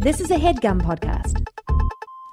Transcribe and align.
This 0.00 0.18
is 0.18 0.30
a 0.30 0.36
headgum 0.36 0.80
podcast. 0.80 1.46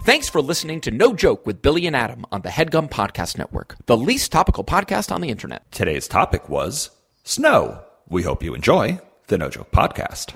Thanks 0.03 0.29
for 0.29 0.41
listening 0.41 0.79
to 0.79 0.89
No 0.89 1.13
Joke 1.13 1.45
with 1.45 1.61
Billy 1.61 1.85
and 1.85 1.97
Adam 1.97 2.25
on 2.31 2.41
the 2.43 2.47
Headgum 2.47 2.89
Podcast 2.89 3.37
Network, 3.37 3.75
the 3.87 3.97
least 3.97 4.31
topical 4.31 4.63
podcast 4.63 5.11
on 5.11 5.19
the 5.19 5.27
internet. 5.27 5.69
Today's 5.69 6.07
topic 6.07 6.47
was 6.47 6.91
snow. 7.25 7.83
We 8.07 8.23
hope 8.23 8.41
you 8.41 8.55
enjoy 8.55 9.01
the 9.27 9.37
No 9.37 9.49
Joke 9.49 9.71
Podcast. 9.71 10.31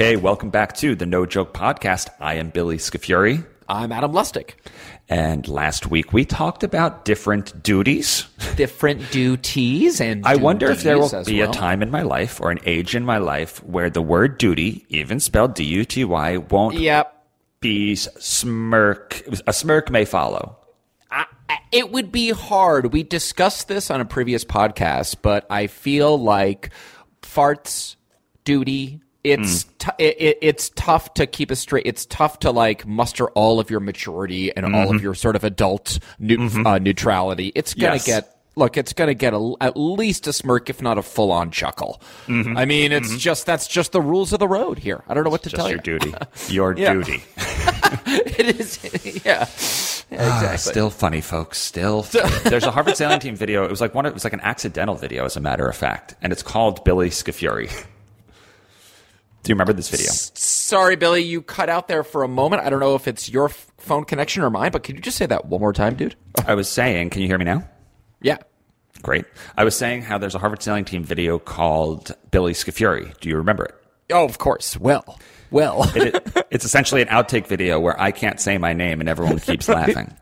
Okay, 0.00 0.16
welcome 0.16 0.48
back 0.48 0.74
to 0.76 0.94
the 0.94 1.04
No 1.04 1.26
Joke 1.26 1.52
Podcast. 1.52 2.08
I 2.18 2.36
am 2.36 2.48
Billy 2.48 2.78
Scafuri. 2.78 3.46
I'm 3.68 3.92
Adam 3.92 4.12
Lustick. 4.14 4.56
And 5.10 5.46
last 5.46 5.90
week 5.90 6.14
we 6.14 6.24
talked 6.24 6.64
about 6.64 7.04
different 7.04 7.62
duties. 7.62 8.24
Different 8.56 9.10
duties 9.10 10.00
and 10.00 10.24
I 10.26 10.36
wonder 10.36 10.70
if 10.70 10.82
there 10.84 10.98
will 10.98 11.10
be 11.26 11.40
well. 11.40 11.50
a 11.50 11.52
time 11.52 11.82
in 11.82 11.90
my 11.90 12.00
life 12.00 12.40
or 12.40 12.50
an 12.50 12.60
age 12.64 12.96
in 12.96 13.04
my 13.04 13.18
life 13.18 13.62
where 13.62 13.90
the 13.90 14.00
word 14.00 14.38
duty, 14.38 14.86
even 14.88 15.20
spelled 15.20 15.52
D 15.52 15.64
U 15.64 15.84
T 15.84 16.02
Y, 16.06 16.38
won't 16.38 16.76
Yep. 16.76 17.26
be 17.60 17.94
smirk. 17.94 19.22
A 19.46 19.52
smirk 19.52 19.90
may 19.90 20.06
follow. 20.06 20.56
I- 21.10 21.26
It 21.72 21.92
would 21.92 22.10
be 22.10 22.30
hard. 22.30 22.94
We 22.94 23.02
discussed 23.02 23.68
this 23.68 23.90
on 23.90 24.00
a 24.00 24.06
previous 24.06 24.46
podcast, 24.46 25.16
but 25.20 25.44
I 25.50 25.66
feel 25.66 26.16
like 26.18 26.70
farts, 27.20 27.96
duty. 28.46 29.02
It's 29.22 29.64
hmm. 29.64 29.70
t- 29.78 30.04
it, 30.04 30.16
it, 30.18 30.38
it's 30.40 30.70
tough 30.70 31.14
to 31.14 31.26
keep 31.26 31.50
a 31.50 31.56
straight. 31.56 31.86
It's 31.86 32.06
tough 32.06 32.38
to 32.40 32.50
like 32.50 32.86
muster 32.86 33.28
all 33.30 33.60
of 33.60 33.70
your 33.70 33.80
maturity 33.80 34.54
and 34.56 34.74
all 34.74 34.84
of 34.84 34.96
mm-hmm. 34.96 35.04
your 35.04 35.14
sort 35.14 35.36
of 35.36 35.44
adult 35.44 35.98
nu- 36.18 36.38
mm-hmm. 36.38 36.66
uh, 36.66 36.78
neutrality. 36.78 37.52
It's 37.54 37.74
gonna 37.74 37.94
Yes. 37.94 38.06
get 38.06 38.36
look. 38.56 38.76
It's 38.76 38.92
gonna 38.92 39.14
get 39.14 39.34
a, 39.34 39.54
at 39.60 39.76
least 39.76 40.26
a 40.26 40.32
smirk, 40.32 40.70
if 40.70 40.80
not 40.80 40.96
a 40.96 41.02
full 41.02 41.32
on 41.32 41.50
chuckle. 41.50 42.00
Mm-hmm. 42.26 42.56
I 42.56 42.64
mean, 42.64 42.92
it's 42.92 43.16
just 43.18 43.44
that's 43.46 43.66
just 43.66 43.92
the 43.92 44.00
rules 44.00 44.32
of 44.32 44.38
the 44.38 44.48
road 44.48 44.78
here. 44.78 45.02
I 45.06 45.14
don't 45.14 45.24
know 45.24 45.30
what 45.30 45.42
to 45.42 45.50
Just 45.50 45.56
tell 45.56 45.68
your 45.68 45.78
you. 45.78 45.98
duty. 45.98 46.14
Your 46.48 46.74
duty. 46.74 47.22
it 47.36 48.60
is, 48.60 48.78
yeah, 49.24 49.46
yeah 50.10 50.34
exactly. 50.34 50.58
Still 50.58 50.90
funny, 50.90 51.20
folks. 51.20 51.58
Still, 51.58 52.04
funny. 52.04 52.30
there's 52.44 52.64
a 52.64 52.70
Harvard 52.70 52.96
sailing 52.96 53.20
team 53.20 53.36
video. 53.36 53.64
It 53.64 53.70
was 53.70 53.80
like 53.80 53.94
one. 53.94 54.06
It 54.06 54.14
was 54.14 54.24
like 54.24 54.32
an 54.32 54.40
accidental 54.40 54.94
video, 54.94 55.24
as 55.24 55.36
a 55.36 55.40
matter 55.40 55.68
of 55.68 55.76
fact, 55.76 56.14
and 56.22 56.32
it's 56.32 56.42
called 56.42 56.84
Billy 56.84 57.10
Scafuri. 57.10 57.70
Do 59.42 59.50
you 59.50 59.54
remember 59.54 59.72
this 59.72 59.88
video? 59.88 60.08
Sorry, 60.10 60.96
Billy, 60.96 61.22
you 61.22 61.40
cut 61.42 61.68
out 61.68 61.88
there 61.88 62.04
for 62.04 62.22
a 62.22 62.28
moment. 62.28 62.62
I 62.62 62.70
don't 62.70 62.80
know 62.80 62.94
if 62.94 63.08
it's 63.08 63.28
your 63.30 63.46
f- 63.46 63.72
phone 63.78 64.04
connection 64.04 64.42
or 64.42 64.50
mine, 64.50 64.70
but 64.70 64.82
could 64.82 64.96
you 64.96 65.00
just 65.00 65.16
say 65.16 65.26
that 65.26 65.46
one 65.46 65.60
more 65.60 65.72
time, 65.72 65.94
dude? 65.96 66.14
I 66.46 66.54
was 66.54 66.68
saying. 66.68 67.10
Can 67.10 67.22
you 67.22 67.28
hear 67.28 67.38
me 67.38 67.46
now? 67.46 67.66
Yeah. 68.20 68.36
Great. 69.02 69.24
I 69.56 69.64
was 69.64 69.74
saying 69.74 70.02
how 70.02 70.18
there's 70.18 70.34
a 70.34 70.38
Harvard 70.38 70.62
sailing 70.62 70.84
team 70.84 71.02
video 71.04 71.38
called 71.38 72.14
Billy 72.30 72.52
Scafuri. 72.52 73.18
Do 73.20 73.30
you 73.30 73.36
remember 73.36 73.64
it? 73.64 73.74
Oh, 74.12 74.24
of 74.26 74.36
course. 74.38 74.76
Well, 74.76 75.18
well. 75.50 75.90
It- 75.96 76.26
it's 76.50 76.64
essentially 76.64 77.00
an 77.00 77.08
outtake 77.08 77.46
video 77.46 77.78
where 77.80 77.98
I 78.00 78.10
can't 78.10 78.40
say 78.40 78.58
my 78.58 78.72
name 78.72 78.98
and 79.00 79.08
everyone 79.08 79.38
keeps 79.40 79.68
laughing. 79.68 80.12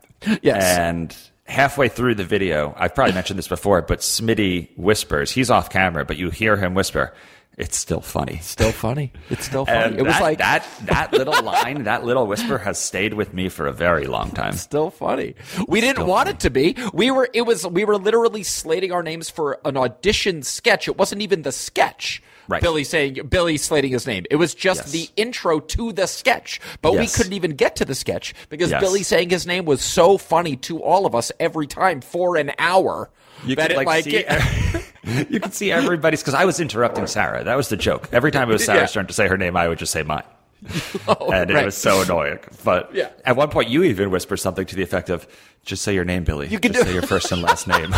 Yes. 0.43 0.79
And 0.79 1.17
halfway 1.47 1.89
through 1.89 2.17
the 2.17 2.25
video, 2.25 2.75
I've 2.77 2.95
probably 2.95 3.15
mentioned 3.15 3.39
this 3.39 3.49
before, 3.49 3.81
but 3.83 4.01
Smitty 4.01 4.77
whispers. 4.77 5.33
He's 5.33 5.51
off 5.51 5.71
camera, 5.71 6.05
but 6.05 6.19
you 6.19 6.29
hear 6.31 6.57
him 6.57 6.75
whisper. 6.75 7.15
It's 7.59 7.77
still 7.77 8.01
funny. 8.01 8.39
still 8.41 8.71
funny. 8.73 9.13
It's 9.31 9.45
still 9.45 9.67
funny. 9.67 9.79
And 9.79 9.99
it 9.99 10.03
was 10.05 10.15
that, 10.15 10.23
like 10.23 10.39
that 10.39 10.65
that 10.85 11.13
little 11.13 11.43
line, 11.43 11.83
that 11.85 12.05
little 12.05 12.27
whisper 12.27 12.57
has 12.59 12.79
stayed 12.79 13.15
with 13.15 13.35
me 13.35 13.49
for 13.49 13.67
a 13.67 13.73
very 13.73 14.07
long 14.07 14.31
time. 14.31 14.53
still 14.55 14.91
funny. 14.91 15.35
We 15.67 15.81
didn't 15.81 16.07
want 16.07 16.29
it 16.29 16.41
to 16.41 16.51
be. 16.51 16.77
We 16.95 17.11
were 17.11 17.29
it 17.35 17.43
was 17.43 17.67
we 17.67 17.85
were 17.85 17.97
literally 17.99 18.45
slating 18.45 18.93
our 18.93 19.03
names 19.03 19.29
for 19.29 19.59
an 19.65 19.77
audition 19.77 20.43
sketch. 20.43 20.87
It 20.89 20.97
wasn't 20.97 21.21
even 21.23 21.43
the 21.43 21.53
sketch. 21.53 22.23
Right. 22.47 22.63
Billy 22.63 22.85
saying 22.85 23.27
Billy 23.29 23.59
slating 23.59 23.91
his 23.93 24.07
name. 24.07 24.25
It 24.31 24.37
was 24.37 24.55
just 24.55 24.85
Yes. 24.85 24.93
the 24.93 25.11
intro 25.21 25.61
to 25.61 25.93
the 25.93 26.07
sketch. 26.07 26.61
But 26.81 26.95
we 26.95 27.07
couldn't 27.09 27.35
even 27.35 27.51
get 27.57 27.77
to 27.77 27.85
the 27.85 27.95
sketch 27.95 28.35
because 28.49 28.71
Yes. 28.71 28.81
Billy 28.81 29.03
saying 29.03 29.31
his 29.31 29.47
name 29.47 29.65
was 29.67 29.83
so 29.83 30.17
funny 30.17 30.57
to 30.57 30.83
all 30.83 31.05
of 31.07 31.15
us 31.15 31.31
every 31.41 31.67
time 31.67 32.01
for 32.01 32.37
an 32.37 32.53
hour. 32.59 33.11
You 33.45 33.55
that 33.57 33.71
could 33.71 33.81
it, 33.81 33.87
like, 33.87 34.05
see, 34.05 34.17
it- 34.17 34.85
you 35.31 35.41
could 35.41 35.55
see 35.55 35.73
everybody's 35.73 36.21
because 36.23 36.35
I 36.35 36.45
was 36.45 36.61
interrupting 36.61 37.07
Sarah. 37.07 37.45
That 37.45 37.57
was 37.57 37.69
the 37.69 37.77
joke. 37.77 38.09
Every 38.13 38.31
time 38.31 38.49
it 38.51 38.53
was 38.55 38.65
Sarah's 38.67 38.91
Yeah. 38.91 39.01
turn 39.01 39.07
to 39.07 39.13
say 39.13 39.29
her 39.29 39.37
name, 39.37 39.57
I 39.57 39.69
would 39.69 39.79
just 39.79 39.93
say 39.93 40.03
mine, 40.03 40.25
Oh, 41.09 41.31
and 41.33 41.51
it 41.51 41.65
was 41.65 41.77
so 41.77 42.03
annoying. 42.03 42.39
But 42.65 42.95
Yeah. 42.95 43.11
at 43.25 43.37
one 43.37 43.49
point, 43.51 43.69
you 43.69 43.83
even 43.85 44.11
whispered 44.11 44.39
something 44.39 44.67
to 44.67 44.77
the 44.77 44.83
effect 44.83 45.09
of, 45.11 45.27
"Just 45.65 45.83
say 45.83 45.95
your 45.95 46.05
name, 46.05 46.25
Billy. 46.25 46.49
You 46.49 46.59
can 46.59 46.73
just 46.73 46.85
do- 46.85 46.91
say 46.91 46.95
your 46.95 47.03
first 47.07 47.31
and 47.33 47.43
last 47.43 47.67
name." 47.69 47.95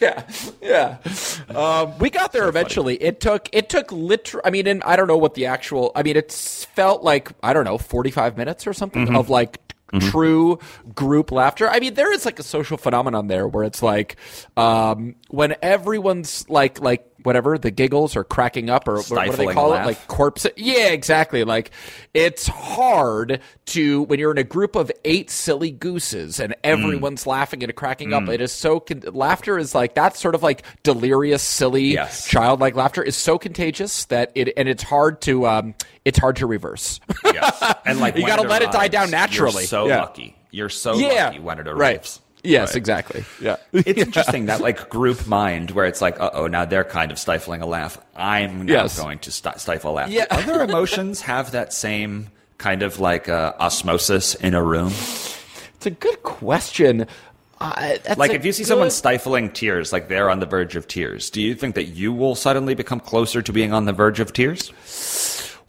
yeah, 0.00 0.22
yeah. 0.62 0.98
Um, 1.54 1.98
we 1.98 2.10
got 2.10 2.32
there 2.32 2.48
eventually. 2.48 3.02
It 3.02 3.20
took 3.20 3.48
it 3.52 3.68
took 3.68 3.90
literal. 3.90 4.42
I 4.44 4.50
mean, 4.50 4.66
and 4.66 4.82
I 4.84 4.94
don't 4.96 5.08
know 5.08 5.16
what 5.16 5.34
the 5.34 5.46
actual. 5.46 5.90
I 5.96 6.02
mean, 6.02 6.16
it 6.16 6.30
felt 6.74 7.02
like 7.02 7.30
I 7.42 7.52
don't 7.52 7.64
know, 7.64 7.78
forty 7.78 8.10
five 8.10 8.36
minutes 8.36 8.66
or 8.66 8.72
something 8.72 9.06
Mm-hmm. 9.06 9.16
of 9.16 9.28
like. 9.30 9.58
True 10.00 10.58
group 10.94 11.30
laughter. 11.30 11.68
I 11.70 11.78
mean, 11.78 11.94
there 11.94 12.12
is 12.12 12.24
like 12.24 12.38
a 12.38 12.42
social 12.42 12.76
phenomenon 12.76 13.28
there 13.28 13.46
where 13.46 13.64
it's 13.64 13.82
like 13.82 14.16
um, 14.56 15.14
when 15.28 15.54
everyone's 15.62 16.48
like 16.48 16.80
like 16.80 17.06
whatever 17.26 17.58
the 17.58 17.70
giggles 17.72 18.14
or 18.16 18.22
cracking 18.24 18.70
up 18.70 18.86
or 18.88 18.96
what, 19.02 19.10
what 19.10 19.30
do 19.32 19.36
they 19.36 19.52
call 19.52 19.70
laugh. 19.70 19.82
it 19.84 19.86
like 19.88 20.08
corpse. 20.08 20.46
Yeah, 20.56 20.88
exactly. 20.88 21.42
Like 21.44 21.72
it's 22.14 22.46
hard 22.46 23.40
to 23.66 24.02
when 24.04 24.18
you're 24.20 24.30
in 24.30 24.38
a 24.38 24.44
group 24.44 24.76
of 24.76 24.90
eight 25.04 25.28
silly 25.28 25.72
gooses 25.72 26.38
and 26.40 26.54
everyone's 26.64 27.26
laughing 27.26 27.62
and 27.64 27.74
cracking 27.74 28.12
up. 28.14 28.28
It 28.28 28.40
is 28.40 28.52
so 28.52 28.78
con- 28.80 29.02
laughter 29.12 29.58
is 29.58 29.74
like 29.74 29.94
that 29.96 30.16
sort 30.16 30.34
of 30.36 30.42
like 30.42 30.62
delirious, 30.84 31.42
silly, 31.42 31.94
Yes. 31.94 32.26
childlike 32.28 32.76
laughter 32.76 33.02
is 33.02 33.16
so 33.16 33.38
contagious 33.38 34.04
that 34.06 34.30
it 34.36 34.52
and 34.56 34.68
it's 34.68 34.82
hard 34.84 35.20
to 35.22 35.46
um 35.46 35.74
it's 36.04 36.18
hard 36.18 36.36
to 36.36 36.46
reverse. 36.46 37.00
yes, 37.24 37.74
and 37.84 37.98
like 37.98 38.16
You 38.16 38.26
gotta 38.26 38.48
let 38.48 38.62
it 38.62 38.70
die 38.70 38.88
down 38.88 39.10
naturally. 39.10 39.62
You're 39.62 39.68
so 39.68 39.88
Yeah. 39.88 40.00
lucky. 40.02 40.36
You're 40.52 40.68
so 40.68 40.94
yeah, 40.94 41.26
lucky 41.26 41.40
when 41.40 41.58
it 41.58 41.66
arrives. 41.66 41.78
right. 41.78 42.20
Yes, 42.46 42.68
Right. 42.70 42.76
exactly. 42.76 43.24
Yeah. 43.40 43.56
It's 43.72 44.00
interesting 44.00 44.46
that 44.46 44.60
like 44.60 44.88
group 44.88 45.26
mind 45.26 45.72
where 45.72 45.84
it's 45.86 46.00
like, 46.00 46.18
uh 46.20 46.30
oh, 46.32 46.46
now 46.46 46.64
they're 46.64 46.84
kind 46.84 47.10
of 47.12 47.18
stifling 47.18 47.60
a 47.62 47.66
laugh. 47.66 47.98
I'm 48.16 48.66
now 48.66 48.72
Yes. 48.84 48.98
going 48.98 49.18
to 49.20 49.30
sti- 49.32 49.56
stifle 49.58 49.90
a 49.92 49.94
laugh. 49.94 50.08
Yeah. 50.10 50.26
Other 50.30 50.62
emotions 50.62 51.20
have 51.22 51.50
that 51.52 51.72
same 51.72 52.30
kind 52.58 52.82
of 52.82 53.00
like 53.00 53.28
uh, 53.28 53.52
osmosis 53.60 54.34
in 54.36 54.54
a 54.54 54.62
room. 54.62 54.88
It's 55.76 55.84
a 55.86 55.90
good 55.90 56.22
question. 56.22 57.06
Uh, 57.60 57.96
that's 58.04 58.18
Like 58.18 58.32
if 58.32 58.44
you 58.44 58.52
see 58.52 58.64
someone 58.64 58.90
stifling 58.90 59.50
tears, 59.50 59.92
like 59.92 60.08
they're 60.08 60.28
on 60.30 60.40
the 60.40 60.46
verge 60.46 60.76
of 60.76 60.86
tears, 60.88 61.30
do 61.30 61.40
you 61.42 61.54
think 61.54 61.74
that 61.74 61.84
you 61.84 62.12
will 62.12 62.34
suddenly 62.34 62.74
become 62.74 63.00
closer 63.00 63.40
to 63.42 63.52
being 63.52 63.72
on 63.72 63.84
the 63.86 63.92
verge 63.92 64.20
of 64.20 64.32
tears? 64.32 64.72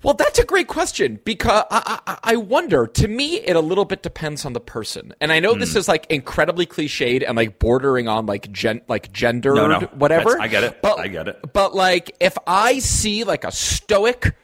Well, 0.03 0.13
that's 0.13 0.37
a 0.37 0.45
great 0.45 0.67
question 0.67 1.19
because 1.25 1.63
I, 1.71 1.99
I, 2.05 2.17
I 2.23 2.35
wonder. 2.35 2.85
To 2.87 3.07
me, 3.07 3.37
it 3.37 3.55
a 3.55 3.59
little 3.59 3.83
bit 3.85 4.03
depends 4.03 4.45
on 4.45 4.53
the 4.53 4.59
person, 4.59 5.13
and 5.19 5.31
I 5.31 5.39
know 5.39 5.55
this 5.55 5.73
Hmm. 5.73 5.79
is 5.79 5.87
like 5.87 6.05
incredibly 6.09 6.65
cliched 6.67 7.23
and 7.27 7.35
like 7.35 7.57
bordering 7.59 8.07
on 8.07 8.25
like 8.27 8.51
gen, 8.51 8.81
like 8.87 9.11
gendered 9.11 9.55
No, 9.55 9.65
no. 9.67 9.79
whatever. 9.95 10.29
That's- 10.31 10.43
I 10.43 10.47
get 10.47 10.63
it. 10.63 10.81
But, 10.81 10.99
I 10.99 11.07
get 11.07 11.27
it. 11.27 11.39
But 11.51 11.73
like, 11.75 12.15
if 12.19 12.37
I 12.45 12.79
see 12.79 13.23
like 13.23 13.43
a 13.43 13.51
stoic. 13.51 14.35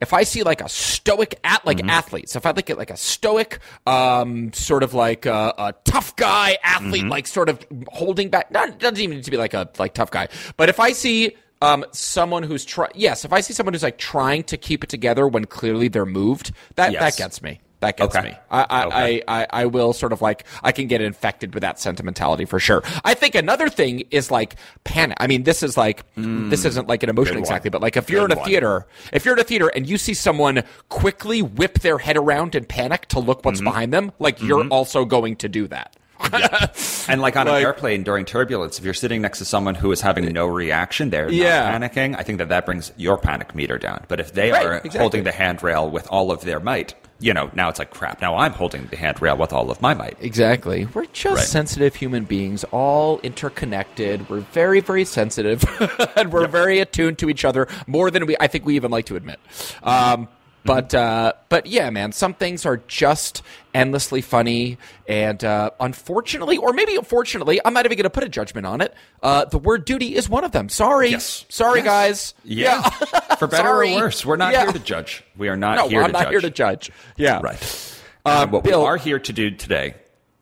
If 0.00 0.12
I 0.12 0.24
see 0.24 0.42
like 0.42 0.60
a 0.60 0.68
stoic 0.68 1.38
at 1.44 1.64
like 1.64 1.76
Mm-hmm. 1.76 1.90
athletes, 1.90 2.34
if 2.34 2.44
I 2.44 2.50
look 2.50 2.68
at 2.70 2.76
like 2.76 2.90
a 2.90 2.96
stoic, 2.96 3.60
um, 3.86 4.52
sort 4.52 4.82
of 4.82 4.94
like 4.94 5.26
a, 5.26 5.54
a 5.56 5.74
tough 5.84 6.16
guy 6.16 6.58
athlete, 6.64 7.02
Mm-hmm. 7.02 7.10
like 7.10 7.28
sort 7.28 7.48
of 7.48 7.64
holding 7.86 8.28
back, 8.28 8.50
not 8.50 8.80
doesn't 8.80 8.98
even 8.98 9.18
need 9.18 9.24
to 9.24 9.30
be 9.30 9.36
like 9.36 9.54
a 9.54 9.68
like 9.78 9.94
tough 9.94 10.10
guy, 10.10 10.26
but 10.56 10.68
if 10.68 10.80
I 10.80 10.90
see 10.90 11.36
um, 11.62 11.84
someone 11.92 12.42
who's 12.42 12.64
try 12.64 12.88
yes, 12.94 13.24
if 13.24 13.32
I 13.32 13.40
see 13.40 13.52
someone 13.54 13.72
who's 13.74 13.82
like 13.82 13.98
trying 13.98 14.42
to 14.44 14.56
keep 14.56 14.84
it 14.84 14.90
together 14.90 15.26
when 15.26 15.46
clearly 15.46 15.88
they're 15.88 16.04
moved, 16.04 16.52
that 16.76 16.92
Yes. 16.92 17.00
that 17.16 17.22
gets 17.22 17.40
me. 17.42 17.60
That 17.80 17.96
gets 17.96 18.14
Okay. 18.14 18.28
me. 18.30 18.36
I 18.48 18.66
I, 18.70 18.84
Okay. 18.84 19.22
I 19.26 19.40
I 19.42 19.46
I 19.62 19.66
will 19.66 19.92
sort 19.92 20.12
of 20.12 20.22
like 20.22 20.44
I 20.62 20.70
can 20.70 20.86
get 20.86 21.00
infected 21.00 21.52
with 21.52 21.62
that 21.62 21.80
sentimentality 21.80 22.44
for 22.44 22.60
sure. 22.60 22.82
I 23.04 23.14
think 23.14 23.34
another 23.34 23.68
thing 23.68 24.04
is 24.12 24.30
like 24.30 24.54
panic. 24.84 25.16
I 25.18 25.26
mean, 25.26 25.42
this 25.42 25.64
is 25.64 25.76
like 25.76 26.04
this 26.16 26.64
isn't 26.64 26.86
like 26.86 27.02
an 27.02 27.10
emotion 27.10 27.34
one. 27.34 27.40
exactly, 27.40 27.70
but 27.70 27.82
like 27.82 27.96
if 27.96 28.08
you're 28.08 28.20
Good 28.28 28.32
in 28.32 28.38
a 28.38 28.40
one. 28.40 28.48
theater, 28.48 28.86
if 29.12 29.24
you're 29.24 29.34
in 29.34 29.40
a 29.40 29.44
theater 29.44 29.66
and 29.74 29.88
you 29.88 29.98
see 29.98 30.14
someone 30.14 30.62
quickly 30.90 31.42
whip 31.42 31.80
their 31.80 31.98
head 31.98 32.16
around 32.16 32.54
and 32.54 32.68
panic 32.68 33.06
to 33.08 33.18
look 33.18 33.38
Mm-hmm. 33.38 33.48
what's 33.48 33.60
behind 33.60 33.92
them, 33.92 34.12
like 34.20 34.40
you're 34.40 34.68
also 34.68 35.04
going 35.04 35.34
to 35.36 35.48
do 35.48 35.66
that. 35.68 35.96
And 37.08 37.20
like 37.20 37.36
on 37.36 37.46
Like- 37.46 37.56
an 37.60 37.62
airplane 37.66 38.02
during 38.04 38.24
turbulence, 38.24 38.78
if 38.78 38.84
you're 38.84 38.94
sitting 38.94 39.20
next 39.22 39.38
to 39.38 39.44
someone 39.44 39.74
who 39.74 39.90
is 39.92 40.00
having 40.00 40.24
no 40.32 40.46
reaction, 40.46 41.10
they're 41.10 41.28
Yeah. 41.30 41.76
not 41.76 41.92
panicking. 41.92 42.16
I 42.18 42.22
think 42.22 42.38
that 42.38 42.48
that 42.50 42.64
brings 42.64 42.92
your 42.96 43.18
panic 43.18 43.54
meter 43.54 43.76
down. 43.78 44.04
But 44.08 44.20
if 44.20 44.32
they 44.32 44.52
Right, 44.52 44.64
are 44.64 44.74
exactly. 44.74 45.00
holding 45.00 45.24
the 45.24 45.32
handrail 45.32 45.90
with 45.90 46.06
all 46.08 46.30
of 46.30 46.42
their 46.42 46.60
might, 46.60 46.94
you 47.18 47.34
know, 47.34 47.50
now 47.54 47.68
it's 47.68 47.78
like 47.80 47.90
crap. 47.90 48.20
Now 48.22 48.36
I'm 48.36 48.52
holding 48.52 48.86
the 48.86 48.96
handrail 48.96 49.36
with 49.36 49.52
all 49.52 49.70
of 49.70 49.82
my 49.82 49.94
might. 49.94 50.16
Exactly. 50.20 50.86
We're 50.94 51.06
just 51.12 51.36
Right. 51.36 51.44
sensitive 51.44 51.96
human 51.96 52.24
beings, 52.24 52.64
all 52.70 53.18
interconnected. 53.24 54.28
We're 54.30 54.40
very, 54.40 54.80
very 54.80 55.04
sensitive, 55.04 55.64
and 56.16 56.32
we're 56.32 56.46
very 56.46 56.78
attuned 56.78 57.18
to 57.18 57.28
each 57.30 57.44
other 57.44 57.66
more 57.86 58.10
than 58.10 58.26
we. 58.26 58.36
I 58.40 58.46
think 58.46 58.64
we 58.64 58.76
even 58.76 58.90
like 58.92 59.06
to 59.06 59.16
admit. 59.16 59.38
Um, 59.82 60.28
but 60.64 60.94
uh, 60.94 61.32
but 61.48 61.66
yeah, 61.66 61.90
man, 61.90 62.12
some 62.12 62.34
things 62.34 62.64
are 62.66 62.76
just 62.88 63.42
endlessly 63.74 64.20
funny, 64.20 64.78
and 65.08 65.42
uh, 65.44 65.70
unfortunately, 65.80 66.56
or 66.58 66.72
maybe 66.72 66.96
unfortunately, 66.96 67.60
I'm 67.64 67.74
not 67.74 67.84
even 67.86 67.96
going 67.96 68.04
to 68.04 68.10
put 68.10 68.24
a 68.24 68.28
judgment 68.28 68.66
on 68.66 68.80
it. 68.80 68.94
Uh, 69.22 69.44
the 69.46 69.58
word 69.58 69.84
duty 69.84 70.14
is 70.14 70.28
one 70.28 70.44
of 70.44 70.52
them. 70.52 70.68
Sorry, 70.68 71.10
Yes. 71.10 71.44
sorry, 71.48 71.80
Yes. 71.80 71.84
guys. 71.84 72.34
Yeah. 72.44 72.82
For 73.38 73.46
better 73.48 73.68
Sorry. 73.68 73.94
or 73.94 74.02
worse, 74.02 74.24
we're 74.26 74.36
not 74.36 74.52
Yeah. 74.52 74.64
here 74.64 74.72
to 74.72 74.78
judge. 74.78 75.24
We 75.36 75.48
are 75.48 75.56
not 75.56 75.76
No, 75.76 75.88
here 75.88 76.00
I'm 76.02 76.06
to 76.08 76.12
not 76.12 76.22
judge. 76.24 76.30
here 76.30 76.40
to 76.42 76.50
judge. 76.50 76.90
Yeah, 77.16 77.40
Right. 77.42 77.88
Uh, 78.24 78.46
what 78.46 78.62
Bill- 78.62 78.80
we 78.82 78.86
are 78.86 78.96
here 78.96 79.18
to 79.18 79.32
do 79.32 79.50
today 79.50 79.94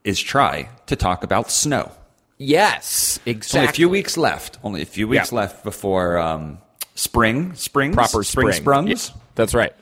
is 0.05 0.21
try 0.21 0.69
to 0.87 0.97
talk 0.97 1.25
about 1.25 1.51
snow. 1.51 1.91
Yes, 2.37 3.19
Only 3.27 3.31
exactly. 3.37 3.69
a 3.69 3.73
few 3.73 3.89
weeks 3.89 4.17
left. 4.17 4.59
Only 4.63 4.83
a 4.83 4.87
few 4.87 5.07
weeks 5.09 5.31
Yeah. 5.33 5.39
left 5.39 5.63
before 5.65 6.19
um, 6.19 6.59
spring. 6.95 7.55
Springs. 7.55 7.95
proper 7.95 8.23
spring, 8.23 8.53
spring. 8.53 8.63
sprungs. 8.87 9.09
Yeah, 9.11 9.21
that's 9.35 9.55
right. 9.55 9.73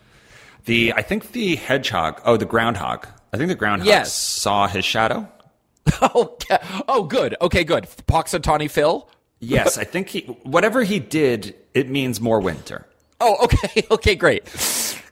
The 0.69 0.93
I 0.93 1.01
think 1.01 1.33
the 1.33 1.57
hedgehog. 1.57 2.21
Oh, 2.27 2.37
the 2.37 2.45
groundhog. 2.45 3.09
I 3.33 3.39
think 3.39 3.49
the 3.49 3.55
groundhog 3.55 3.87
Yes. 3.87 4.13
saw 4.13 4.69
his 4.69 4.85
shadow. 4.85 5.27
Oh, 6.03 6.37
oh, 6.87 7.05
good. 7.05 7.35
Okay, 7.41 7.65
good. 7.65 7.85
Punxsutawney 8.07 8.71
Phil. 8.71 9.09
Yes, 9.41 9.79
I 9.79 9.85
think 9.85 10.11
he. 10.11 10.21
Whatever 10.43 10.83
he 10.83 10.99
did, 10.99 11.55
it 11.73 11.89
means 11.89 12.21
more 12.21 12.41
winter. 12.41 12.87
Oh, 13.23 13.45
okay. 13.45 13.87
Okay, 13.91 14.15
great. 14.15 14.43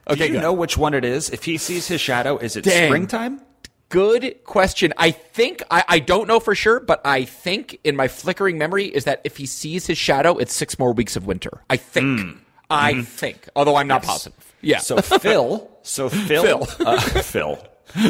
Okay, 0.07 0.15
Do 0.15 0.25
you 0.25 0.31
good. 0.33 0.41
know 0.41 0.53
which 0.53 0.77
one 0.77 0.93
it 0.93 1.03
is? 1.03 1.31
If 1.31 1.43
he 1.45 1.57
sees 1.57 1.87
his 1.87 1.99
shadow, 1.99 2.37
is 2.37 2.55
it 2.55 2.63
Dang. 2.63 2.89
springtime? 2.89 3.41
Good 3.89 4.43
question. 4.43 4.93
I 4.97 5.09
think 5.09 5.63
I, 5.71 5.83
I 5.87 5.99
don't 5.99 6.27
know 6.27 6.39
for 6.39 6.53
sure, 6.53 6.79
but 6.79 7.01
I 7.03 7.25
think 7.25 7.79
in 7.83 7.95
my 7.95 8.07
flickering 8.07 8.59
memory 8.59 8.85
is 8.85 9.05
that 9.05 9.21
if 9.23 9.37
he 9.37 9.47
sees 9.47 9.87
his 9.87 9.97
shadow, 9.97 10.37
it's 10.37 10.53
six 10.53 10.77
more 10.77 10.93
weeks 10.93 11.15
of 11.15 11.25
winter. 11.25 11.63
I 11.71 11.77
think. 11.77 12.19
Hmm. 12.21 12.31
I 12.69 12.93
mm-hmm. 12.93 13.01
think. 13.01 13.49
Although 13.55 13.77
I'm 13.77 13.87
not 13.87 14.03
positive. 14.03 14.53
Yeah. 14.67 14.79
So 14.79 14.97
Phil. 14.97 15.69
So 15.83 16.09
Phil. 16.09 16.43
Phil. 16.65 16.67
uh, 16.85 16.99
Phil. 16.99 17.57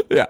yeah. 0.09 0.25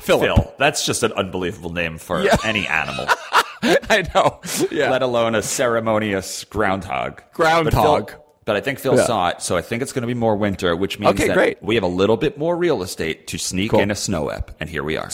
Philip. 0.00 0.22
Phil. 0.36 0.54
That's 0.58 0.84
just 0.84 1.02
an 1.02 1.12
unbelievable 1.12 1.70
name 1.72 1.98
for 1.98 2.22
Yeah. 2.22 2.36
any 2.44 2.66
animal, 2.66 3.06
I 3.62 4.08
know. 4.14 4.40
Yeah. 4.70 4.90
let 4.90 5.02
alone 5.02 5.34
a 5.34 5.42
ceremonious 5.42 6.44
groundhog. 6.44 7.22
Groundhog. 7.34 8.06
But, 8.06 8.10
Phil, 8.10 8.24
but 8.46 8.56
I 8.56 8.60
think 8.62 8.78
Phil 8.80 8.96
Yeah. 8.96 9.04
saw 9.04 9.28
it, 9.28 9.42
so 9.42 9.56
I 9.56 9.62
think 9.62 9.82
it's 9.82 9.92
going 9.92 10.00
to 10.02 10.08
be 10.08 10.14
more 10.14 10.34
winter, 10.36 10.74
which 10.74 10.98
means 10.98 11.12
Okay, 11.12 11.28
that 11.28 11.34
great. 11.34 11.62
we 11.62 11.74
have 11.76 11.84
a 11.84 11.88
little 11.88 12.16
bit 12.16 12.38
more 12.38 12.56
real 12.56 12.82
estate 12.82 13.26
to 13.28 13.38
sneak 13.38 13.70
Cool. 13.72 13.80
in 13.80 13.90
a 13.90 13.94
snow 13.94 14.28
ep, 14.30 14.50
and 14.58 14.68
here 14.70 14.82
we 14.82 14.96
are. 14.96 15.10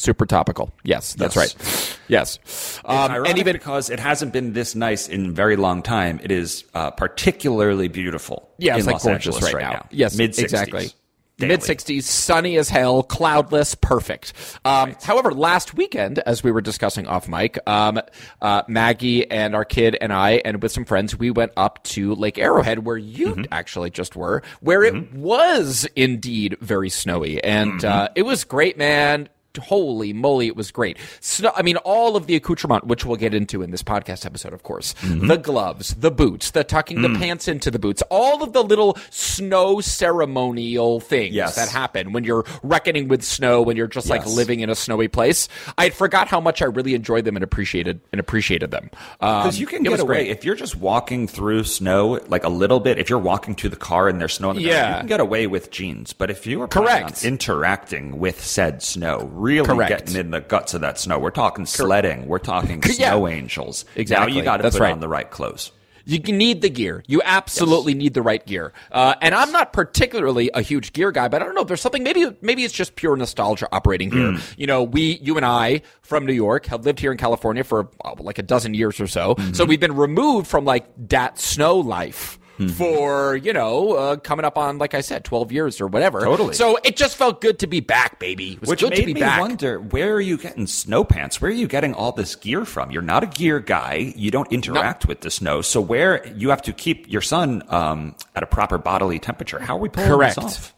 Super 0.00 0.24
topical. 0.24 0.72
Yes, 0.82 1.12
that's 1.14 1.36
Yes. 1.36 1.54
right. 1.54 1.98
Yes. 2.08 2.80
Um, 2.86 3.26
and 3.26 3.38
even 3.38 3.52
because 3.52 3.90
it 3.90 4.00
hasn't 4.00 4.32
been 4.32 4.54
this 4.54 4.74
nice 4.74 5.08
in 5.08 5.26
a 5.26 5.30
very 5.30 5.56
long 5.56 5.82
time. 5.82 6.18
It 6.22 6.32
is 6.32 6.64
uh, 6.74 6.90
particularly 6.92 7.88
beautiful. 7.88 8.50
Yeah, 8.58 8.76
it's 8.76 8.80
in 8.80 8.86
like 8.86 8.94
Los 8.94 9.04
gorgeous 9.04 9.34
Angeles 9.36 9.52
right, 9.54 9.62
right, 9.62 9.72
now. 9.74 9.86
Yes, 9.90 10.16
mid 10.16 10.38
exactly. 10.38 10.90
Mid 11.38 11.60
60s, 11.60 12.02
sunny 12.02 12.58
as 12.58 12.68
hell, 12.68 13.02
cloudless, 13.02 13.74
perfect. 13.74 14.34
Um, 14.62 14.94
However, 15.02 15.32
last 15.32 15.72
weekend, 15.72 16.18
as 16.18 16.44
we 16.44 16.50
were 16.52 16.60
discussing 16.60 17.06
off 17.06 17.28
mic, 17.28 17.58
um, 17.66 17.98
uh, 18.42 18.62
Maggie 18.68 19.30
and 19.30 19.54
our 19.54 19.64
kid 19.64 19.96
and 20.02 20.12
I, 20.12 20.42
and 20.44 20.62
with 20.62 20.70
some 20.70 20.84
friends, 20.84 21.18
we 21.18 21.30
went 21.30 21.52
up 21.56 21.82
to 21.84 22.14
Lake 22.14 22.36
Arrowhead, 22.38 22.80
where 22.84 22.98
you 22.98 23.28
Mm-hmm. 23.28 23.44
actually 23.52 23.88
just 23.88 24.16
were, 24.16 24.42
where 24.60 24.82
it 24.84 25.14
was 25.14 25.86
indeed 25.96 26.58
very 26.60 26.90
snowy. 26.90 27.42
And 27.42 27.72
Mm-hmm. 27.80 27.86
uh, 27.88 28.08
it 28.16 28.24
was 28.24 28.44
great, 28.44 28.76
man. 28.76 29.30
Holy 29.58 30.12
moly, 30.12 30.46
it 30.46 30.54
was 30.56 30.70
great. 30.70 30.96
Snow, 31.20 31.52
I 31.56 31.62
mean, 31.62 31.76
all 31.78 32.14
of 32.16 32.26
the 32.26 32.36
accoutrement, 32.36 32.86
which 32.86 33.04
we'll 33.04 33.16
get 33.16 33.34
into 33.34 33.62
in 33.62 33.70
this 33.72 33.82
podcast 33.82 34.24
episode, 34.24 34.52
of 34.52 34.62
course. 34.62 34.94
Mm-hmm. 35.00 35.26
The 35.26 35.36
gloves, 35.38 35.94
the 35.94 36.10
boots, 36.10 36.52
the 36.52 36.62
tucking 36.64 36.98
Mm. 36.98 37.12
the 37.14 37.18
pants 37.18 37.48
into 37.48 37.70
the 37.70 37.78
boots, 37.78 38.02
all 38.10 38.42
of 38.42 38.52
the 38.52 38.62
little 38.62 38.96
snow 39.10 39.80
ceremonial 39.80 41.00
things 41.00 41.34
Yes. 41.34 41.56
that 41.56 41.68
happen 41.68 42.12
when 42.12 42.24
you're 42.24 42.44
reckoning 42.62 43.08
with 43.08 43.22
snow, 43.22 43.62
when 43.62 43.76
you're 43.76 43.86
just 43.86 44.08
like 44.08 44.24
living 44.26 44.60
in 44.60 44.70
a 44.70 44.74
snowy 44.74 45.08
place. 45.08 45.48
I 45.78 45.90
forgot 45.90 46.28
how 46.28 46.40
much 46.40 46.62
I 46.62 46.66
really 46.66 46.94
enjoyed 46.94 47.24
them 47.24 47.36
and 47.36 47.42
appreciated 47.42 48.00
and 48.12 48.20
appreciated 48.20 48.70
them. 48.70 48.90
Um, 49.20 49.42
Because 49.42 49.58
you 49.60 49.66
can 49.66 49.82
get 49.82 49.98
away 50.00 50.06
great. 50.24 50.28
if 50.28 50.44
you're 50.44 50.54
just 50.54 50.76
walking 50.76 51.26
through 51.26 51.64
snow, 51.64 52.20
like 52.28 52.44
a 52.44 52.48
little 52.48 52.80
bit. 52.80 52.98
If 52.98 53.08
you're 53.10 53.18
walking 53.18 53.54
to 53.56 53.68
the 53.68 53.76
car 53.76 54.08
and 54.08 54.20
there's 54.20 54.34
snow 54.34 54.50
in 54.50 54.56
the 54.56 54.62
Yeah. 54.62 54.90
you 54.94 54.98
can 55.00 55.06
get 55.06 55.20
away 55.20 55.46
with 55.46 55.70
jeans. 55.70 56.12
But 56.12 56.30
if 56.30 56.46
you 56.46 56.60
are 56.62 56.68
Correct. 56.68 57.24
interacting 57.24 58.18
with 58.18 58.44
said 58.44 58.82
snow, 58.82 59.30
really 59.40 59.66
Correct. 59.66 59.88
getting 59.88 60.16
in 60.20 60.30
the 60.30 60.40
guts 60.40 60.74
of 60.74 60.80
that 60.82 60.98
snow, 60.98 61.18
we're 61.18 61.30
talking 61.30 61.66
sledding, 61.66 62.26
we're 62.26 62.38
talking 62.38 62.82
Yeah. 62.86 63.10
snow 63.10 63.28
angels. 63.28 63.84
Exactly. 63.96 64.32
Now 64.32 64.36
you 64.36 64.42
got 64.44 64.58
to 64.58 64.70
put 64.70 64.80
right. 64.80 64.92
on 64.92 65.00
the 65.00 65.08
right 65.08 65.30
clothes. 65.30 65.72
You 66.06 66.18
need 66.18 66.62
the 66.62 66.70
gear. 66.70 67.04
You 67.06 67.22
absolutely 67.24 67.94
need 67.94 68.14
the 68.14 68.22
right 68.22 68.44
gear. 68.44 68.72
Uh, 68.90 69.14
and 69.20 69.34
I'm 69.34 69.52
not 69.52 69.72
particularly 69.72 70.50
a 70.54 70.62
huge 70.62 70.92
gear 70.92 71.12
guy, 71.12 71.28
but 71.28 71.42
I 71.42 71.44
don't 71.44 71.54
know. 71.54 71.60
If 71.60 71.68
there's 71.68 71.80
something. 71.80 72.02
Maybe 72.02 72.26
maybe 72.40 72.64
it's 72.64 72.74
just 72.74 72.96
pure 72.96 73.16
nostalgia 73.16 73.68
operating 73.70 74.10
here. 74.10 74.32
Mm. 74.32 74.54
You 74.56 74.66
know, 74.66 74.82
we, 74.82 75.18
you 75.22 75.36
and 75.36 75.46
I, 75.46 75.82
from 76.02 76.26
New 76.26 76.32
York, 76.32 76.66
have 76.66 76.84
lived 76.84 76.98
here 76.98 77.12
in 77.12 77.18
California 77.18 77.62
for 77.62 77.88
uh, 78.04 78.14
like 78.18 78.38
a 78.38 78.42
dozen 78.42 78.74
years 78.74 79.00
or 79.00 79.06
so. 79.06 79.34
Mm-hmm. 79.34 79.52
So 79.52 79.64
we've 79.64 79.78
been 79.78 79.94
removed 79.94 80.46
from 80.48 80.64
like 80.64 80.86
that 81.08 81.38
snow 81.38 81.76
life. 81.76 82.38
Mm-hmm. 82.60 82.74
For 82.74 83.36
you 83.36 83.54
know, 83.54 83.92
uh, 83.92 84.16
coming 84.16 84.44
up 84.44 84.58
on 84.58 84.76
like 84.76 84.92
I 84.92 85.00
said, 85.00 85.24
twelve 85.24 85.50
years 85.50 85.80
or 85.80 85.86
whatever. 85.86 86.20
Totally. 86.20 86.52
So 86.54 86.78
it 86.84 86.94
just 86.94 87.16
felt 87.16 87.40
good 87.40 87.58
to 87.60 87.66
be 87.66 87.80
back, 87.80 88.18
baby. 88.18 88.52
It 88.52 88.60
was 88.60 88.68
Which 88.68 88.80
good 88.80 88.90
made 88.90 88.96
to 88.96 89.06
be 89.06 89.14
me 89.14 89.20
back. 89.20 89.40
wonder, 89.40 89.80
where 89.80 90.12
are 90.12 90.20
you 90.20 90.36
getting 90.36 90.66
snow 90.66 91.02
pants? 91.02 91.40
Where 91.40 91.50
are 91.50 91.54
you 91.54 91.66
getting 91.66 91.94
all 91.94 92.12
this 92.12 92.36
gear 92.36 92.66
from? 92.66 92.90
You're 92.90 93.00
not 93.00 93.22
a 93.22 93.26
gear 93.26 93.60
guy. 93.60 94.12
You 94.14 94.30
don't 94.30 94.52
interact 94.52 95.08
with 95.08 95.22
the 95.22 95.30
snow. 95.30 95.62
So 95.62 95.80
where 95.80 96.26
you 96.34 96.50
have 96.50 96.60
to 96.62 96.74
keep 96.74 97.10
your 97.10 97.22
son 97.22 97.62
um, 97.68 98.14
at 98.36 98.42
a 98.42 98.46
proper 98.46 98.76
bodily 98.76 99.18
temperature. 99.18 99.58
How 99.58 99.76
are 99.76 99.80
we 99.80 99.88
pulling 99.88 100.10
Correct. 100.10 100.36
this 100.36 100.44
off? 100.44 100.74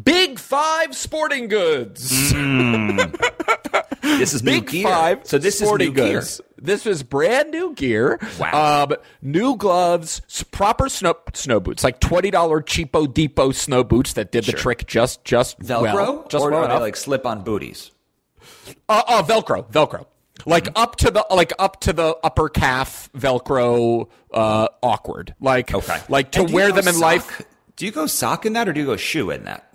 Big 0.00 0.38
Five 0.38 0.94
Sporting 0.96 1.48
Goods. 1.48 2.32
This 4.02 4.34
is 4.34 4.42
new 4.42 4.60
Big 4.60 4.66
gear. 4.68 4.88
Five. 4.88 5.26
So 5.26 5.38
this 5.38 5.60
is 5.60 5.66
sporting 5.68 5.88
new 5.90 5.94
gear. 5.94 6.22
This 6.58 6.86
is 6.86 7.02
brand 7.02 7.50
new 7.50 7.72
gear. 7.74 8.18
Wow. 8.38 8.84
Um, 8.90 8.96
new 9.22 9.56
gloves, 9.56 10.20
proper 10.50 10.88
snow 10.88 11.14
snow 11.34 11.60
boots, 11.60 11.82
like 11.84 11.98
twenty 12.00 12.30
dollar 12.30 12.60
cheapo 12.60 13.12
depot 13.12 13.52
snow 13.52 13.82
boots 13.84 14.12
that 14.14 14.30
did 14.32 14.44
the 14.44 14.52
Sure. 14.52 14.60
trick 14.60 14.86
just 14.86 15.24
just 15.24 15.58
Velcro, 15.60 15.94
well, 15.94 16.26
just 16.28 16.42
or 16.44 16.50
well 16.50 16.68
they 16.68 16.74
like 16.78 16.96
slip-on 16.96 17.42
booties? 17.42 17.90
uh, 18.88 19.02
uh, 19.06 19.22
Velcro, 19.22 19.70
Velcro. 19.72 20.04
Like 20.46 20.64
Mm-hmm. 20.64 20.82
up 20.82 20.96
to 20.96 21.10
the 21.10 21.24
like 21.30 21.52
up 21.58 21.80
to 21.82 21.92
the 21.92 22.16
upper 22.24 22.48
calf 22.48 23.08
Velcro, 23.16 24.08
uh, 24.34 24.68
awkward. 24.82 25.34
Like 25.40 25.72
Okay. 25.72 25.98
like 26.08 26.32
to 26.32 26.40
And 26.40 26.48
do 26.48 26.52
you 26.52 26.56
wear 26.56 26.72
them 26.72 26.88
in 26.88 26.94
sock? 26.94 27.02
life. 27.02 27.42
Do 27.76 27.86
you 27.86 27.92
go 27.92 28.06
sock 28.06 28.44
in 28.46 28.52
that, 28.54 28.68
or 28.68 28.72
do 28.72 28.80
you 28.80 28.86
go 28.86 28.96
shoe 28.96 29.30
in 29.30 29.44
that? 29.44 29.68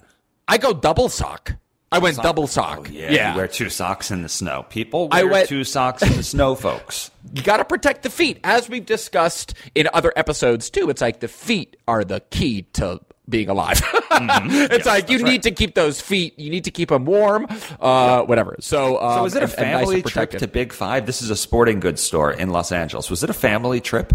I 0.48 0.58
go 0.58 0.74
double 0.74 1.10
sock. 1.10 1.54
I 1.90 2.00
went 2.00 2.18
double 2.18 2.48
sock. 2.48 2.88
Oh, 2.90 2.92
yeah, 2.92 3.32
you 3.32 3.38
wear 3.38 3.48
two 3.48 3.70
socks 3.70 4.12
in 4.12 4.22
the 4.22 4.28
snow. 4.30 4.66
People 4.70 5.08
I 5.12 5.24
wear 5.24 5.32
went- 5.32 5.50
two 5.50 5.64
socks 5.64 6.02
in 6.04 6.18
the 6.18 6.24
snow, 6.24 6.54
folks. 6.56 7.12
you 7.34 7.42
got 7.42 7.58
to 7.58 7.66
protect 7.66 8.04
the 8.04 8.10
feet. 8.10 8.40
As 8.44 8.68
we've 8.68 8.86
discussed 8.86 9.54
in 9.74 9.88
other 9.94 10.12
episodes 10.18 10.70
too, 10.70 10.90
it's 10.90 11.02
like 11.02 11.22
the 11.22 11.30
feet 11.30 11.78
are 11.88 12.04
the 12.04 12.20
key 12.30 12.64
to 12.74 13.00
being 13.30 13.48
alive. 13.48 13.82
it's 14.12 14.86
like 14.86 15.10
you 15.10 15.18
Mm-hmm. 15.18 15.26
need 15.26 15.32
right. 15.32 15.44
to 15.44 15.52
keep 15.52 15.76
those 15.76 16.02
feet. 16.02 16.38
You 16.38 16.50
need 16.50 16.66
to 16.66 16.72
keep 16.72 16.90
them 16.90 17.06
warm. 17.06 17.48
Uh, 17.80 18.24
whatever. 18.24 18.58
So, 18.60 19.02
um, 19.02 19.16
So 19.20 19.24
was 19.24 19.36
it 19.36 19.44
a 19.44 19.46
and- 19.46 19.54
and 19.54 19.72
nice 19.72 19.86
family 19.86 20.02
trip 20.02 20.32
to 20.32 20.48
Big 20.48 20.74
Five? 20.74 21.06
This 21.06 21.22
is 21.22 21.30
a 21.30 21.38
sporting 21.38 21.80
goods 21.80 22.02
store 22.02 22.32
in 22.32 22.50
Los 22.50 22.74
Angeles. 22.74 23.10
Was 23.10 23.24
it 23.24 23.30
a 23.30 23.34
family 23.34 23.80
trip? 23.80 24.12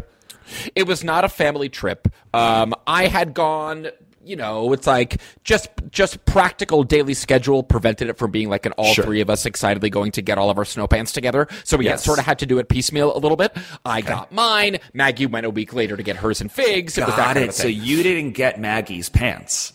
It 0.74 0.86
was 0.86 1.02
not 1.02 1.24
a 1.24 1.28
family 1.30 1.70
trip. 1.70 2.06
Um, 2.34 2.74
I 2.86 3.06
had 3.06 3.32
gone. 3.32 3.88
You 4.24 4.36
know, 4.36 4.72
it's 4.72 4.86
like 4.86 5.20
just 5.42 5.68
just 5.90 6.24
practical 6.26 6.84
daily 6.84 7.14
schedule 7.14 7.64
prevented 7.64 8.08
it 8.08 8.18
from 8.18 8.30
being 8.30 8.48
like 8.48 8.66
an 8.66 8.72
all 8.72 8.94
Sure. 8.94 9.04
three 9.04 9.20
of 9.20 9.28
us 9.28 9.44
excitedly 9.46 9.90
going 9.90 10.12
to 10.12 10.22
get 10.22 10.38
all 10.38 10.48
of 10.48 10.58
our 10.58 10.64
snow 10.64 10.86
pants 10.86 11.10
together. 11.10 11.48
So 11.64 11.76
we 11.76 11.86
Yes. 11.86 12.04
sort 12.04 12.20
of 12.20 12.24
had 12.24 12.38
to 12.38 12.46
do 12.46 12.58
it 12.58 12.68
piecemeal 12.68 13.16
a 13.16 13.18
little 13.18 13.36
bit. 13.36 13.56
I 13.84 14.00
got 14.00 14.30
mine. 14.30 14.78
Maggie 14.94 15.26
went 15.26 15.44
a 15.46 15.50
week 15.50 15.72
later 15.74 15.96
to 15.96 16.02
get 16.04 16.16
hers 16.16 16.40
and 16.40 16.52
figs. 16.52 16.96
It 16.96 17.00
was 17.04 17.14
that 17.14 17.16
Got 17.16 17.34
kind 17.34 17.38
it. 17.38 17.42
of 17.44 17.48
a 17.48 17.52
So 17.52 17.66
you 17.68 18.02
didn't 18.04 18.32
get 18.32 18.60
Maggie's 18.60 19.08
pants. 19.08 19.72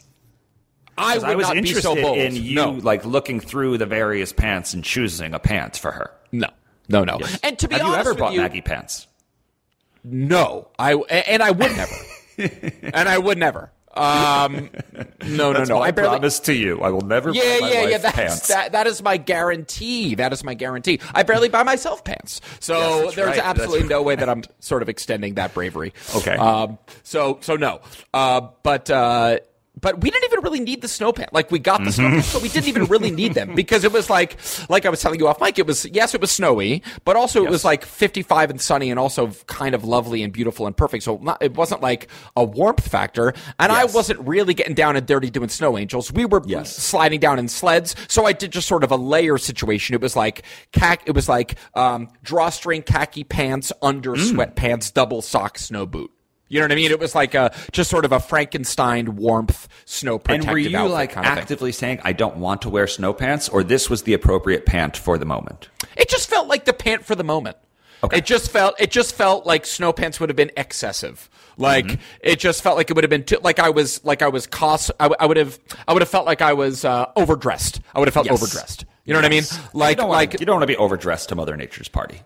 I 0.97 1.17
I 1.19 1.35
was 1.35 1.47
not 1.47 1.57
interested 1.57 1.79
be 1.79 1.81
so 1.81 2.01
bold. 2.01 2.17
in 2.17 2.35
you 2.37 2.55
no, 2.55 2.71
like 2.71 3.03
looking 3.05 3.39
through 3.41 3.77
the 3.79 3.85
various 3.85 4.31
pants 4.31 4.73
and 4.73 4.81
choosing 4.83 5.33
a 5.33 5.39
pant 5.39 5.75
for 5.77 5.91
her. 5.91 6.11
no, 6.31 6.47
no, 6.87 7.03
no. 7.03 7.19
And 7.43 7.59
to 7.59 7.67
be 7.67 7.75
Have 7.75 7.81
you 7.81 7.87
honest 7.89 7.99
ever 7.99 8.09
with 8.11 8.19
bought 8.19 8.33
you, 8.33 8.39
Maggie 8.41 8.61
pants? 8.61 9.07
no, 10.03 10.69
I 10.79 10.93
and 10.93 11.43
I 11.43 11.51
would 11.51 11.75
never, 11.75 11.95
and 12.93 13.09
I 13.09 13.17
would 13.17 13.37
never. 13.37 13.71
Um, 13.97 14.69
no, 15.27 15.51
no, 15.51 15.63
no. 15.63 15.81
I 15.81 15.91
barely. 15.91 16.09
promise 16.11 16.39
to 16.41 16.53
you. 16.53 16.81
I 16.81 16.89
will 16.89 17.01
never 17.01 17.31
Yeah, 17.31 17.41
buy 17.41 17.59
my 17.61 17.71
yeah, 17.71 17.87
yeah. 17.87 17.97
That's, 17.97 18.15
pants. 18.15 18.47
that, 18.49 18.71
that 18.73 18.87
is 18.87 19.01
my 19.01 19.17
guarantee. 19.17 20.15
That 20.15 20.33
is 20.33 20.43
my 20.43 20.53
guarantee. 20.53 20.99
I 21.13 21.23
barely 21.23 21.49
buy 21.49 21.63
myself 21.63 22.03
pants, 22.03 22.41
so 22.59 22.77
Yes, 22.77 23.15
there's 23.15 23.27
right. 23.27 23.35
That's 23.37 23.59
absolutely 23.59 23.87
no 23.87 24.01
way 24.03 24.15
that 24.15 24.29
I'm 24.29 24.43
sort 24.59 24.81
of 24.81 24.89
extending 24.89 25.35
that 25.35 25.53
bravery. 25.53 25.93
Okay. 26.15 26.35
Um. 26.35 26.77
So 27.03 27.39
so 27.41 27.55
no. 27.55 27.81
Uh. 28.13 28.47
But 28.63 28.89
uh. 28.89 29.39
But 29.79 30.01
we 30.01 30.09
didn't 30.09 30.25
even 30.25 30.43
really 30.43 30.59
need 30.59 30.81
the 30.81 30.87
snow 30.87 31.13
pants. 31.13 31.33
Like 31.33 31.51
we 31.51 31.59
got 31.59 31.77
the 31.79 31.83
Mm-hmm. 31.85 31.91
snow 31.91 32.09
pants, 32.09 32.33
but 32.33 32.41
we 32.41 32.49
didn't 32.49 32.67
even 32.67 32.85
really 32.85 33.11
need 33.11 33.33
them 33.35 33.53
because 33.53 33.83
it 33.83 33.91
was 33.91 34.09
like, 34.09 34.37
like 34.69 34.85
I 34.85 34.89
was 34.89 35.01
telling 35.01 35.19
you 35.19 35.27
off 35.27 35.39
mic. 35.39 35.59
It 35.59 35.67
was 35.67 35.85
yes, 35.85 36.13
it 36.15 36.21
was 36.21 36.31
snowy, 36.31 36.81
but 37.05 37.15
also 37.15 37.43
it 37.45 37.49
was 37.51 37.63
like 37.63 37.85
55 37.85 38.49
and 38.49 38.59
sunny, 38.61 38.89
and 38.89 38.99
also 38.99 39.27
kind 39.45 39.75
of 39.75 39.83
lovely 39.83 40.23
and 40.23 40.33
beautiful 40.33 40.65
and 40.65 40.75
perfect. 40.75 41.03
So 41.03 41.17
not, 41.21 41.41
it 41.41 41.55
wasn't 41.55 41.81
like 41.81 42.07
a 42.35 42.43
warmth 42.43 42.87
factor, 42.87 43.33
and 43.59 43.71
I 43.71 43.85
wasn't 43.85 44.19
really 44.27 44.53
getting 44.53 44.73
down 44.73 44.95
and 44.95 45.05
dirty 45.05 45.29
doing 45.29 45.49
snow 45.49 45.77
angels. 45.77 46.11
We 46.11 46.25
were 46.25 46.41
Yes. 46.45 46.75
sliding 46.75 47.19
down 47.19 47.37
in 47.37 47.47
sleds. 47.47 47.95
So 48.07 48.25
I 48.25 48.33
did 48.33 48.51
just 48.51 48.67
sort 48.67 48.83
of 48.83 48.91
a 48.91 48.95
layer 48.97 49.37
situation. 49.37 49.93
It 49.93 50.01
was 50.01 50.15
like 50.15 50.43
cac- 50.71 51.03
it 51.05 51.11
was 51.13 51.29
like 51.29 51.55
um, 51.75 52.07
drawstring 52.23 52.81
khaki 52.81 53.23
pants 53.23 53.71
under 53.81 54.13
Mm. 54.13 54.31
sweatpants, 54.55 54.91
double 54.93 55.21
sock 55.21 55.57
snow 55.59 55.85
boot. 55.85 56.09
You 56.49 56.59
know 56.59 56.65
what 56.65 56.71
I 56.71 56.75
mean? 56.75 56.91
It 56.91 56.99
was 56.99 57.13
like 57.15 57.33
a 57.35 57.53
just 57.71 57.89
sort 57.89 58.05
of 58.05 58.11
a 58.11 58.19
Frankenstein 58.19 59.15
warmth 59.17 59.67
snow 59.85 60.21
and 60.29 60.45
were 60.45 60.57
you 60.57 60.69
like 60.87 61.11
kind 61.11 61.25
of 61.25 61.33
thing. 61.33 61.41
actively 61.41 61.71
saying, 61.71 61.99
I 62.03 62.13
don't 62.13 62.37
want 62.37 62.61
to 62.63 62.69
wear 62.69 62.87
snow 62.87 63.13
pants, 63.13 63.49
or 63.49 63.63
this 63.63 63.89
was 63.89 64.03
the 64.03 64.13
appropriate 64.13 64.65
pant 64.65 64.95
for 64.95 65.17
the 65.17 65.25
moment? 65.25 65.69
It 65.97 66.09
just 66.09 66.29
felt 66.29 66.47
like 66.47 66.65
the 66.65 66.73
pant 66.73 67.03
for 67.05 67.15
the 67.15 67.23
moment. 67.23 67.57
Okay. 68.03 68.17
It 68.19 68.25
just 68.25 68.51
felt 68.51 68.75
it 68.79 68.91
just 68.91 69.15
felt 69.15 69.45
like 69.47 69.65
snow 69.65 69.91
pants 69.91 70.19
would 70.19 70.29
have 70.29 70.35
been 70.35 70.51
excessive. 70.55 71.29
Like 71.57 71.85
Mm-hmm. 71.85 72.01
it 72.21 72.39
just 72.39 72.61
felt 72.61 72.77
like 72.77 72.91
it 72.91 72.93
would 72.95 73.03
have 73.03 73.09
been 73.09 73.23
too, 73.23 73.39
like 73.41 73.57
I 73.57 73.71
was 73.71 74.03
like 74.05 74.21
I 74.21 74.27
was 74.27 74.45
cost 74.45 74.91
I, 74.99 75.05
w- 75.05 75.17
I 75.19 75.25
would 75.25 75.37
have 75.37 75.57
I 75.87 75.93
would 75.93 76.03
have 76.03 76.09
felt 76.09 76.27
like 76.27 76.41
I 76.43 76.53
was 76.53 76.85
uh, 76.85 77.07
overdressed. 77.15 77.81
I 77.95 77.99
would 77.99 78.07
have 78.07 78.13
felt 78.13 78.27
Yes. 78.27 78.39
overdressed. 78.41 78.85
You 79.05 79.13
know 79.13 79.17
what 79.19 79.25
I 79.25 79.29
mean? 79.29 79.43
Like 79.73 79.97
you 79.99 80.05
like 80.05 80.39
you 80.39 80.45
don't 80.45 80.57
want 80.57 80.63
to 80.63 80.67
be 80.67 80.77
overdressed 80.77 81.29
to 81.29 81.35
Mother 81.35 81.57
Nature's 81.57 81.87
party. 81.87 82.21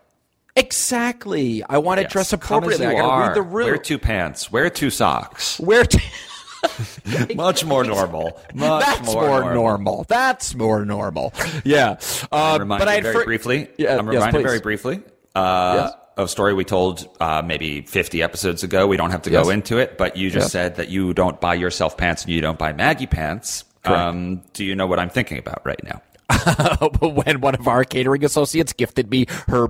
Exactly. 0.55 1.63
I 1.67 1.77
want 1.79 1.98
to 2.00 2.03
Yes. 2.03 2.12
dress 2.12 2.34
appropriately. 2.34 2.86
I 2.86 2.93
got 2.96 3.15
to 3.17 3.27
read 3.27 3.36
the 3.36 3.41
room. 3.41 3.65
Wear 3.67 3.77
two 3.77 3.98
pants. 4.00 4.51
Wear 4.51 4.70
two 4.70 4.89
socks. 4.89 5.60
Where 5.60 5.86
to- 5.86 6.01
Much 7.36 7.65
more 7.65 7.84
normal. 7.84 8.39
Much 8.53 8.86
That's 8.86 9.13
more, 9.13 9.53
normal. 9.53 10.05
That's 10.08 10.53
more 10.55 10.86
normal. 10.86 11.34
Yeah. 11.63 11.98
Uh, 12.31 12.63
but 12.65 12.88
I 12.88 13.01
very, 13.01 13.13
fr- 13.15 13.24
briefly, 13.24 13.67
yeah, 13.77 13.98
I'm 13.98 14.05
yes, 14.08 14.15
reminded 14.15 14.43
very 14.43 14.60
briefly 14.60 15.01
uh, 15.36 15.74
Yes. 15.89 15.93
of 16.17 16.25
a 16.25 16.27
story 16.27 16.53
we 16.53 16.63
told 16.63 17.08
uh, 17.20 17.41
maybe 17.43 17.81
50 17.81 18.22
episodes 18.22 18.63
ago. 18.63 18.86
We 18.86 18.96
don't 18.98 19.10
have 19.12 19.24
to 19.24 19.31
Yes. 19.31 19.43
go 19.43 19.50
into 19.50 19.77
it, 19.79 19.98
but 19.98 20.17
you 20.17 20.29
just 20.29 20.51
said 20.51 20.75
that 20.75 20.89
you 20.89 21.13
don't 21.15 21.41
buy 21.41 21.55
yourself 21.55 21.98
pants 21.98 22.24
and 22.25 22.31
you 22.34 22.41
don't 22.41 22.60
buy 22.60 22.74
Maggie 22.74 23.08
pants. 23.08 23.63
Um, 23.84 24.43
do 24.53 24.63
you 24.63 24.75
know 24.75 24.86
what 24.86 25.00
I'm 25.00 25.10
thinking 25.10 25.39
about 25.39 25.65
right 25.65 25.81
now? 25.84 26.01
when 27.01 27.41
one 27.41 27.55
of 27.55 27.67
our 27.67 27.84
catering 27.84 28.24
associates 28.24 28.72
gifted 28.74 29.10
me 29.10 29.25
her 29.48 29.70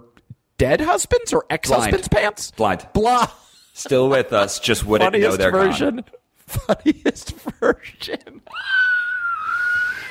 dead 0.61 0.79
husband's 0.79 1.33
or 1.33 1.43
ex-husband's 1.49 2.07
Blind. 2.07 2.23
pants. 2.23 2.51
Blind. 2.51 2.87
Blah. 2.93 3.31
Still 3.73 4.09
with 4.09 4.31
us, 4.31 4.59
just 4.59 4.85
wouldn't 4.85 5.11
know 5.13 5.31
Funniest 5.31 5.37
they're 5.39 5.51
version. 5.51 5.95
gone. 5.95 6.05
Funniest 6.45 7.31
version. 7.59 8.41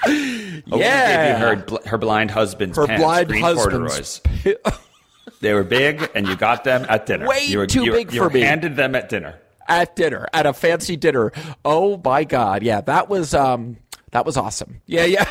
Oprah 0.02 0.70
gave 0.70 0.80
yeah. 0.80 1.38
you 1.38 1.46
her, 1.46 1.56
bl- 1.56 1.76
her 1.86 1.98
blind 1.98 2.30
husband's 2.32 2.76
Her 2.76 2.86
pants, 2.86 3.02
blind 3.02 3.28
green 3.28 3.42
husband's 3.42 4.20
corduroys. 4.24 4.56
They 5.40 5.54
were 5.54 5.64
big, 5.64 6.10
and 6.14 6.26
you 6.26 6.36
got 6.36 6.64
them 6.64 6.84
at 6.88 7.06
dinner. 7.06 7.26
Way 7.26 7.44
you 7.46 7.58
were, 7.58 7.66
too 7.66 7.84
you 7.84 7.92
big 7.92 8.12
you 8.12 8.18
for 8.18 8.24
were 8.24 8.34
me. 8.34 8.40
handed 8.40 8.76
them 8.76 8.94
at 8.94 9.08
dinner. 9.08 9.38
at 9.68 9.96
dinner 9.96 10.26
at 10.34 10.44
a 10.44 10.52
fancy 10.52 10.96
dinner. 10.96 11.32
Oh 11.64 11.98
my 12.04 12.24
god. 12.24 12.62
Yeah, 12.62 12.82
that 12.82 13.08
was 13.08 13.32
um 13.32 13.78
that 14.10 14.26
was 14.26 14.36
awesome. 14.36 14.82
Yeah, 14.86 15.04
yeah. 15.04 15.30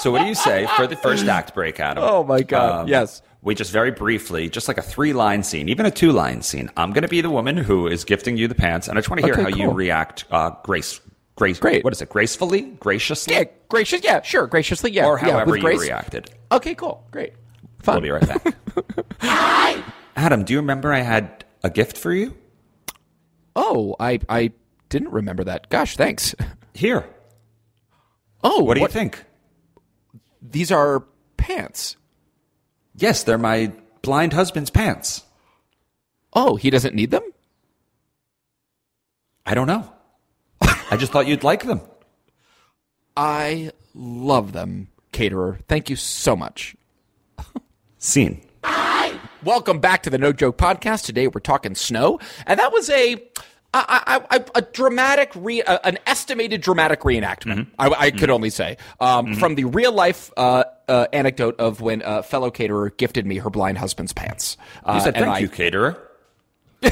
So 0.00 0.10
what 0.10 0.22
do 0.22 0.26
you 0.26 0.34
say 0.34 0.66
for 0.76 0.86
the 0.86 0.96
first 0.96 1.26
act 1.26 1.54
break, 1.54 1.78
Adam? 1.78 2.02
Oh, 2.06 2.24
my 2.24 2.42
God. 2.42 2.88
Yes. 2.88 3.20
We 3.40 3.54
just 3.54 3.70
very 3.70 3.92
briefly, 3.92 4.48
just 4.50 4.66
like 4.68 4.78
a 4.78 4.82
three 4.82 5.12
line 5.12 5.42
scene, 5.44 5.68
even 5.68 5.86
a 5.86 5.90
two 5.90 6.10
line 6.12 6.42
scene. 6.42 6.70
I'm 6.76 6.92
going 6.92 7.02
to 7.02 7.08
be 7.08 7.20
the 7.20 7.30
woman 7.30 7.56
who 7.56 7.86
is 7.86 8.04
gifting 8.04 8.36
you 8.36 8.48
the 8.48 8.54
pants, 8.54 8.88
and 8.88 8.98
I 8.98 9.00
just 9.00 9.10
want 9.10 9.20
to 9.20 9.26
hear 9.26 9.34
Okay, 9.34 9.42
how 9.42 9.48
you 9.48 9.70
react. 9.70 10.24
Uh, 10.30 10.50
grace, 10.64 11.00
grace, 11.36 11.58
Great. 11.60 11.84
What 11.84 11.92
is 11.92 12.02
it? 12.02 12.08
Gracefully, 12.08 12.62
graciously, 12.80 13.34
yeah, 13.34 13.44
gracious. 13.68 14.02
Yeah, 14.02 14.22
sure. 14.22 14.46
Graciously. 14.48 14.90
Yeah. 14.90 15.06
or 15.06 15.18
yeah, 15.18 15.30
however 15.32 15.52
with 15.52 15.58
you 15.58 15.62
grace. 15.62 15.80
reacted. 15.80 16.30
Okay, 16.50 16.74
cool. 16.74 17.06
Great. 17.12 17.32
Fun. 17.80 18.02
We'll 18.02 18.02
be 18.02 18.26
right 18.26 18.26
back. 18.26 19.84
Adam, 20.16 20.42
do 20.42 20.52
you 20.52 20.58
remember 20.58 20.92
I 20.92 21.00
had 21.00 21.44
a 21.62 21.70
gift 21.70 21.96
for 21.96 22.12
you? 22.12 22.36
Oh, 23.54 23.94
I 24.00 24.18
I 24.28 24.50
didn't 24.88 25.10
remember 25.12 25.44
that. 25.44 25.68
Gosh, 25.70 25.96
thanks. 25.96 26.34
Here. 26.74 27.04
Oh, 28.42 28.62
What 28.64 28.74
do 28.74 28.80
you 28.80 28.88
think? 28.88 29.24
These 30.42 30.70
are 30.70 31.04
pants. 31.36 31.96
Yes, 33.00 33.22
they're 33.22 33.38
my 33.38 33.72
blind 34.02 34.32
husband's 34.32 34.70
pants. 34.70 35.22
Oh, 36.32 36.56
he 36.56 36.68
doesn't 36.68 36.96
need 36.96 37.12
them? 37.12 37.22
I 39.46 39.54
don't 39.54 39.68
know. 39.68 39.92
I 40.60 40.96
just 40.96 41.12
thought 41.12 41.28
you'd 41.28 41.44
like 41.44 41.62
them. 41.62 41.80
I 43.16 43.70
love 43.94 44.52
them, 44.52 44.88
caterer. 45.12 45.60
Thank 45.68 45.88
you 45.88 45.96
so 45.96 46.34
much. 46.34 46.74
Scene. 47.98 48.42
Welcome 49.44 49.78
back 49.78 50.02
to 50.02 50.10
the 50.10 50.18
No 50.18 50.32
Joke 50.32 50.58
Podcast. 50.58 51.04
Today 51.04 51.28
we're 51.28 51.40
talking 51.40 51.76
snow, 51.76 52.18
and 52.46 52.58
that 52.58 52.72
was 52.72 52.90
a 52.90 53.22
I, 53.74 54.20
I, 54.30 54.36
I, 54.38 54.44
a 54.54 54.62
dramatic, 54.62 55.30
re, 55.36 55.62
uh, 55.62 55.78
an 55.84 55.98
estimated 56.06 56.62
dramatic 56.62 57.00
reenactment. 57.00 57.66
Mm-hmm. 57.68 57.74
I, 57.78 57.88
I 58.06 58.10
could 58.10 58.30
only 58.30 58.48
say 58.50 58.78
um, 58.98 59.34
from 59.34 59.56
the 59.56 59.64
real 59.66 59.92
life 59.92 60.30
uh, 60.38 60.64
uh, 60.88 61.06
anecdote 61.12 61.56
of 61.60 61.80
when 61.82 62.00
a 62.04 62.22
fellow 62.22 62.50
caterer 62.50 62.90
gifted 62.90 63.26
me 63.26 63.36
her 63.38 63.50
blind 63.50 63.76
husband's 63.78 64.12
pants. 64.14 64.56
Uh, 64.84 64.94
You 64.94 65.00
said 65.02 65.14
thank 65.14 65.26
I- 65.26 65.38
you, 65.40 65.48
caterer. 65.50 66.02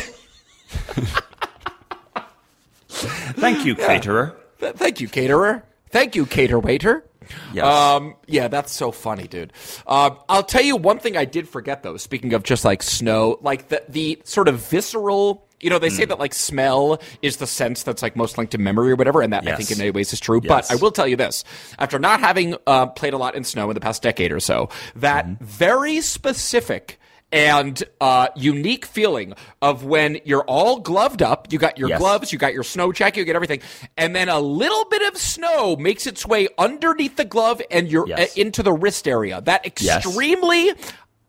thank 2.89 3.65
you, 3.65 3.75
caterer. 3.75 4.37
Th- 4.61 4.75
Thank 4.75 5.01
you, 5.01 5.09
caterer. 5.09 5.65
Thank 5.91 6.17
you, 6.17 6.27
cater 6.27 6.59
waiter. 6.59 7.05
Yes. 7.53 7.65
Um, 7.65 8.15
yeah, 8.27 8.49
that's 8.49 8.73
so 8.73 8.93
funny, 8.93 9.27
dude. 9.27 9.53
Um, 9.87 10.19
I'll 10.29 10.43
tell 10.45 10.63
you 10.63 10.77
one 10.77 10.99
thing 10.99 11.17
I 11.17 11.25
did 11.25 11.49
forget 11.49 11.83
though. 11.83 11.97
Speaking 11.97 12.35
of 12.35 12.43
just 12.45 12.65
like 12.65 12.83
snow, 12.83 13.39
like 13.43 13.69
the 13.69 13.83
the 13.89 14.21
sort 14.25 14.49
of 14.49 14.61
visceral. 14.61 15.46
You 15.61 15.71
know, 15.71 15.79
they 15.79 15.89
Hmm. 15.89 15.95
say 15.95 16.05
that 16.05 16.19
like 16.19 16.35
smell 16.35 17.01
is 17.23 17.39
the 17.39 17.47
sense 17.47 17.83
that's 17.83 18.03
like 18.03 18.15
most 18.17 18.37
linked 18.39 18.53
to 18.53 18.59
memory 18.59 18.93
or 18.93 18.97
whatever, 18.97 19.23
and 19.23 19.33
that 19.33 19.47
I 19.49 19.57
think 19.57 19.71
in 19.71 19.79
many 19.79 19.91
ways 19.91 20.13
is 20.13 20.21
true. 20.21 20.41
Yes. 20.43 20.49
But 20.69 20.71
I 20.71 20.77
will 20.77 20.91
tell 20.93 21.07
you 21.07 21.17
this: 21.17 21.45
after 21.79 21.99
not 21.99 22.21
having 22.21 22.57
uh, 22.67 22.87
played 22.87 23.15
a 23.15 23.19
lot 23.19 23.35
in 23.35 23.43
snow 23.45 23.71
in 23.71 23.75
the 23.75 23.81
past 23.81 24.03
decade 24.03 24.33
or 24.33 24.41
so, 24.41 24.69
that 24.97 25.25
Mm-hmm. 25.27 25.45
very 25.45 26.01
specific 26.03 26.99
and 27.33 27.83
uh, 28.01 28.29
unique 28.37 28.87
feeling 28.87 29.35
of 29.61 29.85
when 29.85 30.19
you're 30.25 30.45
all 30.45 30.79
gloved 30.79 31.23
up, 31.23 31.49
you 31.53 31.59
got 31.59 31.77
your 31.77 31.89
Yes. 31.89 31.99
gloves, 31.99 32.33
you 32.33 32.39
got 32.39 32.55
your 32.55 32.63
snow 32.63 32.93
jacket, 32.93 33.19
you 33.19 33.25
get 33.25 33.35
everything, 33.35 33.61
and 33.97 34.15
then 34.15 34.29
a 34.29 34.39
little 34.39 34.85
bit 34.85 35.03
of 35.09 35.17
snow 35.17 35.75
makes 35.77 36.07
its 36.07 36.25
way 36.25 36.47
underneath 36.57 37.17
the 37.17 37.25
glove 37.25 37.61
and 37.71 37.89
you're 37.91 38.07
Yes. 38.07 38.37
uh, 38.37 38.41
into 38.41 38.63
the 38.63 38.73
wrist 38.73 39.09
area. 39.09 39.41
That 39.41 39.67
Yes. 39.81 40.07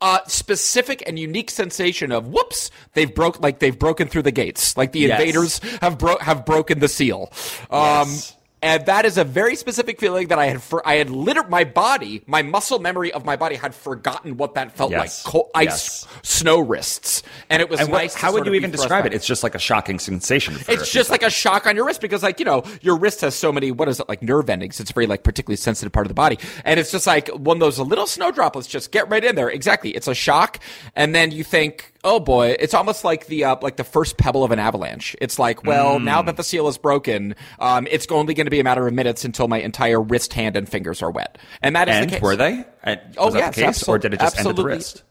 Uh, 0.01 0.19
specific 0.27 1.03
and 1.07 1.17
unique 1.17 1.49
sensation 1.49 2.11
of 2.11 2.27
whoops, 2.27 2.69
they've 2.93 3.13
broke 3.13 3.41
like 3.41 3.59
they've 3.59 3.77
broken 3.77 4.07
through 4.07 4.21
the 4.23 4.31
gates, 4.31 4.77
like 4.77 4.91
the 4.91 4.99
Yes. 4.99 5.19
invaders 5.19 5.59
have 5.81 5.97
bro- 5.97 6.19
have 6.19 6.45
broken 6.45 6.79
the 6.79 6.87
seal. 6.87 7.31
Um, 7.71 8.07
Yes. 8.09 8.36
And 8.61 8.85
that 8.87 9.05
is 9.05 9.17
a 9.17 9.23
very 9.23 9.55
specific 9.55 9.99
feeling 9.99 10.29
that 10.29 10.39
I 10.39 10.47
had 10.47 10.61
for 10.63 10.85
I 10.87 10.95
had 10.95 11.09
literally 11.09 11.49
my 11.49 11.63
body, 11.63 12.23
my 12.25 12.41
muscle 12.41 12.79
memory 12.79 13.11
of 13.13 13.23
my 13.23 13.35
body 13.35 13.55
had 13.55 13.75
forgotten 13.75 14.37
what 14.37 14.55
that 14.55 14.75
felt 14.75 14.91
Yes. 14.91 15.23
like. 15.25 15.31
Cold, 15.31 15.49
ice, 15.53 15.65
Yes. 15.67 16.07
snow 16.23 16.59
wrists, 16.59 17.21
and 17.49 17.61
it 17.61 17.69
was 17.69 17.79
And 17.79 17.89
what, 17.89 17.99
nice. 17.99 18.13
to 18.13 18.19
how 18.19 18.33
would 18.33 18.45
you 18.45 18.53
even 18.55 18.71
describe 18.71 19.03
back. 19.03 19.11
it? 19.13 19.15
It's 19.15 19.27
just 19.27 19.43
like 19.43 19.53
a 19.55 19.59
shocking 19.59 19.99
sensation. 19.99 20.55
It's 20.67 20.91
just 20.91 21.09
like 21.09 21.23
a 21.23 21.29
shock 21.29 21.67
on 21.67 21.75
your 21.75 21.85
wrist 21.85 22.01
because, 22.01 22.23
like, 22.23 22.39
you 22.39 22.45
know, 22.45 22.63
your 22.81 22.97
wrist 22.97 23.21
has 23.21 23.35
so 23.35 23.51
many, 23.51 23.71
what 23.71 23.87
is 23.89 23.99
it, 23.99 24.09
like 24.09 24.21
nerve 24.23 24.49
endings. 24.49 24.79
It's 24.79 24.91
very, 24.91 25.05
like, 25.07 25.23
particularly 25.23 25.57
sensitive 25.57 25.91
part 25.93 26.05
of 26.05 26.09
the 26.09 26.15
body. 26.15 26.39
And 26.65 26.79
it's 26.79 26.91
just 26.91 27.05
like 27.07 27.27
one 27.29 27.57
of 27.57 27.61
those 27.61 27.77
little 27.79 28.07
snow 28.07 28.31
droplets 28.31 28.67
just 28.67 28.91
get 28.91 29.07
right 29.09 29.23
in 29.23 29.35
there. 29.35 29.49
Exactly. 29.49 29.91
It's 29.91 30.07
a 30.07 30.15
shock. 30.15 30.59
And 30.95 31.13
then 31.13 31.31
you 31.31 31.43
think, 31.43 31.93
oh 32.07 32.19
boy, 32.19 32.55
it's 32.59 32.73
almost 32.73 33.03
like 33.03 33.27
the, 33.27 33.43
uh, 33.43 33.57
like 33.61 33.75
the 33.75 33.83
first 33.83 34.17
pebble 34.17 34.43
of 34.43 34.51
an 34.51 34.59
avalanche. 34.59 35.15
It's 35.21 35.37
like, 35.37 35.63
well, 35.63 35.99
now 35.99 36.21
that 36.21 36.37
the 36.37 36.43
seal 36.43 36.67
is 36.67 36.77
broken, 36.77 37.35
um, 37.59 37.87
it's 37.91 38.07
only 38.09 38.33
going 38.33 38.45
to 38.45 38.51
be 38.51 38.59
a 38.59 38.63
matter 38.63 38.87
of 38.87 38.93
minutes 38.93 39.25
until 39.25 39.47
my 39.47 39.59
entire 39.59 40.01
wrist, 40.01 40.33
hand, 40.33 40.55
and 40.55 40.67
fingers 40.67 41.01
are 41.01 41.11
wet. 41.11 41.37
And 41.61 41.75
that 41.75 41.89
is 41.89 41.95
and 41.95 42.09
the 42.09 42.13
case. 42.15 42.21
were 42.21 42.35
they? 42.35 42.65
And 42.83 43.01
Oh, 43.17 43.25
was 43.25 43.33
that 43.33 43.39
yes, 43.39 43.55
the 43.55 43.61
case, 43.61 43.83
absol- 43.83 43.87
or 43.89 43.97
did 43.99 44.13
it 44.13 44.19
just 44.19 44.39
end 44.39 44.47
at 44.47 44.55
the 44.55 44.63
wrist? 44.63 45.03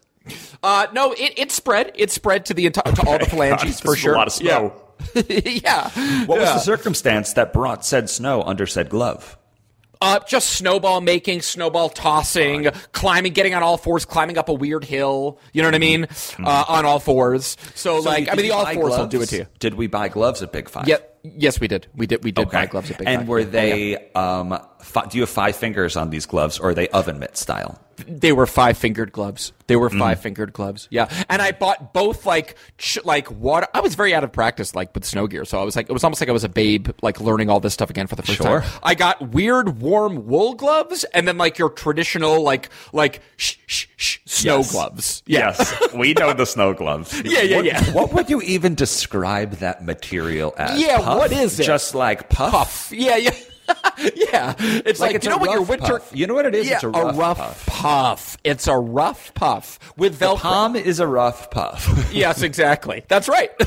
Uh, 0.63 0.87
no, 0.91 1.13
it, 1.13 1.33
it 1.37 1.51
spread. 1.51 1.91
It 1.95 2.11
spread 2.11 2.45
to 2.47 2.53
the 2.53 2.65
entire, 2.65 2.91
to 2.93 3.07
all 3.07 3.19
the 3.19 3.25
phalanges 3.29 3.79
This 3.79 3.79
for 3.79 3.95
sure. 3.95 4.15
A 4.15 4.17
lot 4.17 4.27
of 4.27 4.33
snow. 4.33 4.73
Yeah. 5.13 5.23
yeah. 5.29 5.89
What 6.25 6.39
was 6.39 6.49
the 6.49 6.59
circumstance 6.59 7.33
that 7.33 7.53
brought 7.53 7.85
said 7.85 8.09
snow 8.09 8.41
under 8.41 8.65
said 8.65 8.89
glove? 8.89 9.37
Uh, 10.01 10.19
just 10.27 10.49
snowball 10.51 11.01
making, 11.01 11.41
snowball 11.41 11.89
tossing, 11.89 12.69
climbing, 12.91 13.33
getting 13.33 13.53
on 13.53 13.63
all 13.63 13.77
fours, 13.77 14.05
climbing 14.05 14.37
up 14.37 14.49
a 14.49 14.53
weird 14.53 14.83
hill. 14.83 15.39
You 15.53 15.61
know 15.61 15.67
what 15.67 15.75
I 15.75 15.79
mean? 15.79 16.07
Uh, 16.43 16.65
on 16.67 16.85
all 16.85 16.99
fours. 16.99 17.57
So, 17.75 17.99
like, 17.99 18.29
I 18.31 18.35
mean, 18.35 18.45
the 18.45 18.51
all 18.51 18.65
fours 18.65 18.75
fours 18.75 18.97
will 18.97 19.07
do 19.07 19.17
it 19.17 19.19
gloves? 19.19 19.29
to 19.31 19.37
you. 19.37 19.47
Did 19.59 19.73
we 19.73 19.87
buy 19.87 20.09
gloves 20.09 20.41
at 20.43 20.51
Big 20.51 20.69
Five? 20.69 20.87
Yeah, 20.87 20.97
Yes, 21.23 21.59
we 21.59 21.67
did. 21.67 21.87
We 21.95 22.07
did. 22.07 22.23
We 22.23 22.31
did 22.31 22.49
buy 22.49 22.67
gloves 22.67 22.89
at 22.91 22.99
Big 22.99 23.07
and 23.07 23.21
Five. 23.21 23.27
were 23.27 23.39
Yeah, 23.39 23.45
they? 23.45 23.91
yeah. 23.91 23.99
Um, 24.39 24.59
fi- 24.79 25.05
do 25.07 25.17
you 25.17 25.23
have 25.23 25.29
five 25.29 25.55
fingers 25.57 25.97
on 25.97 26.09
these 26.09 26.25
gloves, 26.25 26.57
or 26.59 26.69
are 26.69 26.73
they 26.73 26.87
oven 26.89 27.19
mitt 27.19 27.35
style? 27.35 27.81
They 28.07 28.31
were 28.31 28.45
five 28.45 28.77
fingered 28.77 29.11
gloves. 29.11 29.53
They 29.67 29.75
were 29.75 29.89
Mm. 29.89 29.99
five 29.99 30.19
fingered 30.19 30.53
gloves. 30.53 30.87
Yeah, 30.91 31.09
and 31.29 31.41
I 31.41 31.51
bought 31.51 31.93
both 31.93 32.25
like 32.25 32.55
ch- 32.77 32.99
like 33.03 33.29
water. 33.31 33.67
I 33.73 33.81
was 33.81 33.95
very 33.95 34.13
out 34.13 34.23
of 34.23 34.31
practice 34.31 34.75
like 34.75 34.93
with 34.93 35.03
snow 35.03 35.27
gear, 35.27 35.45
so 35.45 35.59
I 35.59 35.63
was 35.63 35.75
like 35.75 35.89
it 35.89 35.93
was 35.93 36.03
almost 36.03 36.21
like 36.21 36.29
I 36.29 36.31
was 36.31 36.43
a 36.43 36.49
babe 36.49 36.89
like 37.01 37.19
learning 37.19 37.49
all 37.49 37.59
this 37.59 37.73
stuff 37.73 37.89
again 37.89 38.07
for 38.07 38.15
the 38.15 38.21
first 38.23 38.37
Sure. 38.37 38.61
time. 38.61 38.69
I 38.83 38.93
got 38.95 39.29
weird 39.29 39.81
warm 39.81 40.27
wool 40.27 40.53
gloves, 40.53 41.03
and 41.13 41.27
then 41.27 41.37
like 41.37 41.57
your 41.57 41.69
traditional 41.69 42.41
like 42.43 42.69
like 42.93 43.21
sh- 43.35 43.55
sh- 43.65 43.87
sh- 43.97 44.17
snow 44.25 44.57
Yes. 44.57 44.71
gloves. 44.71 45.23
Yeah. 45.25 45.39
Yes, 45.57 45.93
we 45.95 46.13
know 46.13 46.33
the 46.33 46.45
snow 46.45 46.73
gloves. 46.73 47.19
Yeah, 47.25 47.41
yeah, 47.41 47.55
what, 47.57 47.65
yeah. 47.65 47.83
What 47.93 48.13
would 48.13 48.29
you 48.29 48.41
even 48.43 48.75
describe 48.75 49.53
that 49.55 49.83
material 49.83 50.53
as? 50.57 50.79
Yeah, 50.79 50.97
Puff? 50.99 51.17
what 51.17 51.31
is 51.31 51.59
it? 51.59 51.63
Just 51.63 51.93
like 51.95 52.29
puff. 52.29 52.51
puff. 52.51 52.91
Yeah, 52.93 53.17
yeah. 53.17 53.31
yeah, 54.15 54.53
it's 54.59 54.99
like, 54.99 55.15
it's 55.15 55.25
you 55.25 55.31
know 55.31 55.37
what 55.37 55.51
your 55.51 55.61
winter. 55.61 55.99
puff. 55.99 56.11
You 56.13 56.27
know 56.27 56.33
what 56.33 56.45
it 56.45 56.55
is? 56.55 56.67
Yeah, 56.67 56.75
It's 56.75 56.83
a 56.83 56.89
rough 56.89 57.37
puff. 57.37 57.65
puff. 57.65 58.37
It's 58.43 58.67
a 58.67 58.77
rough 58.77 59.33
puff 59.33 59.79
with 59.97 60.19
The 60.19 60.25
Velcro. 60.27 60.37
palm 60.37 60.75
is 60.75 60.99
a 60.99 61.07
rough 61.07 61.49
puff. 61.51 61.87
Yes, 62.13 62.41
exactly. 62.41 63.03
That's 63.07 63.27
right. 63.27 63.51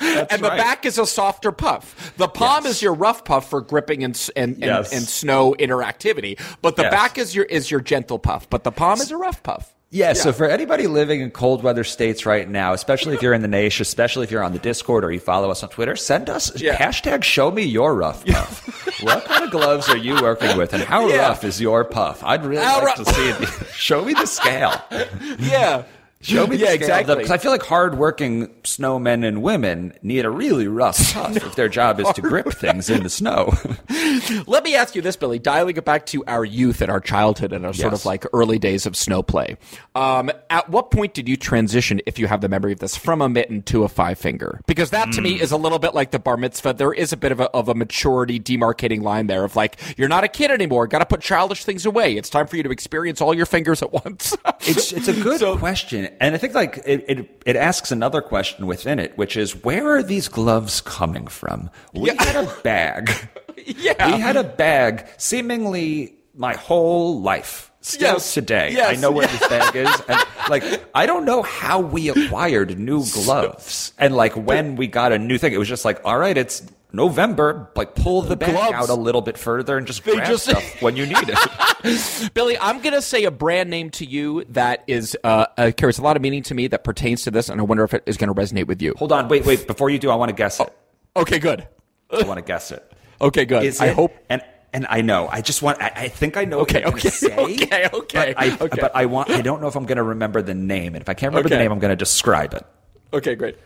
and 0.00 0.42
the 0.42 0.48
back 0.56 0.84
is 0.86 0.98
a 0.98 1.06
softer 1.06 1.52
puff. 1.52 2.14
The 2.16 2.28
palm 2.28 2.64
Yes. 2.64 2.76
is 2.76 2.82
your 2.82 2.94
rough 2.94 3.24
puff 3.24 3.48
for 3.50 3.60
gripping 3.60 4.04
and 4.04 4.30
and, 4.36 4.54
and, 4.54 4.62
Yes. 4.62 4.92
and 4.92 5.02
snow 5.02 5.54
interactivity, 5.58 6.40
but 6.62 6.76
the 6.76 6.82
Yes. 6.82 6.90
back 6.92 7.18
is 7.18 7.34
your 7.34 7.44
is 7.46 7.70
your 7.70 7.80
gentle 7.80 8.18
puff. 8.18 8.48
But 8.48 8.64
the 8.64 8.72
palm 8.72 9.00
is 9.00 9.10
a 9.10 9.16
rough 9.16 9.42
puff. 9.42 9.74
Yeah, 9.90 10.12
so 10.12 10.32
for 10.34 10.44
anybody 10.44 10.86
living 10.86 11.22
in 11.22 11.30
cold 11.30 11.62
weather 11.62 11.82
states 11.82 12.26
right 12.26 12.46
now, 12.46 12.74
especially 12.74 13.14
if 13.14 13.22
you're 13.22 13.32
in 13.32 13.40
the 13.40 13.48
nation, 13.48 13.80
especially 13.82 14.24
if 14.24 14.30
you're 14.30 14.42
on 14.44 14.52
the 14.52 14.58
Discord 14.58 15.02
or 15.02 15.10
you 15.10 15.18
follow 15.18 15.50
us 15.50 15.62
on 15.62 15.70
Twitter, 15.70 15.96
send 15.96 16.28
us 16.28 16.60
Yeah. 16.60 16.76
hashtag 16.76 17.24
show 17.24 17.50
me 17.50 17.62
your 17.62 17.94
rough 17.94 18.22
puff. 18.26 19.02
what 19.02 19.24
kind 19.24 19.44
of 19.44 19.50
gloves 19.50 19.88
are 19.88 19.96
you 19.96 20.20
working 20.20 20.58
with 20.58 20.74
and 20.74 20.82
how 20.82 21.08
Yeah. 21.08 21.28
rough 21.28 21.42
is 21.42 21.58
your 21.58 21.84
puff? 21.84 22.22
I'd 22.22 22.44
really 22.44 22.62
How 22.62 22.84
like 22.84 22.98
rough- 22.98 23.06
to 23.06 23.14
see 23.14 23.28
it. 23.30 23.48
show 23.74 24.04
me 24.04 24.12
the 24.12 24.26
scale. 24.26 24.74
Yeah. 25.38 25.84
Show 26.20 26.46
me 26.48 26.56
the 26.56 26.62
yeah, 26.62 26.66
scale. 26.70 26.80
exactly. 26.80 27.14
Because 27.14 27.30
I 27.30 27.38
feel 27.38 27.52
like 27.52 27.62
hardworking 27.62 28.48
snowmen 28.64 29.24
and 29.26 29.40
women 29.40 29.92
need 30.02 30.24
a 30.24 30.30
really 30.30 30.66
rough 30.66 30.98
puff 31.14 31.36
if 31.36 31.54
their 31.54 31.68
job 31.68 32.00
is 32.00 32.08
to 32.14 32.20
grip 32.22 32.52
things 32.54 32.90
in 32.90 33.04
the 33.04 33.08
snow. 33.08 33.52
Let 34.48 34.64
me 34.64 34.74
ask 34.74 34.94
you 34.96 35.02
this, 35.02 35.14
Billy. 35.16 35.38
Dialing 35.38 35.76
it 35.76 35.84
back 35.84 36.06
to 36.06 36.24
our 36.26 36.44
youth 36.44 36.80
and 36.82 36.90
our 36.90 37.00
childhood 37.00 37.52
and 37.52 37.64
our 37.64 37.72
sort 37.72 37.92
of 37.92 38.04
like 38.04 38.24
early 38.32 38.58
days 38.58 38.84
of 38.84 38.96
snow 38.96 39.22
play. 39.22 39.56
Um, 39.94 40.30
at 40.50 40.68
what 40.68 40.90
point 40.90 41.14
did 41.14 41.28
you 41.28 41.36
transition, 41.36 42.00
if 42.06 42.18
you 42.18 42.26
have 42.26 42.40
the 42.40 42.48
memory 42.48 42.72
of 42.72 42.80
this, 42.80 42.96
from 42.96 43.22
a 43.22 43.28
mitten 43.28 43.62
to 43.62 43.84
a 43.84 43.88
five 43.88 44.18
finger? 44.18 44.60
Because 44.66 44.90
that 44.90 45.12
to 45.12 45.18
Hmm. 45.18 45.22
me 45.24 45.40
is 45.40 45.52
a 45.52 45.56
little 45.56 45.78
bit 45.78 45.94
like 45.94 46.10
the 46.10 46.18
bar 46.18 46.36
mitzvah. 46.36 46.74
There 46.74 46.92
is 46.92 47.12
a 47.12 47.16
bit 47.16 47.30
of 47.32 47.40
a, 47.40 47.48
of 47.50 47.68
a 47.68 47.74
maturity 47.74 48.40
demarcating 48.40 49.02
line 49.02 49.28
there 49.28 49.44
of 49.44 49.54
like, 49.56 49.76
you're 49.96 50.08
not 50.08 50.24
a 50.24 50.28
kid 50.28 50.50
anymore. 50.50 50.86
Got 50.88 50.98
to 51.00 51.06
put 51.06 51.20
childish 51.20 51.64
things 51.64 51.86
away. 51.86 52.16
It's 52.16 52.28
time 52.30 52.46
for 52.48 52.56
you 52.56 52.62
to 52.64 52.70
experience 52.70 53.20
all 53.20 53.34
your 53.34 53.46
fingers 53.46 53.82
at 53.82 53.92
once. 53.92 54.36
It's 54.62 54.92
it's 54.92 55.06
a 55.08 55.12
good 55.22 55.38
So- 55.40 55.56
question, 55.56 56.07
and 56.20 56.34
I 56.34 56.38
think 56.38 56.54
like 56.54 56.78
it, 56.84 57.04
it 57.08 57.42
it 57.46 57.56
asks 57.56 57.90
another 57.90 58.20
question 58.20 58.66
within 58.66 58.98
it, 58.98 59.16
which 59.18 59.36
is 59.36 59.54
where 59.64 59.96
are 59.96 60.02
these 60.02 60.28
gloves 60.28 60.80
coming 60.80 61.26
from? 61.26 61.70
We 61.92 62.10
Yeah. 62.10 62.22
had 62.22 62.44
a 62.44 62.54
bag. 62.62 63.10
yeah. 63.66 64.14
We 64.14 64.20
had 64.20 64.36
a 64.36 64.44
bag 64.44 65.06
seemingly 65.16 66.14
my 66.34 66.54
whole 66.54 67.20
life. 67.20 67.70
Still 67.80 68.14
Yes. 68.14 68.34
today, 68.34 68.72
Yes. 68.72 68.96
I 68.96 69.00
know 69.00 69.10
where 69.12 69.26
this 69.26 69.48
bag 69.48 69.76
is, 69.76 70.02
and 70.08 70.18
like 70.50 70.64
I 70.94 71.06
don't 71.06 71.24
know 71.24 71.42
how 71.42 71.78
we 71.80 72.08
acquired 72.10 72.76
new 72.78 73.04
gloves, 73.12 73.92
and 73.98 74.14
like 74.16 74.34
when 74.36 74.74
we 74.76 74.88
got 74.88 75.12
a 75.12 75.18
new 75.18 75.38
thing, 75.38 75.52
it 75.52 75.58
was 75.58 75.68
just 75.68 75.84
like, 75.84 76.00
all 76.04 76.18
right, 76.18 76.36
it's 76.36 76.62
November, 76.92 77.70
like 77.76 77.94
pull 77.94 78.22
the 78.22 78.36
bag 78.36 78.52
Gloves. 78.52 78.72
out 78.72 78.88
a 78.88 78.94
little 78.94 79.20
bit 79.20 79.36
further 79.36 79.76
and 79.76 79.86
just 79.86 80.04
They 80.04 80.14
grab 80.14 80.26
just- 80.28 80.44
stuff 80.44 80.80
when 80.82 80.96
you 80.96 81.06
need 81.06 81.16
it. 81.28 82.30
Billy, 82.34 82.56
I'm 82.58 82.80
going 82.80 82.94
to 82.94 83.02
say 83.02 83.24
a 83.24 83.30
brand 83.30 83.68
name 83.70 83.90
to 83.90 84.04
you 84.04 84.44
that 84.50 84.84
is 84.86 85.16
uh, 85.22 85.46
uh, 85.56 85.70
carries 85.76 85.98
a 85.98 86.02
lot 86.02 86.16
of 86.16 86.22
meaning 86.22 86.42
to 86.44 86.54
me 86.54 86.66
that 86.68 86.84
pertains 86.84 87.22
to 87.24 87.30
this, 87.30 87.48
and 87.48 87.60
I 87.60 87.64
wonder 87.64 87.84
if 87.84 87.92
it 87.94 88.02
is 88.06 88.16
going 88.16 88.34
to 88.34 88.40
resonate 88.40 88.66
with 88.66 88.80
you. 88.82 88.94
Hold 88.96 89.12
on, 89.12 89.28
wait, 89.28 89.44
wait. 89.44 89.66
Before 89.66 89.90
you 89.90 89.98
do, 89.98 90.10
I 90.10 90.14
want 90.14 90.30
to 90.30 90.34
guess 90.34 90.60
it. 90.60 90.68
Okay, 91.16 91.38
good. 91.38 91.68
I 92.10 92.22
want 92.24 92.38
to 92.38 92.44
guess 92.44 92.70
it. 92.70 92.84
Okay, 93.20 93.44
good. 93.46 93.64
Is 93.64 93.80
I 93.80 93.86
it- 93.88 93.94
hope. 93.96 94.14
and 94.30 94.40
and 94.72 94.86
I 94.88 95.00
know. 95.00 95.26
I 95.28 95.40
just 95.40 95.60
want. 95.60 95.82
I, 95.82 95.90
I 95.96 96.08
think 96.08 96.36
I 96.36 96.44
know. 96.44 96.60
Okay, 96.60 96.84
what 96.84 97.02
you're 97.02 97.10
okay, 97.12 97.28
gonna 97.28 97.56
say, 97.58 97.64
okay, 97.66 97.88
okay, 97.92 98.32
But 98.34 98.38
I, 98.40 98.56
okay. 98.66 98.80
but 98.80 98.92
I 98.94 99.06
want. 99.06 99.28
I 99.30 99.40
don't 99.40 99.60
know 99.60 99.66
if 99.66 99.74
I'm 99.74 99.86
going 99.86 99.96
to 99.96 100.04
remember 100.04 100.40
the 100.40 100.54
name, 100.54 100.94
and 100.94 101.02
if 101.02 101.08
I 101.08 101.14
can't 101.14 101.32
remember 101.32 101.48
the 101.48 101.56
Okay. 101.56 101.64
name, 101.64 101.72
I'm 101.72 101.80
going 101.80 101.90
to 101.90 101.96
describe 101.96 102.54
it. 102.54 102.64
Okay, 103.12 103.34
great. 103.34 103.56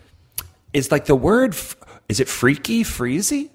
Is 0.73 0.91
like 0.91 1.05
the 1.05 1.15
word. 1.15 1.53
f- 1.53 1.75
Is 2.09 2.19
it 2.19 2.27
freaky, 2.27 2.83
freezy? 2.83 3.49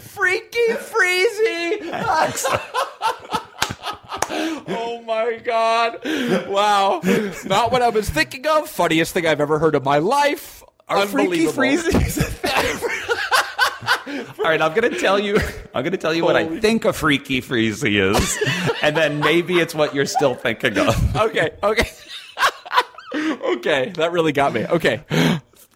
Freaky 0.00 0.68
Freezy! 0.76 1.80
oh 4.68 5.02
my 5.06 5.40
god. 5.44 5.98
Wow. 6.48 7.00
Not 7.46 7.72
what 7.72 7.82
I 7.82 7.88
was 7.88 8.08
thinking 8.10 8.46
of. 8.46 8.68
Funniest 8.68 9.12
thing 9.14 9.26
I've 9.26 9.40
ever 9.40 9.58
heard 9.58 9.74
of 9.74 9.84
my 9.84 9.98
life. 9.98 10.62
Are 10.88 11.06
freaky 11.06 11.46
Unbelievable. 11.48 11.62
freezy? 11.62 13.14
All 14.38 14.44
right, 14.44 14.60
I'm 14.60 14.74
going 14.74 14.92
to 14.92 14.98
tell 14.98 15.18
you. 15.18 15.36
I'm 15.74 15.82
going 15.82 15.92
to 15.92 15.98
tell 15.98 16.14
you 16.14 16.24
what 16.24 16.36
I 16.36 16.60
think 16.60 16.84
a 16.84 16.92
freaky 16.92 17.40
freezy 17.40 18.14
is, 18.14 18.38
and 18.82 18.96
then 18.96 19.20
maybe 19.20 19.58
it's 19.58 19.74
what 19.74 19.94
you're 19.94 20.06
still 20.06 20.34
thinking 20.34 20.76
of. 20.78 21.16
Okay, 21.16 21.50
okay. 21.62 21.88
okay, 23.14 23.90
that 23.96 24.12
really 24.12 24.32
got 24.32 24.52
me. 24.52 24.66
Okay. 24.66 25.02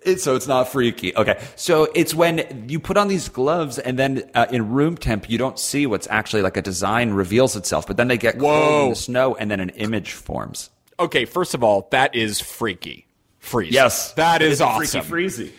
It, 0.04 0.20
so 0.20 0.34
it's 0.34 0.48
not 0.48 0.68
freaky. 0.68 1.16
Okay. 1.16 1.40
So 1.54 1.88
it's 1.94 2.12
when 2.12 2.66
you 2.68 2.80
put 2.80 2.96
on 2.96 3.08
these 3.08 3.28
gloves 3.28 3.78
and 3.78 3.98
then 3.98 4.28
uh, 4.34 4.46
in 4.50 4.70
room 4.70 4.96
temp, 4.96 5.30
you 5.30 5.38
don't 5.38 5.58
see 5.58 5.86
what's 5.86 6.08
actually 6.10 6.42
like 6.42 6.56
a 6.56 6.62
design 6.62 7.10
reveals 7.10 7.54
itself, 7.54 7.86
but 7.86 7.96
then 7.96 8.08
they 8.08 8.18
get 8.18 8.38
cold 8.38 8.84
in 8.84 8.88
the 8.90 8.96
snow 8.96 9.36
and 9.36 9.50
then 9.50 9.60
an 9.60 9.70
image 9.70 10.12
forms. 10.12 10.70
Okay, 10.98 11.24
first 11.24 11.54
of 11.54 11.62
all, 11.62 11.88
that 11.92 12.14
is 12.14 12.40
freaky. 12.40 13.06
Freeze. 13.38 13.72
Yes. 13.72 14.12
That 14.14 14.42
is 14.42 14.52
It's 14.52 14.60
awesome. 14.60 15.02
Freaky 15.02 15.28
freezy. 15.28 15.52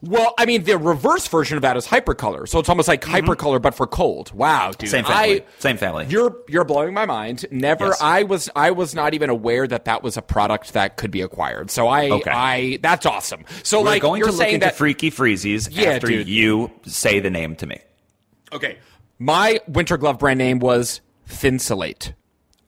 Well, 0.00 0.32
I 0.38 0.46
mean, 0.46 0.62
the 0.62 0.78
reverse 0.78 1.26
version 1.26 1.56
of 1.56 1.62
that 1.62 1.76
is 1.76 1.86
hypercolor. 1.86 2.48
So 2.48 2.60
it's 2.60 2.68
almost 2.68 2.86
like 2.86 3.02
hypercolor, 3.02 3.60
but 3.60 3.74
for 3.74 3.86
cold. 3.86 4.32
Wow, 4.32 4.70
dude. 4.70 4.78
Mm-hmm. 4.78 4.86
Same 4.88 5.04
family. 5.04 5.42
I, 5.42 5.44
Same 5.58 5.76
family. 5.76 6.06
You're 6.08 6.36
you're 6.48 6.64
blowing 6.64 6.94
my 6.94 7.04
mind. 7.04 7.46
Never. 7.50 7.86
Yes. 7.86 8.00
I 8.00 8.22
was 8.22 8.48
I 8.54 8.70
was 8.70 8.94
not 8.94 9.14
even 9.14 9.28
aware 9.28 9.66
that 9.66 9.86
that 9.86 10.02
was 10.04 10.16
a 10.16 10.22
product 10.22 10.72
that 10.74 10.96
could 10.96 11.10
be 11.10 11.20
acquired. 11.20 11.70
So 11.72 11.88
I 11.88 12.10
Okay. 12.10 12.30
I 12.30 12.78
that's 12.80 13.06
awesome. 13.06 13.44
So 13.64 13.80
We're 13.80 13.86
like 13.86 14.02
going 14.02 14.18
you're 14.20 14.28
to 14.28 14.32
look 14.32 14.40
saying 14.42 14.54
into 14.54 14.66
that 14.66 14.76
freaky 14.76 15.10
freezies 15.10 15.68
Yeah, 15.70 15.90
after 15.90 16.06
dude. 16.06 16.28
you 16.28 16.70
say 16.86 17.18
the 17.18 17.30
name 17.30 17.56
to 17.56 17.66
me. 17.66 17.80
okay. 18.52 18.78
My 19.18 19.58
winter 19.66 19.96
glove 19.96 20.20
brand 20.20 20.38
name 20.38 20.60
was 20.60 21.00
Thinsulate. 21.28 22.12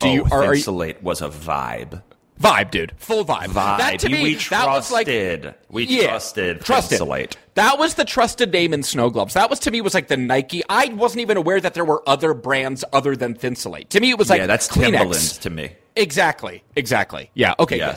Do 0.01 0.09
oh, 0.09 0.13
you 0.13 0.25
are, 0.33 0.45
are 0.47 0.55
you, 0.55 0.95
was 1.01 1.23
a 1.23 1.29
vibe. 1.29 2.03
Vibe, 2.41 2.71
dude? 2.71 2.93
Full 2.97 3.25
vibe. 3.25 3.49
Vibe. 3.49 3.79
That 3.79 3.99
to 4.01 4.09
me, 4.09 4.23
we 4.23 4.35
that 4.37 4.67
was 4.67 4.91
like 4.91 5.07
we 5.69 5.85
Yeah. 5.85 6.09
trusted. 6.09 6.61
Trusted. 6.63 6.99
Thinsulate. 7.01 7.37
That 7.55 7.79
was 7.79 7.95
the 7.95 8.05
trusted 8.05 8.53
name 8.53 8.73
in 8.73 8.83
snow 8.83 9.11
gloves. 9.11 9.35
That 9.35 9.51
was 9.51 9.59
to 9.61 9.71
me 9.71 9.81
was 9.81 9.95
like 9.95 10.09
the 10.09 10.17
Nike. 10.17 10.63
I 10.69 10.87
wasn't 10.87 11.21
even 11.21 11.37
aware 11.37 11.61
that 11.61 11.75
there 11.75 11.85
were 11.85 12.03
other 12.09 12.35
brands 12.35 12.85
other 12.93 13.17
than 13.17 13.35
Thinsulate. 13.35 13.89
To 13.91 14.01
me, 14.01 14.11
it 14.11 14.19
was 14.19 14.31
like 14.31 14.39
yeah, 14.39 14.47
that's 14.47 14.69
Kleenex. 14.69 14.91
Timberland 14.91 15.21
to 15.43 15.51
me. 15.51 15.73
Exactly. 15.97 16.63
Exactly. 16.77 17.31
Yeah. 17.35 17.55
Okay. 17.59 17.79
good. 17.79 17.97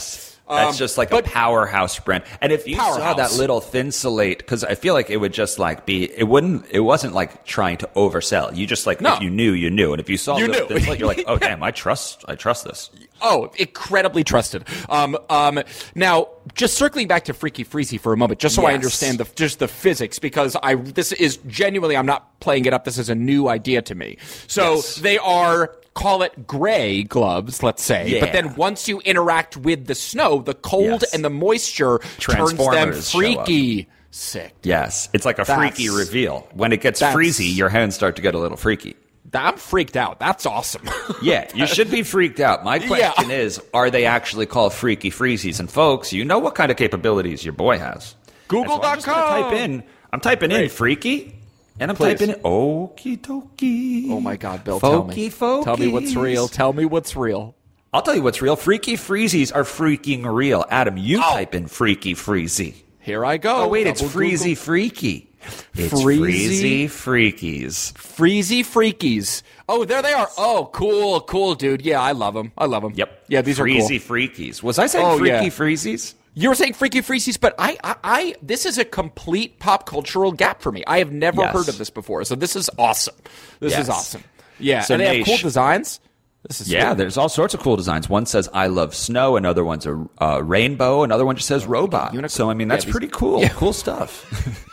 Yes. 0.50 0.58
That's 0.60 0.76
Um, 0.76 0.78
just 0.78 0.98
like 0.98 1.10
but- 1.10 1.26
a 1.26 1.30
powerhouse 1.30 1.98
brand. 2.00 2.24
And 2.42 2.52
if 2.52 2.68
you 2.68 2.76
saw 2.76 3.14
that 3.14 3.34
little 3.34 3.62
Thinsulate, 3.62 4.40
because 4.40 4.64
I 4.64 4.76
feel 4.76 4.94
like 4.94 5.10
it 5.10 5.18
would 5.18 5.34
just 5.34 5.58
like 5.58 5.86
be, 5.86 6.04
it 6.16 6.28
wouldn't, 6.28 6.66
it 6.70 6.82
wasn't 6.82 7.14
like 7.14 7.46
trying 7.46 7.78
to 7.78 7.90
oversell. 7.96 8.56
You 8.56 8.68
just 8.68 8.86
like, 8.86 9.00
No. 9.00 9.16
if 9.16 9.22
you 9.22 9.30
knew, 9.30 9.54
you 9.54 9.70
knew. 9.70 9.94
And 9.94 10.02
if 10.02 10.10
you 10.10 10.18
saw 10.18 10.38
You 10.38 10.48
little 10.48 10.68
knew. 10.68 10.80
thin 10.80 10.98
you're 11.00 11.08
like, 11.08 11.24
oh 11.28 11.38
damn, 11.40 11.64
I 11.64 11.72
trust, 11.72 12.26
I 12.28 12.36
trust 12.36 12.66
this. 12.66 12.90
Oh, 13.22 13.52
incredibly 13.56 14.26
trusted. 14.26 14.66
Um, 14.90 15.18
um, 15.30 15.62
now, 15.96 16.28
just 16.56 16.76
circling 16.76 17.08
back 17.08 17.24
to 17.26 17.34
Freaky 17.34 17.64
Freezy 17.64 17.98
for 17.98 18.12
a 18.12 18.18
moment, 18.18 18.42
just 18.42 18.54
so 18.56 18.66
I 18.66 18.74
understand 18.74 19.20
the 19.20 19.28
just 19.36 19.60
the 19.60 19.70
physics, 19.70 20.20
because 20.20 20.58
I 20.62 20.76
this 20.76 21.14
is 21.14 21.38
genuinely 21.48 21.96
I'm 21.96 22.06
not 22.06 22.38
playing 22.42 22.66
it 22.66 22.74
up. 22.74 22.84
This 22.84 22.98
is 22.98 23.08
a 23.10 23.16
new 23.16 23.48
idea 23.48 23.82
to 23.84 23.96
me. 23.96 24.18
So 24.48 24.76
Yes. 24.76 24.96
they 24.98 25.18
are 25.20 25.74
call 25.94 26.22
it 26.24 26.48
gray 26.48 27.04
gloves, 27.04 27.62
let's 27.64 27.84
say, 27.84 28.20
but 28.20 28.32
then 28.34 28.56
once 28.56 28.88
you 28.88 29.00
interact 29.02 29.56
with 29.58 29.86
the 29.88 29.96
snow, 29.96 30.40
the 30.42 30.54
cold 30.54 31.02
Yes. 31.02 31.14
and 31.14 31.24
the 31.24 31.30
moisture 31.30 32.00
turns 32.20 32.52
them 32.52 32.58
Transformers 32.58 33.10
show 33.10 33.20
up. 33.20 33.46
freaky. 33.48 33.88
Sick. 34.12 34.54
Yes. 34.64 35.10
It's 35.14 35.26
like 35.26 35.40
a 35.40 35.44
That's- 35.44 35.76
freaky 35.76 35.90
reveal. 35.90 36.48
When 36.54 36.72
it 36.72 36.82
gets 36.82 37.02
freezy, 37.02 37.56
your 37.56 37.70
hands 37.70 37.96
start 37.96 38.16
to 38.18 38.22
get 38.22 38.36
a 38.36 38.40
little 38.40 38.58
freaky. 38.58 38.96
I'm 39.36 39.58
freaked 39.58 39.98
out. 39.98 40.20
That's 40.20 40.46
awesome. 40.46 40.88
Yeah, 41.24 41.48
you 41.56 41.66
should 41.68 41.90
be 41.90 42.04
freaked 42.04 42.40
out. 42.40 42.64
My 42.64 42.78
question 42.80 43.32
is, 43.32 43.60
are 43.74 43.90
they 43.90 44.06
actually 44.06 44.46
called 44.46 44.74
freaky 44.74 45.10
freezies? 45.10 45.60
And 45.60 45.72
folks, 45.72 46.12
you 46.14 46.26
know 46.26 46.38
what 46.38 46.54
kind 46.54 46.70
of 46.70 46.78
capabilities 46.78 47.44
your 47.46 47.54
boy 47.54 47.78
has. 47.80 48.16
Google.com. 48.50 49.00
So 49.00 49.12
I'm 49.14 49.44
type 49.44 49.54
in. 49.54 49.84
I'm 50.12 50.20
typing 50.20 50.52
in 50.52 50.70
freaky, 50.70 51.33
and 51.80 51.92
I'm 51.92 51.98
Please. 51.98 52.20
typing 52.20 52.36
in 52.36 52.42
okie 52.42 53.18
dokie. 53.20 54.10
oh 54.12 54.20
my 54.20 54.36
God, 54.38 54.64
Bill, 54.64 54.80
Folky, 54.80 54.82
tell 54.82 55.04
me. 55.08 55.30
folky. 55.30 55.64
Tell 55.64 55.78
me 55.78 55.88
what's 55.88 56.16
real. 56.16 56.48
Tell 56.48 56.74
me 56.74 56.86
what's 56.86 57.16
real. 57.16 57.56
I'll 57.94 58.02
tell 58.02 58.16
you 58.16 58.24
what's 58.24 58.42
real. 58.42 58.56
Freaky 58.56 58.94
freezies 58.96 59.54
are 59.56 59.64
freaking 59.64 60.26
real. 60.32 60.66
Adam, 60.70 60.98
you 60.98 61.20
type 61.22 61.54
in 61.54 61.68
freaky 61.68 62.16
freezy. 62.16 62.76
Here 63.00 63.24
I 63.26 63.38
go. 63.38 63.64
Oh 63.64 63.68
wait, 63.68 63.86
it's 63.88 64.02
Double 64.02 64.14
freezy 64.14 64.40
Google. 64.50 64.56
freaky. 64.64 65.30
It's 65.76 65.94
Freezy- 65.94 66.86
freezy 66.86 66.86
freakies. 66.86 67.92
Freezy 67.94 68.62
Freakies. 68.62 69.42
Oh, 69.68 69.84
there 69.86 70.02
they 70.02 70.14
are. 70.14 70.30
Oh, 70.38 70.70
cool, 70.72 71.20
cool, 71.22 71.54
dude. 71.56 71.82
Yeah, 71.82 72.00
I 72.02 72.14
love 72.14 72.34
them. 72.34 72.54
I 72.58 72.66
love 72.66 72.82
them. 72.84 72.94
Yep. 72.96 73.26
Yeah, 73.28 73.42
these 73.42 73.60
freezy 73.60 73.98
are 73.98 74.00
cool. 74.08 74.16
freakies. 74.18 74.64
Was 74.64 74.80
I 74.80 74.86
saying 74.88 75.06
Oh, 75.06 75.18
freaky 75.18 75.34
yeah. 75.36 75.50
freezies? 75.50 76.14
You 76.36 76.50
were 76.50 76.56
saying 76.56 76.74
Freaky 76.74 77.02
Freezies, 77.02 77.40
but 77.40 77.54
I, 77.60 77.78
I, 77.84 77.96
I, 78.04 78.36
this 78.42 78.66
is 78.66 78.78
a 78.80 78.86
complete 78.86 79.60
pop 79.60 79.86
cultural 79.86 80.32
gap 80.32 80.62
for 80.62 80.72
me. 80.72 80.84
I 80.88 80.98
have 80.98 81.12
never 81.12 81.42
Yes. 81.42 81.54
heard 81.54 81.70
of 81.70 81.78
this 81.78 81.90
before, 81.92 82.24
so 82.26 82.34
this 82.36 82.56
is 82.56 82.70
awesome. 82.80 83.16
This 83.60 83.72
Yes. 83.74 83.82
is 83.84 83.90
awesome. 83.90 84.24
Yeah, 84.60 84.82
So, 84.82 84.96
and 84.96 85.02
they 85.02 85.18
have 85.18 85.26
cool 85.28 85.38
designs. 85.38 86.00
This 86.48 86.60
is 86.62 86.70
Yeah, 86.72 86.90
sweet. 86.90 86.98
there's 86.98 87.18
all 87.18 87.30
sorts 87.30 87.54
of 87.54 87.60
cool 87.62 87.76
designs. 87.78 88.10
One 88.10 88.26
says 88.26 88.50
"I 88.54 88.68
love 88.68 88.94
snow," 88.96 89.38
another 89.38 89.64
one's 89.64 89.86
a 89.86 90.06
uh, 90.20 90.42
rainbow, 90.44 91.04
another 91.04 91.24
one 91.26 91.36
just 91.38 91.48
says 91.48 91.66
"robot." 91.66 92.14
So 92.32 92.50
I 92.50 92.54
mean, 92.54 92.68
that's 92.68 92.84
these- 92.84 92.92
pretty 92.92 93.08
cool. 93.08 93.40
Yeah. 93.42 93.48
Cool 93.50 93.72
stuff. 93.74 94.68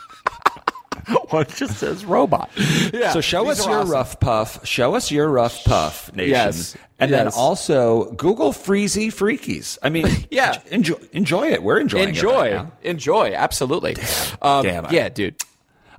one 1.31 1.45
just 1.55 1.77
says 1.77 2.05
robot. 2.05 2.49
Yeah, 2.93 3.11
So 3.13 3.21
show 3.21 3.43
these 3.45 3.59
us 3.59 3.65
your 3.65 3.79
awesome. 3.79 3.91
rough 3.91 4.19
puff. 4.19 4.65
Show 4.67 4.95
us 4.95 5.11
your 5.11 5.27
rough 5.29 5.63
puff, 5.63 6.13
nation. 6.15 6.31
Yes. 6.31 6.77
And 6.99 7.11
then 7.11 7.29
also 7.29 8.11
Google 8.11 8.51
Freezy 8.51 9.07
Freakies. 9.07 9.77
I 9.81 9.89
mean, 9.89 10.05
Yeah. 10.29 10.61
enjoy, 10.69 10.95
enjoy 11.13 11.47
it. 11.49 11.63
We're 11.63 11.79
enjoying 11.79 12.03
it. 12.09 12.09
Enjoy, 12.09 12.41
right 12.41 12.51
now. 12.65 12.71
enjoy, 12.83 13.33
absolutely. 13.33 13.95
Um, 14.41 14.63
Damn 14.63 14.91
yeah, 14.91 15.09
dude. 15.09 15.35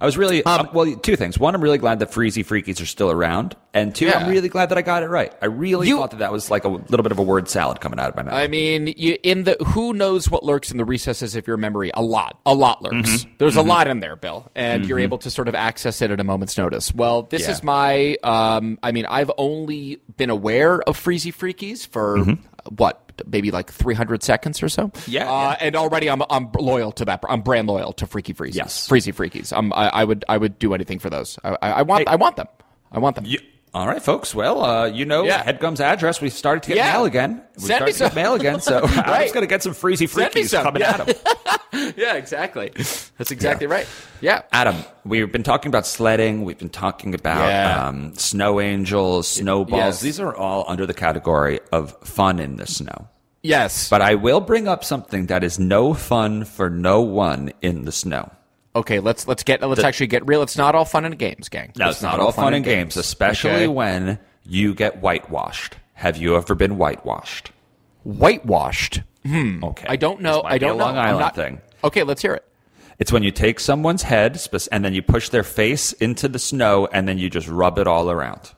I 0.03 0.05
was 0.05 0.19
really 0.19 0.45
um, 0.45 0.69
well. 0.75 0.95
Two 0.97 1.15
things. 1.17 1.39
One, 1.39 1.55
I'm 1.55 1.63
really 1.63 1.79
glad 1.79 2.01
that 2.01 2.11
Freezy 2.11 2.45
Freakies 2.45 2.83
are 2.83 2.87
still 2.87 3.09
around, 3.11 3.55
and 3.73 3.95
two, 3.95 4.07
Yeah. 4.07 4.19
I'm 4.19 4.29
really 4.29 4.49
glad 4.49 4.69
that 4.71 4.77
I 4.77 4.83
got 4.83 5.05
it 5.05 5.07
right. 5.09 5.33
I 5.41 5.47
really 5.47 5.87
You- 5.87 5.97
thought 5.99 6.11
that 6.11 6.19
that 6.19 6.33
was 6.33 6.51
like 6.51 6.65
a 6.65 6.69
little 6.69 7.05
bit 7.05 7.13
of 7.13 7.19
a 7.21 7.23
word 7.23 7.49
salad 7.49 7.81
coming 7.81 8.01
out 8.01 8.09
of 8.11 8.17
my 8.17 8.25
mouth. 8.25 8.35
I 8.35 8.49
mean, 8.49 8.93
you, 8.97 9.17
in 9.23 9.45
the 9.45 9.57
who 9.65 9.95
knows 9.95 10.29
what 10.29 10.43
lurks 10.45 10.73
in 10.73 10.77
the 10.77 10.85
recesses 10.85 11.37
of 11.37 11.47
your 11.47 11.57
memory? 11.57 11.93
A 11.95 12.03
lot, 12.03 12.39
a 12.45 12.53
lot 12.55 12.83
lurks. 12.83 13.25
There's 13.39 13.55
a 13.57 13.63
lot 13.63 13.87
in 13.87 14.01
there, 14.01 14.17
Bill, 14.17 14.51
and 14.57 14.85
you're 14.87 14.99
able 14.99 15.19
to 15.19 15.31
sort 15.31 15.47
of 15.47 15.55
access 15.55 16.03
it 16.03 16.11
at 16.11 16.19
a 16.19 16.25
moment's 16.25 16.59
notice. 16.59 16.93
Well, 16.93 17.23
this 17.23 17.43
Yeah. 17.43 17.53
is 17.53 17.63
my. 17.63 18.17
Um, 18.25 18.81
I 18.83 18.91
mean, 18.91 19.07
I've 19.07 19.31
only 19.39 20.01
been 20.17 20.31
aware 20.31 20.81
of 20.83 20.99
Freezy 20.99 21.33
Freakies 21.33 21.87
for 21.87 22.19
what, 22.77 23.12
maybe 23.27 23.51
like 23.51 23.71
300 23.71 24.23
seconds 24.23 24.63
or 24.63 24.69
so. 24.69 24.91
Yeah, 25.07 25.31
uh, 25.31 25.51
yeah. 25.51 25.57
and 25.61 25.77
already 25.77 26.09
I'm 26.09 26.23
I'm 26.31 26.51
loyal 26.59 26.93
to 26.93 27.05
that. 27.07 27.23
I'm 27.29 27.43
brand 27.43 27.69
loyal 27.69 27.93
to 27.95 28.07
Freaky 28.07 28.35
Freezies. 28.35 28.55
Yes. 28.55 28.89
Freezy 28.89 29.15
Freakies. 29.15 29.53
Um, 29.57 29.73
I, 29.75 29.89
I 29.89 30.05
would 30.05 30.25
I 30.29 30.37
would 30.37 30.59
do 30.59 30.75
anything 30.75 30.99
for 30.99 31.11
those. 31.11 31.39
I, 31.45 31.57
I, 31.63 31.71
I 31.71 31.83
want 31.83 32.09
I 32.09 32.17
want 32.17 32.37
them. 32.37 32.49
I 32.91 32.99
want 32.99 33.17
them. 33.17 33.25
You- 33.27 33.41
all 33.75 33.87
right, 33.87 34.03
folks. 34.03 34.35
Well, 34.35 34.63
uh, 34.65 34.87
you 34.87 35.05
know 35.05 35.25
Yeah. 35.25 35.43
Headgum's 35.43 35.81
address. 35.81 36.21
We 36.21 36.29
started 36.31 36.63
to 36.65 36.69
get 36.69 36.77
Yeah. 36.77 36.93
mail 36.93 37.05
again. 37.07 37.43
We 37.57 37.63
Send 37.63 37.77
started 37.77 37.93
to 37.95 37.99
get 38.01 38.15
mail 38.15 38.35
again. 38.35 38.61
So 38.61 38.81
I'm 38.83 39.23
just 39.23 39.35
going 39.35 39.43
to 39.43 39.47
get 39.47 39.63
some 39.63 39.73
Freezy 39.73 40.09
Freakies 40.09 40.49
some, 40.51 40.65
coming 40.65 40.83
yeah. 40.83 40.91
at 41.01 41.09
him. 41.09 41.95
yeah, 41.97 42.15
exactly. 42.15 42.71
That's 42.77 43.31
exactly 43.31 43.67
right. 43.67 43.87
Yeah. 44.21 44.43
Adam, 44.53 44.77
we've 45.05 45.33
been 45.33 45.43
talking 45.43 45.69
about 45.71 45.87
sledding. 45.87 46.45
We've 46.45 46.59
been 46.59 46.69
talking 46.69 47.15
about 47.15 47.89
um, 47.89 48.15
snow 48.15 48.61
angels, 48.61 49.27
snowballs. 49.29 49.79
Yes. 49.81 50.01
These 50.01 50.21
are 50.21 50.35
all 50.35 50.65
under 50.69 50.85
the 50.87 50.95
category 50.95 51.61
of 51.73 51.97
fun 52.03 52.39
in 52.41 52.57
the 52.57 52.67
snow. 52.67 53.09
Yes. 53.43 53.89
But 53.89 54.03
I 54.03 54.15
will 54.15 54.41
bring 54.41 54.69
up 54.69 54.85
something 54.85 55.27
that 55.27 55.43
is 55.43 55.59
no 55.59 55.95
fun 55.95 56.45
for 56.45 56.71
no 56.71 57.01
one 57.01 57.53
in 57.63 57.85
the 57.85 57.93
snow. 57.93 58.31
Okay, 58.75 59.01
let's 59.01 59.29
let's 59.29 59.43
get 59.43 59.61
let's 59.61 59.85
actually 59.85 60.07
get 60.07 60.27
real. 60.27 60.43
It's 60.43 60.57
not 60.57 60.75
all 60.75 60.85
fun 60.87 61.05
and 61.05 61.19
games, 61.19 61.49
gang. 61.49 61.73
No, 61.77 61.91
it's, 61.91 62.01
not, 62.03 62.19
all 62.21 62.33
fun 62.33 62.55
and 62.55 62.65
games, 62.65 62.97
especially 62.97 63.51
Okay. 63.51 63.67
when 63.69 64.19
you 64.45 64.75
get 64.75 65.03
whitewashed. 65.03 65.77
Have 65.95 66.17
you 66.17 66.37
ever 66.37 66.55
been 66.55 66.79
whitewashed? 66.79 67.53
Whitewashed. 68.05 69.03
Hmm. 69.25 69.63
Okay, 69.63 69.87
I 69.89 69.97
don't 69.97 70.21
know. 70.21 70.43
I 70.43 70.59
don't 70.59 70.73
a 70.81 70.85
Long 70.85 70.95
know. 70.95 71.01
Island 71.01 71.21
not- 71.21 71.35
thing. 71.37 71.61
Okay, 71.85 72.03
let's 72.03 72.23
hear 72.23 72.35
it. 72.35 72.45
It's 72.99 73.13
when 73.13 73.23
you 73.23 73.31
take 73.31 73.59
someone's 73.61 74.03
head 74.03 74.41
and 74.71 74.85
then 74.85 74.95
you 74.95 75.03
push 75.03 75.29
their 75.29 75.43
face 75.43 75.93
into 75.95 76.29
the 76.29 76.39
snow 76.39 76.87
and 76.93 77.09
then 77.09 77.19
you 77.19 77.29
just 77.29 77.49
rub 77.49 77.79
it 77.79 77.87
all 77.87 78.11
around. 78.11 78.53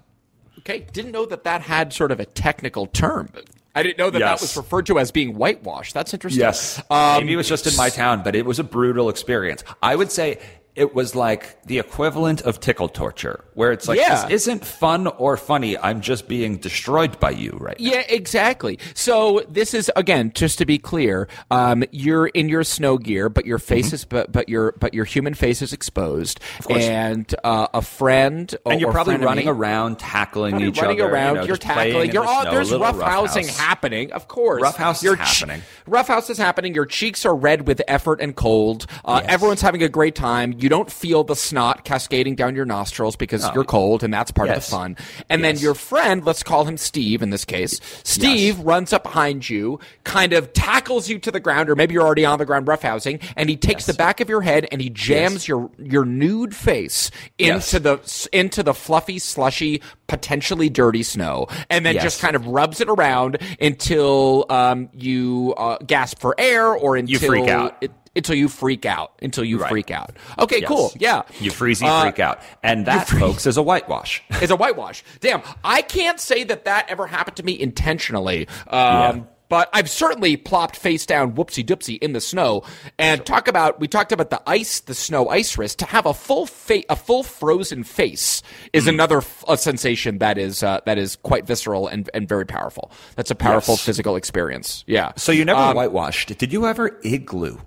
Okay, 0.58 0.86
didn't 0.92 1.12
know 1.12 1.24
that 1.26 1.44
that 1.44 1.62
had 1.62 1.92
sort 1.92 2.10
of 2.12 2.20
a 2.20 2.26
technical 2.26 2.86
term. 2.86 3.28
I 3.74 3.82
didn't 3.82 3.98
know 3.98 4.10
that 4.10 4.20
that 4.20 4.40
was 4.40 4.56
referred 4.56 4.86
to 4.86 4.98
as 4.98 5.10
being 5.10 5.34
whitewashed. 5.34 5.94
That's 5.94 6.14
interesting. 6.14 6.40
Yes. 6.40 6.80
Um, 6.90 7.18
Maybe 7.20 7.32
it 7.32 7.36
was 7.36 7.48
just 7.48 7.66
in 7.66 7.76
my 7.76 7.88
town, 7.88 8.22
but 8.22 8.36
it 8.36 8.46
was 8.46 8.58
a 8.58 8.64
brutal 8.64 9.08
experience. 9.08 9.64
I 9.82 9.96
would 9.96 10.12
say 10.12 10.38
it 10.76 10.94
was 10.94 11.14
like 11.14 11.62
the 11.64 11.78
equivalent 11.78 12.42
of 12.42 12.58
tickle 12.58 12.88
torture, 12.88 13.44
where 13.54 13.70
it's 13.70 13.86
like, 13.86 13.98
Yeah. 13.98 14.24
this 14.26 14.42
isn't 14.42 14.64
fun 14.64 15.06
or 15.06 15.36
funny. 15.36 15.78
I'm 15.78 16.00
just 16.00 16.26
being 16.26 16.56
destroyed 16.56 17.20
by 17.20 17.30
you 17.30 17.56
right 17.60 17.78
now. 17.78 17.90
Yeah, 17.92 18.02
exactly. 18.08 18.78
So 18.94 19.44
this 19.48 19.72
is 19.74 19.90
again, 19.94 20.32
just 20.34 20.58
to 20.58 20.66
be 20.66 20.78
clear, 20.78 21.28
um, 21.50 21.84
you're 21.92 22.26
in 22.26 22.48
your 22.48 22.64
snow 22.64 22.98
gear, 22.98 23.28
but 23.28 23.46
your 23.46 23.58
face 23.58 23.86
Mm-hmm. 23.86 23.94
is 23.94 24.04
but 24.04 24.32
but 24.32 24.48
your 24.48 24.72
but 24.80 24.94
your 24.94 25.04
human 25.04 25.34
face 25.34 25.62
is 25.62 25.72
exposed, 25.72 26.40
and 26.70 27.32
uh, 27.44 27.68
a 27.74 27.82
friend 27.82 28.54
And 28.66 28.80
you're 28.80 28.92
probably 28.92 29.16
running 29.16 29.48
around, 29.48 29.98
tackling 29.98 30.60
each 30.60 30.80
running 30.80 31.00
other. 31.00 31.12
around, 31.12 31.34
you 31.36 31.40
know, 31.42 31.46
you're 31.46 31.56
tackling, 31.56 32.12
you're 32.12 32.24
the 32.24 32.28
all 32.28 32.42
snow, 32.42 32.50
there's 32.50 32.70
roughhousing 32.70 33.58
happening, 33.58 34.12
of 34.12 34.28
course. 34.28 34.62
Roughhouse 34.62 35.02
is 35.04 35.14
happening. 35.18 35.62
Roughhouse 35.86 36.30
is 36.30 36.38
happening. 36.38 36.74
Your 36.74 36.86
cheeks 36.86 37.24
are 37.24 37.34
red 37.34 37.66
with 37.66 37.80
effort 37.88 38.20
and 38.20 38.34
cold. 38.34 38.86
Uh, 39.04 39.20
Yes. 39.24 39.32
Everyone's 39.34 39.60
having 39.62 39.82
a 39.82 39.88
great 39.88 40.14
time. 40.16 40.52
You 40.64 40.70
don't 40.70 40.90
feel 40.90 41.24
the 41.24 41.36
snot 41.36 41.84
cascading 41.84 42.36
down 42.36 42.56
your 42.56 42.64
nostrils 42.64 43.16
because 43.16 43.46
you're 43.54 43.64
cold, 43.64 44.02
and 44.02 44.14
that's 44.14 44.30
part 44.30 44.48
of 44.48 44.54
the 44.54 44.62
fun. 44.62 44.96
And 45.28 45.44
then 45.44 45.58
your 45.58 45.74
friend, 45.74 46.24
let's 46.24 46.42
call 46.42 46.64
him 46.64 46.78
Steve 46.78 47.20
in 47.20 47.28
this 47.28 47.44
case. 47.44 47.78
Steve 48.02 48.58
runs 48.60 48.90
up 48.94 49.02
behind 49.02 49.46
you, 49.50 49.78
kind 50.04 50.32
of 50.32 50.54
tackles 50.54 51.06
you 51.06 51.18
to 51.18 51.30
the 51.30 51.38
ground, 51.38 51.68
or 51.68 51.76
maybe 51.76 51.92
you're 51.92 52.02
already 52.02 52.24
on 52.24 52.38
the 52.38 52.46
ground 52.46 52.66
roughhousing, 52.66 53.22
and 53.36 53.50
he 53.50 53.58
takes 53.58 53.84
the 53.84 53.92
back 53.92 54.22
of 54.22 54.30
your 54.30 54.40
head 54.40 54.66
and 54.72 54.80
he 54.80 54.88
jams 54.88 55.46
your 55.46 55.70
your 55.78 56.06
nude 56.06 56.56
face 56.56 57.10
into 57.36 57.54
Yes. 57.56 57.70
the 57.72 58.28
into 58.32 58.62
the 58.62 58.72
fluffy, 58.72 59.18
slushy, 59.18 59.82
potentially 60.06 60.70
dirty 60.70 61.02
snow, 61.02 61.46
and 61.68 61.84
then 61.84 61.96
Yes. 61.96 62.04
just 62.04 62.22
kind 62.22 62.34
of 62.36 62.46
rubs 62.46 62.80
it 62.80 62.88
around 62.88 63.36
until 63.60 64.46
um, 64.48 64.88
you 64.94 65.52
uh, 65.58 65.76
gasp 65.86 66.20
for 66.20 66.34
air 66.38 66.72
or 66.74 66.96
until 66.96 67.12
you 67.12 67.18
freak 67.28 67.48
out. 67.48 67.76
It, 67.82 67.90
until 68.16 68.34
you 68.36 68.48
freak 68.48 68.84
out. 68.86 69.12
Until 69.22 69.44
you 69.44 69.58
Right. 69.58 69.68
freak 69.70 69.90
out. 69.90 70.16
Okay, 70.38 70.60
Yes. 70.60 70.68
cool. 70.68 70.92
Yeah, 70.98 71.22
You 71.40 71.50
freezy 71.50 71.86
Uh, 71.88 72.02
freak 72.02 72.18
out. 72.20 72.40
And 72.62 72.86
that, 72.86 73.08
folks, 73.08 73.46
is 73.46 73.56
a 73.56 73.62
whitewash. 73.62 74.22
is 74.42 74.50
a 74.50 74.56
whitewash. 74.56 75.02
Damn, 75.20 75.42
I 75.62 75.82
can't 75.82 76.20
say 76.20 76.44
that 76.44 76.64
that 76.64 76.86
ever 76.88 77.06
happened 77.06 77.36
to 77.36 77.42
me 77.42 77.58
intentionally. 77.60 78.46
Um, 78.68 78.76
Yeah. 78.76 79.20
But 79.50 79.68
I've 79.74 79.90
certainly 79.90 80.36
plopped 80.38 80.74
face 80.74 81.04
down, 81.04 81.32
whoopsie 81.34 81.64
doopsie, 81.64 81.98
in 82.02 82.14
the 82.14 82.20
snow. 82.20 82.62
And 82.98 83.24
talk 83.26 83.46
about 83.46 83.78
we 83.78 83.86
talked 83.86 84.10
about 84.10 84.30
the 84.30 84.40
ice, 84.46 84.80
the 84.80 84.94
snow 84.94 85.28
ice 85.28 85.58
wrist. 85.58 85.78
To 85.80 85.84
have 85.84 86.06
a 86.06 86.14
full 86.14 86.46
fa- 86.46 86.82
a 86.88 86.96
full 86.96 87.22
frozen 87.22 87.84
face 87.84 88.42
is 88.72 88.84
Hmm. 88.84 88.88
another 88.90 89.18
f- 89.18 89.44
a 89.46 89.58
sensation 89.58 90.18
that 90.18 90.38
is 90.38 90.62
uh, 90.62 90.80
that 90.86 90.96
is 90.96 91.16
quite 91.16 91.46
visceral 91.46 91.86
and, 91.86 92.08
and 92.14 92.26
very 92.26 92.46
powerful. 92.46 92.90
That's 93.16 93.30
a 93.30 93.34
powerful 93.34 93.74
Yes. 93.74 93.82
physical 93.84 94.16
experience. 94.16 94.82
Yeah. 94.86 95.12
So 95.16 95.30
you 95.30 95.44
never 95.44 95.60
Um, 95.60 95.76
whitewashed. 95.76 96.36
Did 96.38 96.50
you 96.52 96.66
ever 96.66 96.98
igloo? 97.04 97.58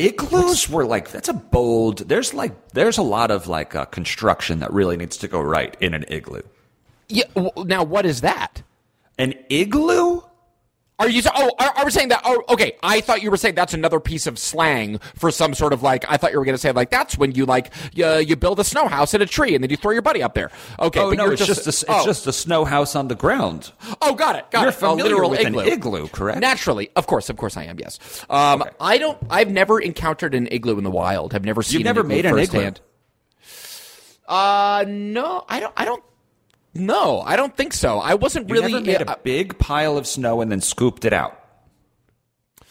Igloos 0.00 0.68
were 0.70 0.84
like 0.86 1.10
that's 1.10 1.28
a 1.28 1.32
bold. 1.34 2.08
There's 2.08 2.32
like 2.34 2.70
there's 2.70 2.98
a 2.98 3.02
lot 3.02 3.30
of 3.30 3.46
like 3.46 3.74
uh, 3.74 3.84
construction 3.86 4.60
that 4.60 4.72
really 4.72 4.96
needs 4.96 5.16
to 5.18 5.28
go 5.28 5.40
right 5.40 5.76
in 5.80 5.92
an 5.94 6.04
igloo. 6.08 6.42
yeah. 7.08 7.24
w- 7.34 7.52
Now, 7.66 7.82
what 7.84 8.06
is 8.06 8.20
that? 8.22 8.62
An 9.18 9.34
igloo? 9.50 10.22
Are 11.00 11.08
you? 11.08 11.22
Oh, 11.34 11.50
are, 11.58 11.72
are 11.78 11.84
we 11.86 11.90
saying 11.90 12.08
that? 12.08 12.20
Oh, 12.26 12.44
okay. 12.50 12.76
I 12.82 13.00
thought 13.00 13.22
you 13.22 13.30
were 13.30 13.38
saying 13.38 13.54
that's 13.54 13.72
another 13.72 14.00
piece 14.00 14.26
of 14.26 14.38
slang 14.38 14.98
for 15.16 15.30
some 15.30 15.54
sort 15.54 15.72
of 15.72 15.82
like. 15.82 16.04
I 16.06 16.18
thought 16.18 16.30
you 16.32 16.38
were 16.38 16.44
going 16.44 16.54
to 16.54 16.60
say 16.60 16.72
like 16.72 16.90
that's 16.90 17.16
when 17.16 17.32
you 17.32 17.46
like 17.46 17.72
you, 17.94 18.18
you 18.18 18.36
build 18.36 18.60
a 18.60 18.64
snow 18.64 18.86
house 18.86 19.14
in 19.14 19.22
a 19.22 19.26
tree 19.26 19.54
and 19.54 19.64
then 19.64 19.70
you 19.70 19.78
throw 19.78 19.92
your 19.92 20.02
buddy 20.02 20.22
up 20.22 20.34
there. 20.34 20.50
Okay. 20.78 21.00
Oh 21.00 21.08
but 21.08 21.16
no, 21.16 21.30
it's 21.30 21.46
just, 21.46 21.66
a, 21.66 21.70
it's 21.70 21.84
oh, 21.88 22.04
just 22.04 22.26
a 22.26 22.32
snow 22.32 22.66
house 22.66 22.94
on 22.94 23.08
the 23.08 23.14
ground. 23.14 23.72
Oh, 24.02 24.14
got 24.14 24.36
it. 24.36 24.50
Got 24.50 24.60
You're 24.60 24.68
it. 24.68 24.74
familiar 24.74 25.00
a 25.00 25.04
literal 25.04 25.30
with 25.30 25.40
an 25.40 25.46
igloo. 25.54 25.64
igloo, 25.64 26.08
correct? 26.08 26.40
Naturally, 26.40 26.90
of 26.94 27.06
course, 27.06 27.30
of 27.30 27.38
course, 27.38 27.56
I 27.56 27.64
am. 27.64 27.78
Yes. 27.78 27.98
Um, 28.28 28.60
Okay. 28.60 28.70
I 28.78 28.98
don't. 28.98 29.16
I've 29.30 29.50
never 29.50 29.80
encountered 29.80 30.34
an 30.34 30.48
igloo 30.50 30.76
in 30.76 30.84
the 30.84 30.90
wild. 30.90 31.34
I've 31.34 31.44
never 31.46 31.62
seen. 31.62 31.82
never 31.82 32.00
an 32.00 32.06
igloo 32.06 32.16
made 32.16 32.26
an 32.26 32.32
igloo? 32.32 32.44
firsthand. 32.44 32.80
Uh, 34.28 34.84
no, 34.86 35.44
I 35.48 35.60
don't. 35.60 35.72
I 35.76 35.84
don't. 35.84 36.02
No, 36.74 37.20
I 37.20 37.36
don't 37.36 37.56
think 37.56 37.72
so. 37.72 37.98
I 37.98 38.14
wasn't 38.14 38.48
You 38.48 38.54
really. 38.54 38.72
never 38.72 38.84
made 38.84 39.00
a 39.02 39.10
uh, 39.10 39.16
big 39.22 39.58
pile 39.58 39.98
of 39.98 40.06
snow 40.06 40.40
and 40.40 40.50
then 40.52 40.60
scooped 40.60 41.04
it 41.04 41.12
out. 41.12 41.36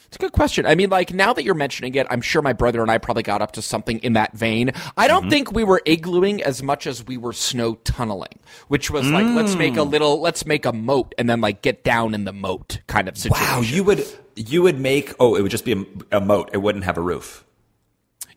It's 0.07 0.15
a 0.15 0.19
good 0.19 0.31
question. 0.31 0.65
I 0.65 0.73
mean, 0.73 0.89
like 0.89 1.13
now 1.13 1.33
that 1.33 1.43
you're 1.43 1.53
mentioning 1.53 1.93
it, 1.93 2.07
I'm 2.09 2.21
sure 2.21 2.41
my 2.41 2.53
brother 2.53 2.81
and 2.81 2.89
I 2.89 2.97
probably 2.97 3.21
got 3.21 3.43
up 3.43 3.51
to 3.53 3.61
something 3.61 3.99
in 3.99 4.13
that 4.13 4.33
vein. 4.33 4.71
I 4.97 5.07
don't 5.07 5.23
Mm-hmm. 5.23 5.29
think 5.29 5.51
we 5.51 5.63
were 5.63 5.83
iglooing 5.85 6.39
as 6.41 6.63
much 6.63 6.87
as 6.87 7.05
we 7.05 7.15
were 7.17 7.31
snow 7.33 7.75
tunneling, 7.83 8.39
which 8.69 8.89
was 8.89 9.07
like 9.11 9.27
let's 9.35 9.53
make 9.55 9.73
Mm. 9.73 9.77
a 9.79 9.83
little, 9.83 10.19
let's 10.19 10.47
make 10.47 10.65
a 10.65 10.73
moat 10.73 11.13
and 11.19 11.29
then 11.29 11.41
like 11.41 11.61
get 11.61 11.83
down 11.83 12.15
in 12.15 12.23
the 12.23 12.33
moat 12.33 12.79
kind 12.87 13.07
of 13.07 13.17
situation. 13.17 13.45
Wow, 13.47 13.61
you 13.61 13.83
would 13.83 14.03
you 14.35 14.63
would 14.63 14.79
make 14.79 15.13
oh 15.19 15.35
it 15.35 15.43
would 15.43 15.51
just 15.51 15.65
be 15.65 15.73
a, 15.73 16.17
a 16.17 16.21
moat. 16.21 16.49
It 16.53 16.57
wouldn't 16.57 16.85
have 16.85 16.97
a 16.97 17.01
roof. 17.01 17.45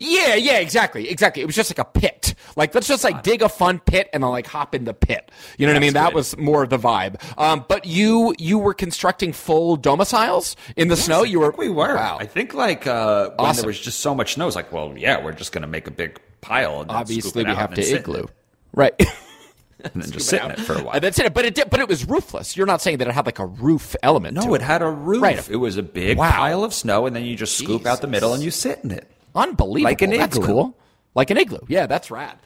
Yeah, 0.02 0.34
yeah, 0.34 0.58
exactly, 0.58 1.08
exactly. 1.08 1.42
It 1.42 1.46
was 1.46 1.54
just 1.54 1.70
like 1.70 1.78
a 1.78 1.98
pit. 1.98 2.34
Like 2.56 2.74
let's 2.74 2.86
just 2.88 3.04
like 3.04 3.22
dig 3.22 3.42
a 3.42 3.48
fun 3.48 3.78
pit 3.78 4.10
and 4.12 4.22
then 4.22 4.30
like 4.30 4.46
hop 4.46 4.74
in 4.74 4.84
the 4.84 4.94
pit. 4.94 5.30
You 5.58 5.66
know 5.66 5.72
what 5.72 5.76
I 5.78 5.80
mean? 5.80 5.94
That 5.94 6.08
good. 6.10 6.14
was 6.16 6.36
more 6.36 6.62
of 6.64 6.70
the 6.70 6.78
vibe. 6.78 7.20
Um, 7.38 7.64
but 7.68 7.86
you 7.86 8.34
you 8.38 8.58
were 8.58 8.74
constructing 8.74 9.32
full 9.32 9.76
domiciles 9.76 10.56
in 10.76 10.88
the 10.88 10.96
snow. 10.96 11.22
You 11.22 11.40
were 11.40 11.52
we 11.56 11.68
were. 11.68 11.94
Wow. 11.94 12.18
I 12.20 12.26
think 12.26 12.52
like 12.54 12.86
uh, 12.86 13.30
when 13.30 13.40
Awesome. 13.40 13.62
there 13.62 13.66
was 13.68 13.80
just 13.80 14.00
so 14.00 14.14
much 14.14 14.34
snow, 14.34 14.46
it's 14.46 14.56
like, 14.56 14.72
well, 14.72 14.92
yeah, 14.96 15.22
we're 15.22 15.32
just 15.32 15.52
going 15.52 15.62
to 15.62 15.68
make 15.68 15.86
a 15.86 15.90
big 15.90 16.20
pile. 16.40 16.80
And 16.82 16.90
Obviously, 16.90 17.44
we 17.44 17.54
have 17.54 17.74
to 17.74 17.82
igloo. 17.82 18.26
Right. 18.74 18.94
and 19.84 20.02
then 20.02 20.10
just 20.10 20.28
sit 20.28 20.42
in 20.42 20.50
it 20.50 20.60
for 20.60 20.74
a 20.74 20.82
while. 20.82 20.94
And 20.94 21.02
that's 21.04 21.18
it. 21.18 21.32
But 21.34 21.44
it 21.44 21.54
did, 21.54 21.70
but 21.70 21.80
it 21.80 21.88
was 21.88 22.08
roofless. 22.08 22.56
You're 22.56 22.66
not 22.66 22.80
saying 22.82 22.98
that 22.98 23.08
it 23.08 23.12
had 23.14 23.26
like 23.26 23.38
a 23.38 23.46
roof 23.46 23.96
element. 24.02 24.34
No, 24.34 24.54
it 24.54 24.62
it 24.62 24.64
had 24.64 24.82
a 24.82 24.88
roof. 24.88 25.22
Right. 25.22 25.48
It 25.48 25.56
was 25.56 25.76
a 25.76 25.82
big 25.82 26.18
Wow. 26.18 26.30
pile 26.30 26.64
of 26.64 26.74
snow, 26.74 27.06
and 27.06 27.14
then 27.14 27.24
you 27.24 27.36
just 27.36 27.56
scoop 27.58 27.86
out 27.86 28.00
the 28.00 28.06
middle 28.06 28.34
and 28.34 28.42
you 28.42 28.50
sit 28.50 28.80
in 28.82 28.90
it. 28.90 29.10
Unbelievable. 29.34 29.90
Like 29.90 30.02
an 30.02 30.12
igloo. 30.12 30.18
That's 30.26 30.38
cool. 30.38 30.76
Like 31.14 31.30
an 31.30 31.38
igloo. 31.38 31.60
Yeah, 31.68 31.86
that's 31.86 32.10
rad. 32.10 32.36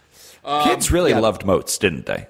kids 0.64 0.90
really 0.92 1.12
Um, 1.12 1.18
yeah. 1.18 1.22
loved 1.22 1.44
moats, 1.44 1.77
didn't 1.79 2.07
they? 2.07 2.27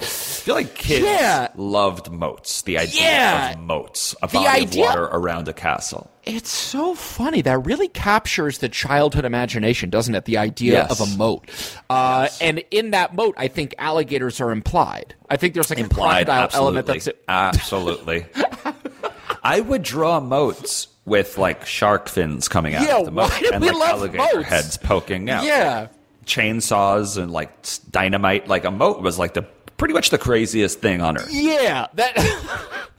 I 0.00 0.04
feel 0.04 0.54
like 0.56 0.74
kids 0.74 1.04
Yeah. 1.04 1.48
loved 1.56 2.10
moats. 2.10 2.62
The 2.62 2.78
idea 2.78 3.02
Yeah. 3.02 3.52
of 3.52 3.58
moats, 3.60 4.14
a 4.22 4.26
The 4.26 4.32
body 4.34 4.46
idea- 4.62 4.84
of 4.84 4.88
water 4.90 5.04
around 5.04 5.48
a 5.48 5.52
castle. 5.52 6.10
It's 6.24 6.50
so 6.50 6.94
funny. 6.94 7.42
That 7.42 7.64
really 7.64 7.88
captures 7.88 8.58
the 8.58 8.68
childhood 8.68 9.24
imagination, 9.24 9.90
doesn't 9.90 10.14
it? 10.14 10.24
The 10.26 10.36
idea 10.38 10.86
Yes. 10.88 11.00
of 11.00 11.08
a 11.08 11.16
moat. 11.16 11.48
Uh, 11.88 12.28
And 12.40 12.62
in 12.70 12.90
that 12.90 13.14
moat, 13.14 13.34
I 13.38 13.48
think 13.48 13.74
alligators 13.78 14.40
are 14.40 14.50
implied. 14.50 15.14
I 15.30 15.36
think 15.36 15.54
there's 15.54 15.70
like 15.70 15.78
a 15.80 15.88
crocodile 15.88 16.44
absolutely. 16.44 16.66
element 16.66 16.86
that's 16.86 17.06
it. 17.06 17.22
Absolutely. 17.28 18.26
I 19.42 19.60
would 19.60 19.82
draw 19.82 20.20
moats 20.20 20.88
with 21.06 21.36
like 21.38 21.66
shark 21.66 22.08
fins 22.08 22.48
coming 22.48 22.74
out 22.74 22.82
Yeah, 22.86 22.98
of 22.98 23.04
the 23.06 23.10
do 23.40 23.50
and 23.52 23.62
we 23.62 23.70
like 23.70 23.78
love 23.78 23.88
alligator 23.98 24.36
moats? 24.36 24.48
heads 24.48 24.76
poking 24.78 25.28
out. 25.30 25.44
Yeah. 25.44 25.88
chainsaws 26.26 27.18
and 27.20 27.30
like 27.30 27.50
dynamite. 27.90 28.48
Like 28.48 28.64
a 28.64 28.70
moat 28.70 29.02
was 29.02 29.18
like 29.18 29.34
the 29.34 29.42
pretty 29.76 29.94
much 29.94 30.10
the 30.10 30.18
craziest 30.18 30.80
thing 30.80 31.00
on 31.02 31.16
earth. 31.18 31.28
Yeah, 31.30 31.86
that 31.94 32.14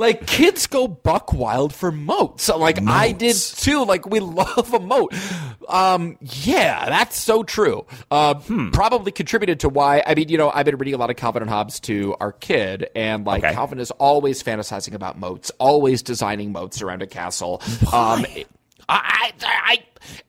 like 0.00 0.26
kids 0.26 0.66
go 0.66 0.88
buck 0.88 1.32
wild 1.32 1.72
for 1.74 1.92
moats. 1.92 2.44
So 2.44 2.56
like 2.58 2.80
I 2.86 3.12
did 3.12 3.36
too. 3.36 3.84
Like 3.84 4.06
we 4.06 4.18
love 4.20 4.72
a 4.74 4.80
moat. 4.80 5.14
Um, 5.68 6.16
yeah, 6.20 6.86
that's 6.88 7.20
so 7.20 7.42
true. 7.44 7.86
Uh, 8.10 8.34
Hmm. 8.34 8.70
Probably 8.70 9.12
contributed 9.12 9.60
to 9.60 9.68
why. 9.68 10.02
I 10.06 10.14
mean, 10.14 10.28
you 10.30 10.38
know, 10.38 10.50
I've 10.50 10.64
been 10.66 10.78
reading 10.78 10.94
a 10.94 10.96
lot 10.96 11.10
of 11.10 11.16
Calvin 11.16 11.42
and 11.42 11.50
Hobbes 11.50 11.78
to 11.80 12.16
our 12.20 12.32
kid, 12.32 12.88
and 12.96 13.24
like 13.26 13.44
Okay. 13.44 13.52
Calvin 13.54 13.78
is 13.78 13.90
always 13.92 14.42
fantasizing 14.42 14.94
about 14.94 15.18
moats, 15.18 15.52
always 15.58 16.02
designing 16.02 16.50
moats 16.52 16.80
around 16.82 17.02
a 17.02 17.06
castle. 17.06 17.60
Um, 17.92 18.24
I, 18.26 18.46
I, 18.88 19.32
I, 19.42 19.78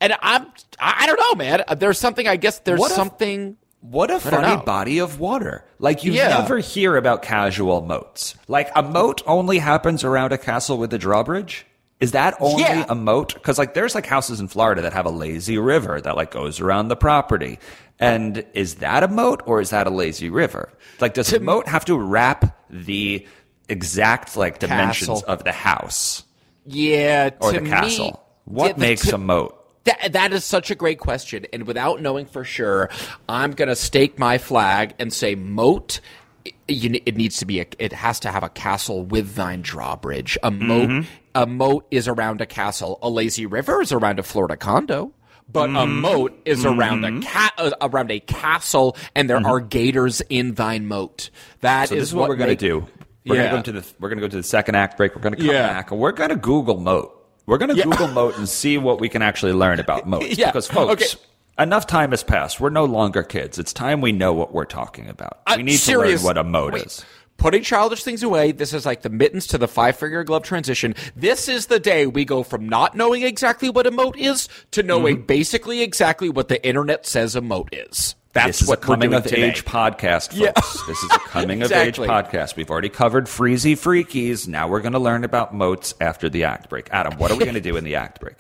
and 0.02 0.14
I'm, 0.22 0.46
I 0.80 1.08
don't 1.08 1.20
know, 1.20 1.36
man. 1.36 1.64
There's 1.78 1.98
something. 1.98 2.28
I 2.28 2.36
guess 2.36 2.60
there's 2.60 2.82
if- 2.82 2.92
something. 2.92 3.58
What 3.82 4.12
a 4.12 4.20
funny 4.20 4.62
body 4.64 5.00
of 5.00 5.20
water. 5.20 5.66
Like 5.80 6.04
you 6.04 6.14
Yeah. 6.14 6.30
never 6.30 6.60
hear 6.60 6.96
about 6.98 7.22
casual 7.24 7.82
moats. 7.82 8.36
Like 8.48 8.70
a 8.76 8.84
moat 8.84 9.22
only 9.26 9.58
happens 9.58 10.04
around 10.04 10.32
a 10.34 10.38
castle 10.38 10.78
with 10.78 10.94
a 10.94 10.98
drawbridge. 11.00 11.66
Is 12.00 12.12
that 12.12 12.36
only 12.40 12.62
Yeah. 12.64 12.86
a 12.90 12.96
moat? 12.96 13.34
Because 13.34 13.58
like 13.58 13.74
there's 13.74 13.96
like 13.96 14.06
houses 14.06 14.40
in 14.40 14.48
Florida 14.48 14.82
that 14.84 14.94
have 14.94 15.06
a 15.06 15.12
lazy 15.12 15.58
river 15.58 16.00
that 16.02 16.16
like 16.16 16.32
goes 16.32 16.60
around 16.60 16.88
the 16.90 16.96
property. 16.96 17.60
And 18.00 18.44
is 18.54 18.76
that 18.76 19.04
a 19.04 19.08
moat 19.08 19.42
or 19.46 19.62
is 19.62 19.72
that 19.72 19.88
a 19.88 19.92
lazy 19.92 20.30
river? 20.30 20.70
Like 21.00 21.14
does 21.16 21.34
a 21.34 21.40
moat 21.40 21.68
have 21.68 21.86
to 21.86 21.98
wrap 21.98 22.56
the 22.70 23.26
exact 23.70 24.38
like 24.38 24.60
dimensions 24.60 25.08
Castle. 25.22 25.24
of 25.28 25.44
the 25.44 25.52
house 25.52 26.24
Yeah, 26.66 27.32
or 27.40 27.52
to 27.54 27.60
the 27.60 27.66
castle? 27.70 28.24
What 28.46 28.78
yeah, 28.78 28.82
makes 28.82 29.12
a 29.12 29.18
moat? 29.18 29.58
That, 29.86 30.14
that 30.14 30.34
is 30.34 30.46
such 30.46 30.70
a 30.70 30.76
great 30.76 31.00
question. 31.00 31.46
And 31.52 31.66
without 31.66 32.02
knowing 32.02 32.26
for 32.28 32.44
sure, 32.44 32.90
I'm 33.28 33.52
going 33.52 33.70
to 33.70 33.76
stake 33.76 34.20
my 34.20 34.38
flag 34.38 34.94
and 35.00 35.12
say 35.12 35.34
moat. 35.36 36.00
i- 36.48 36.52
You, 36.68 36.90
ne- 36.90 37.04
it 37.06 37.16
needs 37.18 37.38
to 37.38 37.46
be 37.46 37.60
a, 37.62 37.66
it 37.80 37.92
has 37.94 38.20
to 38.22 38.32
have 38.32 38.44
a 38.44 38.50
castle 38.50 39.04
with 39.04 39.34
thine 39.36 39.62
drawbridge. 39.64 40.38
A 40.44 40.52
moat, 40.52 40.90
Mm-hmm. 40.90 41.10
a 41.36 41.46
moat 41.48 41.88
is 41.90 42.08
around 42.08 42.42
a 42.42 42.46
castle. 42.46 43.00
A 43.02 43.10
lazy 43.10 43.46
river 43.48 43.82
is 43.82 43.92
around 43.92 44.20
a 44.20 44.24
Florida 44.24 44.56
condo. 44.56 45.14
But 45.52 45.70
a 45.70 45.74
Mm-hmm. 45.74 46.00
moat 46.00 46.42
is 46.46 46.64
around 46.64 47.04
a 47.04 47.20
ca- 47.26 47.52
uh, 47.58 47.72
around 47.82 48.12
a 48.12 48.20
castle, 48.22 48.96
and 49.16 49.30
there 49.30 49.46
are 49.46 49.60
gators 49.60 50.22
in 50.30 50.54
thine 50.54 50.86
moat. 50.88 51.30
That 51.62 51.86
Mm-hmm. 51.88 51.96
So 51.96 52.00
this 52.00 52.10
is 52.10 52.16
what, 52.16 52.30
we're 52.30 52.36
going 52.38 52.52
to 52.52 52.56
do. 52.56 52.88
We're 53.26 53.36
Yeah. 53.36 53.50
going 53.52 53.64
to 53.64 53.72
go 53.72 53.80
to 53.80 53.86
the 53.86 53.94
we're 54.00 54.10
going 54.10 54.20
to 54.20 54.28
go 54.28 54.30
to 54.30 54.38
the 54.38 54.44
second 54.44 54.76
act 54.76 54.96
break. 54.98 55.16
We're 55.16 55.22
going 55.24 55.34
to 55.34 55.38
come 55.40 55.48
Yeah. 55.48 55.68
back 55.68 55.92
and 55.92 56.00
we're 56.00 56.12
going 56.14 56.30
to 56.30 56.36
Google 56.38 56.80
moat. 56.80 57.18
We're 57.52 57.58
going 57.58 57.70
to 57.72 57.76
Yeah. 57.76 57.84
Google 57.84 58.08
moat 58.08 58.38
and 58.38 58.48
see 58.48 58.78
what 58.78 59.02
we 59.02 59.10
can 59.10 59.22
actually 59.22 59.52
learn 59.52 59.82
about 59.82 60.08
moats. 60.08 60.38
Yeah. 60.38 60.48
Because 60.48 60.68
folks, 60.70 61.16
Okay. 61.16 61.24
enough 61.64 61.86
time 61.86 62.12
has 62.12 62.24
passed. 62.24 62.62
We're 62.62 62.70
no 62.70 62.86
longer 62.86 63.24
kids. 63.24 63.60
It's 63.60 63.74
time 63.74 64.00
we 64.00 64.14
know 64.14 64.32
what 64.32 64.54
we're 64.54 64.64
talking 64.64 65.10
about. 65.10 65.42
Uh, 65.46 65.56
we 65.58 65.64
need 65.64 65.76
serious- 65.76 66.22
to 66.22 66.28
learn 66.28 66.36
what 66.36 66.46
a 66.46 66.50
moat 66.50 66.74
wait. 66.74 66.86
is. 66.86 67.04
Putting 67.36 67.62
childish 67.64 68.04
things 68.04 68.24
away, 68.24 68.54
this 68.54 68.72
is 68.74 68.86
like 68.86 69.02
the 69.02 69.10
mittens 69.10 69.48
to 69.48 69.58
the 69.58 69.68
five 69.68 69.98
finger 69.98 70.24
glove 70.24 70.44
transition. 70.44 70.96
This 71.16 71.50
is 71.50 71.66
the 71.66 71.80
day 71.80 72.06
we 72.06 72.24
go 72.24 72.42
from 72.44 72.70
not 72.70 72.96
knowing 72.96 73.24
exactly 73.24 73.70
what 73.70 73.86
a 73.86 73.92
moat 73.92 74.18
is 74.18 74.48
to 74.72 74.82
knowing 74.82 75.18
Mm-hmm. 75.18 75.26
basically 75.26 75.82
exactly 75.82 76.30
what 76.30 76.48
the 76.48 76.66
internet 76.66 77.06
says 77.06 77.36
a 77.36 77.42
moat 77.42 77.68
is. 77.74 78.16
That's 78.34 78.48
this 78.48 78.62
is 78.62 78.68
what 78.70 78.80
a 78.80 78.82
coming 78.82 79.14
of 79.14 79.24
today. 79.24 79.50
age 79.50 79.66
podcast, 79.66 80.30
folks. 80.30 80.36
Yeah. 80.38 80.52
This 80.56 81.04
is 81.04 81.12
a 81.12 81.20
coming 81.28 81.62
Exactly. 81.62 82.06
of 82.08 82.12
age 82.12 82.30
podcast. 82.32 82.56
We've 82.56 82.70
already 82.70 82.90
covered 82.90 83.26
freezy 83.26 83.74
freakies. 83.74 84.48
Now 84.48 84.68
we're 84.70 84.80
going 84.82 84.94
to 84.94 85.00
learn 85.00 85.24
about 85.24 85.54
moats 85.54 85.94
after 86.00 86.30
the 86.30 86.46
act 86.46 86.70
break. 86.70 86.88
Adam, 86.92 87.18
what 87.18 87.32
are 87.32 87.36
we 87.36 87.44
going 87.44 87.56
to 87.56 87.62
do 87.62 87.76
in 87.78 87.84
the 87.84 87.96
act 87.96 88.20
break? 88.22 88.36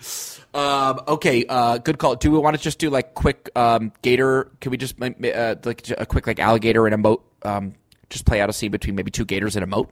Um, 0.54 1.00
okay, 1.06 1.44
uh, 1.46 1.76
good 1.76 1.98
call. 1.98 2.14
Do 2.16 2.30
we 2.30 2.38
want 2.38 2.56
to 2.56 2.62
just 2.62 2.78
do 2.78 2.88
like 2.88 3.12
quick 3.12 3.50
um, 3.54 3.92
gator? 4.00 4.50
Can 4.62 4.70
we 4.70 4.78
just 4.78 4.94
uh, 5.02 5.54
like 5.64 5.90
a 5.90 6.06
quick 6.06 6.26
like 6.26 6.38
alligator 6.38 6.86
and 6.86 6.94
a 6.94 6.98
moat? 6.98 7.22
Um, 7.42 7.74
just 8.08 8.24
play 8.24 8.40
out 8.40 8.48
a 8.48 8.54
scene 8.54 8.70
between 8.70 8.94
maybe 8.94 9.10
two 9.10 9.26
gators 9.26 9.54
and 9.54 9.62
a 9.62 9.66
moat. 9.66 9.90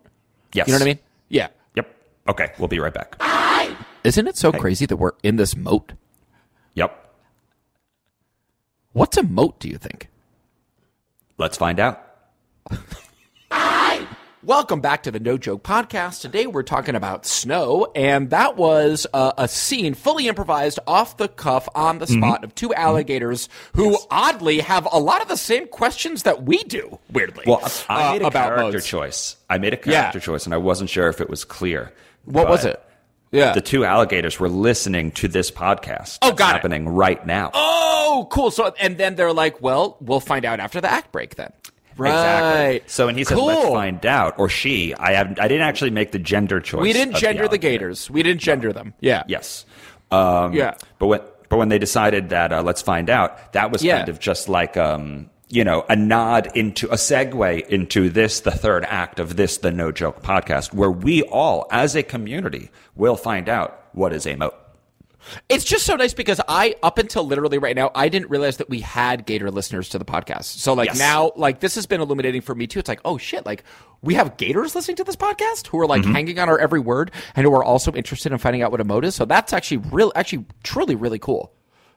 Yes. 0.54 0.66
You 0.66 0.72
know 0.72 0.76
what 0.78 0.82
I 0.84 0.86
mean? 0.86 0.98
Yeah. 1.28 1.48
Yep. 1.74 1.94
Okay, 2.28 2.52
we'll 2.58 2.68
be 2.68 2.78
right 2.78 2.94
back. 2.94 3.16
Isn't 4.04 4.26
it 4.26 4.38
so 4.38 4.52
crazy 4.52 4.86
that 4.86 4.96
we're 4.96 5.12
in 5.22 5.36
this 5.36 5.54
moat? 5.54 5.92
Yep. 6.76 7.03
What's 8.94 9.16
a 9.16 9.22
moat? 9.24 9.58
Do 9.60 9.68
you 9.68 9.76
think? 9.76 10.08
Let's 11.36 11.56
find 11.56 11.80
out. 11.80 12.00
Welcome 14.44 14.80
back 14.82 15.02
to 15.04 15.10
the 15.10 15.18
No 15.18 15.36
Joke 15.38 15.62
Podcast. 15.64 16.20
Today 16.20 16.46
we're 16.46 16.62
talking 16.62 16.94
about 16.94 17.24
snow, 17.26 17.90
and 17.96 18.28
that 18.30 18.56
was 18.58 19.06
uh, 19.14 19.32
a 19.38 19.48
scene 19.48 19.94
fully 19.94 20.28
improvised 20.28 20.78
off 20.86 21.16
the 21.16 21.28
cuff 21.28 21.66
on 21.74 21.98
the 21.98 22.06
spot 22.06 22.44
of 22.44 22.54
two 22.54 22.72
alligators 22.74 23.48
who 23.74 23.96
oddly 24.10 24.60
have 24.60 24.86
a 24.92 24.98
lot 25.00 25.22
of 25.22 25.28
the 25.28 25.38
same 25.38 25.66
questions 25.66 26.22
that 26.24 26.42
we 26.44 26.62
do, 26.64 26.98
weirdly. 27.10 27.44
Well, 27.46 27.62
I 27.88 28.08
uh, 28.08 28.12
made 28.12 28.22
a 28.22 28.30
character 28.30 28.72
moats. 28.72 28.86
choice. 28.86 29.36
I 29.48 29.56
made 29.58 29.72
a 29.72 29.78
Yeah. 29.90 30.02
character 30.02 30.20
choice, 30.20 30.44
and 30.44 30.54
I 30.54 30.58
wasn't 30.58 30.90
sure 30.90 31.08
if 31.08 31.20
it 31.22 31.28
was 31.30 31.44
clear. 31.44 31.92
What 32.26 32.46
was 32.48 32.64
it? 32.64 32.80
Yeah. 33.34 33.52
The 33.52 33.60
two 33.60 33.84
alligators 33.84 34.38
were 34.40 34.48
listening 34.48 35.10
to 35.12 35.28
this 35.28 35.50
podcast. 35.50 36.18
Oh, 36.22 36.32
got 36.32 36.50
it. 36.50 36.52
happening 36.54 36.88
right 36.88 37.24
now. 37.26 37.50
oh, 37.52 38.26
cool. 38.30 38.50
So, 38.50 38.72
and 38.80 38.96
then 38.96 39.16
they're 39.16 39.32
like, 39.32 39.60
well, 39.60 39.96
we'll 40.00 40.20
find 40.20 40.44
out 40.44 40.60
after 40.60 40.80
the 40.80 40.90
act 40.90 41.10
break 41.12 41.34
then. 41.34 41.52
Right. 41.96 42.10
Exactly. 42.10 42.82
So 42.88 43.08
and 43.08 43.16
he 43.18 43.22
said, 43.24 43.36
cool. 43.36 43.46
"Let's 43.46 43.68
find 43.68 44.04
out," 44.04 44.38
or 44.38 44.48
she, 44.48 44.94
I 44.94 45.12
have, 45.12 45.38
I 45.38 45.46
didn't 45.46 45.62
actually 45.66 45.90
make 45.90 46.10
the 46.10 46.18
gender 46.18 46.60
choice. 46.60 46.82
We 46.82 46.92
didn't 46.92 47.14
gender 47.16 47.42
the, 47.44 47.48
alligator. 47.50 47.78
gators. 47.86 48.10
We 48.10 48.22
didn't 48.24 48.40
gender 48.40 48.72
them. 48.72 48.94
Yeah. 49.00 49.22
Yes. 49.28 49.64
Um, 50.10 50.54
Yeah. 50.54 50.74
But 50.98 51.06
when 51.06 51.20
but 51.48 51.56
when 51.58 51.68
they 51.68 51.78
decided 51.78 52.30
that 52.30 52.52
uh, 52.52 52.62
let's 52.62 52.82
find 52.82 53.08
out, 53.10 53.52
that 53.52 53.70
was 53.70 53.84
Yeah. 53.84 53.98
kind 53.98 54.08
of 54.08 54.18
just 54.18 54.48
like 54.48 54.76
um, 54.76 55.30
you 55.54 55.62
know 55.64 55.84
a 55.88 55.94
nod 55.96 56.50
into 56.56 56.86
a 56.88 56.94
segue 56.96 57.66
into 57.68 58.10
this 58.10 58.40
the 58.40 58.50
third 58.50 58.84
act 58.86 59.20
of 59.20 59.36
this 59.36 59.58
the 59.58 59.70
No 59.70 59.92
Joke 59.92 60.20
podcast, 60.22 60.72
where 60.74 60.90
we 60.90 61.22
all 61.22 61.66
as 61.70 61.94
a 61.94 62.02
community 62.02 62.70
will 62.96 63.16
find 63.16 63.48
out 63.48 63.68
what 63.92 64.12
is 64.12 64.26
a 64.26 64.34
moat. 64.36 64.54
It's 65.48 65.64
just 65.64 65.86
so 65.86 65.96
nice 65.96 66.12
because 66.12 66.38
I, 66.48 66.74
up 66.82 66.98
until 66.98 67.24
literally 67.24 67.56
right 67.56 67.74
now, 67.74 67.90
I 67.94 68.10
didn't 68.10 68.28
realize 68.28 68.58
that 68.58 68.68
we 68.68 68.80
had 68.80 69.24
Gator 69.24 69.50
listeners 69.50 69.88
to 69.90 69.98
the 69.98 70.04
podcast. 70.04 70.44
So 70.44 70.74
like 70.74 70.88
Yes. 70.88 70.98
now, 70.98 71.32
like 71.36 71.60
this 71.60 71.76
has 71.76 71.86
been 71.86 72.02
illuminating 72.02 72.42
for 72.42 72.54
me 72.54 72.66
too. 72.66 72.78
It's 72.78 72.90
like, 72.90 73.00
oh 73.06 73.16
shit, 73.16 73.46
like 73.46 73.64
we 74.02 74.12
have 74.14 74.36
Gators 74.36 74.74
listening 74.74 74.96
to 74.98 75.04
this 75.04 75.16
podcast 75.16 75.68
who 75.68 75.80
are 75.80 75.86
like 75.86 76.02
Mm-hmm. 76.02 76.12
hanging 76.12 76.38
on 76.40 76.50
our 76.50 76.58
every 76.58 76.80
word 76.80 77.10
and 77.34 77.46
who 77.46 77.54
are 77.54 77.64
also 77.64 77.90
interested 77.92 78.32
in 78.32 78.38
finding 78.38 78.60
out 78.60 78.70
what 78.70 78.82
a 78.82 78.98
is. 79.06 79.14
So 79.14 79.24
that's 79.24 79.54
actually 79.54 79.78
real, 79.78 80.12
actually 80.14 80.44
truly 80.62 80.94
really 80.94 81.18
cool. 81.18 81.52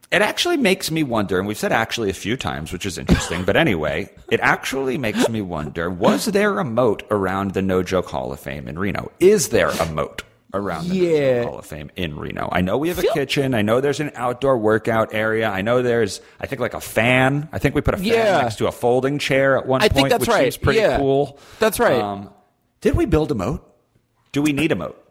It 0.09 0.21
actually 0.21 0.55
makes 0.55 0.89
me 0.89 1.03
wonder, 1.03 1.37
and 1.37 1.45
we've 1.47 1.57
said 1.57 1.73
actually 1.73 2.09
a 2.09 2.13
few 2.13 2.37
times, 2.37 2.71
which 2.71 2.85
is 2.85 2.97
interesting, 2.97 3.43
but 3.43 3.57
anyway, 3.57 4.09
it 4.31 4.39
actually 4.41 4.97
makes 4.97 5.27
me 5.27 5.41
wonder 5.41 5.89
was 5.89 6.25
there 6.25 6.59
a 6.59 6.63
moat 6.63 7.03
around 7.11 7.53
the 7.53 7.61
No 7.61 7.83
Joke 7.83 8.07
Hall 8.07 8.31
of 8.31 8.39
Fame 8.39 8.69
in 8.69 8.79
Reno? 8.79 9.11
Is 9.19 9.49
there 9.49 9.67
a 9.67 9.85
moat 9.91 10.23
around 10.53 10.87
the 10.87 10.95
No 10.97 11.03
Yeah. 11.17 11.41
Joke 11.43 11.49
Hall 11.49 11.59
of 11.59 11.65
Fame 11.65 11.91
in 11.97 12.15
Reno? 12.17 12.47
I 12.53 12.61
know 12.61 12.77
we 12.77 12.87
have 12.87 12.99
a 12.99 13.01
Feel- 13.01 13.13
kitchen. 13.13 13.53
I 13.53 13.63
know 13.63 13.81
there's 13.81 13.99
an 13.99 14.11
outdoor 14.15 14.57
workout 14.57 15.13
area. 15.13 15.49
I 15.49 15.61
know 15.61 15.81
there's, 15.81 16.21
I 16.39 16.47
think, 16.47 16.61
like 16.61 16.73
a 16.73 16.79
fan. 16.79 17.49
I 17.51 17.59
think 17.59 17.75
we 17.75 17.81
put 17.81 17.93
a 17.93 17.97
fan 17.97 18.05
Yeah. 18.05 18.41
next 18.43 18.55
to 18.59 18.67
a 18.67 18.71
folding 18.71 19.19
chair 19.19 19.57
at 19.57 19.65
one 19.65 19.81
I 19.81 19.89
point, 19.89 19.93
think 19.93 20.09
that's 20.11 20.21
which 20.21 20.29
right. 20.29 20.43
seems 20.53 20.57
pretty 20.57 20.79
Yeah. 20.79 20.97
cool. 20.99 21.37
That's 21.59 21.81
right. 21.81 21.99
Um, 21.99 22.29
did 22.79 22.95
we 22.95 23.05
build 23.05 23.29
a 23.31 23.35
moat? 23.35 23.61
Do 24.31 24.41
we 24.41 24.53
need 24.53 24.71
a 24.71 24.75
moat? 24.75 25.03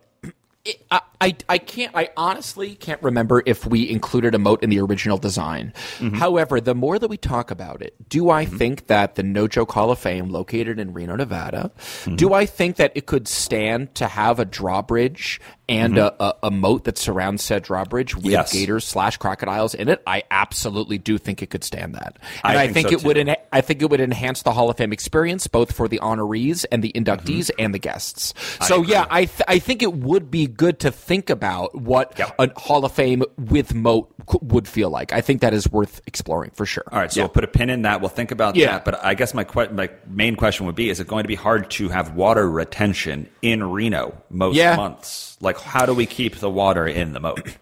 Uh, 0.90 1.00
I, 1.20 1.34
I 1.48 1.58
can't 1.58 1.92
I 1.94 2.10
honestly 2.16 2.74
can't 2.74 3.02
remember 3.02 3.42
if 3.46 3.66
we 3.66 3.88
included 3.88 4.34
a 4.34 4.38
moat 4.38 4.62
in 4.62 4.68
the 4.70 4.80
original 4.80 5.16
design. 5.16 5.72
However, 6.14 6.60
the 6.60 6.74
more 6.74 6.98
that 6.98 7.08
we 7.08 7.16
talk 7.16 7.50
about 7.50 7.80
it, 7.82 7.94
do 8.08 8.28
I 8.30 8.44
think 8.44 8.86
that 8.88 9.14
the 9.14 9.22
No 9.22 9.48
Joke 9.48 9.72
Hall 9.72 9.90
of 9.90 9.98
Fame, 9.98 10.28
located 10.28 10.78
in 10.78 10.92
Reno, 10.92 11.16
Nevada, 11.16 11.70
do 12.16 12.32
I 12.34 12.44
think 12.46 12.76
that 12.76 12.92
it 12.94 13.06
could 13.06 13.28
stand 13.28 13.94
to 13.96 14.06
have 14.08 14.38
a 14.38 14.44
drawbridge 14.44 15.40
and 15.68 15.98
a, 15.98 16.22
a, 16.22 16.34
a 16.44 16.50
moat 16.50 16.84
that 16.84 16.96
surrounds 16.98 17.42
said 17.42 17.62
drawbridge 17.64 18.14
with 18.14 18.26
Yes. 18.26 18.52
gators 18.52 18.84
slash 18.84 19.16
crocodiles 19.16 19.74
in 19.74 19.88
it? 19.88 20.02
I 20.06 20.22
absolutely 20.30 20.98
do 20.98 21.18
think 21.18 21.42
it 21.42 21.50
could 21.50 21.64
stand 21.64 21.94
that, 21.94 22.18
I 22.44 22.50
and 22.50 22.58
I, 22.58 22.64
think 22.72 22.88
think, 22.88 23.00
so, 23.00 23.10
it 23.10 23.16
would. 23.16 23.36
I 23.52 23.60
think 23.60 23.82
it 23.82 23.90
would 23.90 24.00
enhance 24.00 24.42
the 24.42 24.52
Hall 24.52 24.70
of 24.70 24.76
Fame 24.76 24.92
experience 24.92 25.46
both 25.46 25.72
for 25.72 25.88
the 25.88 25.98
honorees 26.00 26.64
and 26.70 26.82
the 26.84 26.92
inductees 26.92 27.46
Mm-hmm. 27.50 27.60
and 27.64 27.74
the 27.74 27.78
guests. 27.78 28.34
So 28.66 28.82
yeah, 28.82 29.06
I 29.10 29.24
th- 29.26 29.42
I 29.48 29.58
think 29.58 29.82
it 29.82 29.92
would 29.94 30.30
be 30.30 30.46
good 30.46 30.80
to 30.80 30.90
think 30.90 31.30
about 31.30 31.74
what 31.74 32.14
Yeah. 32.18 32.30
a 32.38 32.50
Hall 32.58 32.84
of 32.84 32.92
Fame 32.92 33.22
with 33.38 33.74
moat 33.74 34.12
c- 34.30 34.38
would 34.42 34.68
feel 34.68 34.90
like. 34.90 35.12
I 35.12 35.20
think 35.20 35.40
that 35.40 35.52
is 35.54 35.70
worth 35.70 36.00
exploring 36.06 36.50
for 36.54 36.66
sure. 36.66 36.84
All 36.92 36.98
right, 36.98 37.10
so 37.12 37.20
Yeah. 37.20 37.24
we'll 37.24 37.30
put 37.30 37.44
a 37.44 37.48
pin 37.48 37.70
in 37.70 37.82
that. 37.82 38.00
We'll 38.00 38.08
think 38.10 38.30
about 38.30 38.54
Yeah. 38.56 38.72
that. 38.72 38.84
But 38.84 39.04
I 39.04 39.14
guess 39.14 39.34
my 39.34 39.44
que- 39.44 39.70
my 39.72 39.90
main 40.08 40.36
question 40.36 40.66
would 40.66 40.74
be: 40.76 40.90
Is 40.90 41.00
it 41.00 41.06
going 41.08 41.24
to 41.24 41.28
be 41.28 41.34
hard 41.34 41.70
to 41.72 41.88
have 41.88 42.14
water 42.14 42.48
retention 42.50 43.28
in 43.42 43.62
Reno 43.64 44.16
most 44.30 44.56
Yeah. 44.56 44.76
months? 44.76 45.36
Like, 45.40 45.55
how 45.60 45.86
do 45.86 45.94
we 45.94 46.06
keep 46.06 46.36
the 46.36 46.50
water 46.50 46.86
in 46.86 47.12
the 47.12 47.20
moat? 47.20 47.56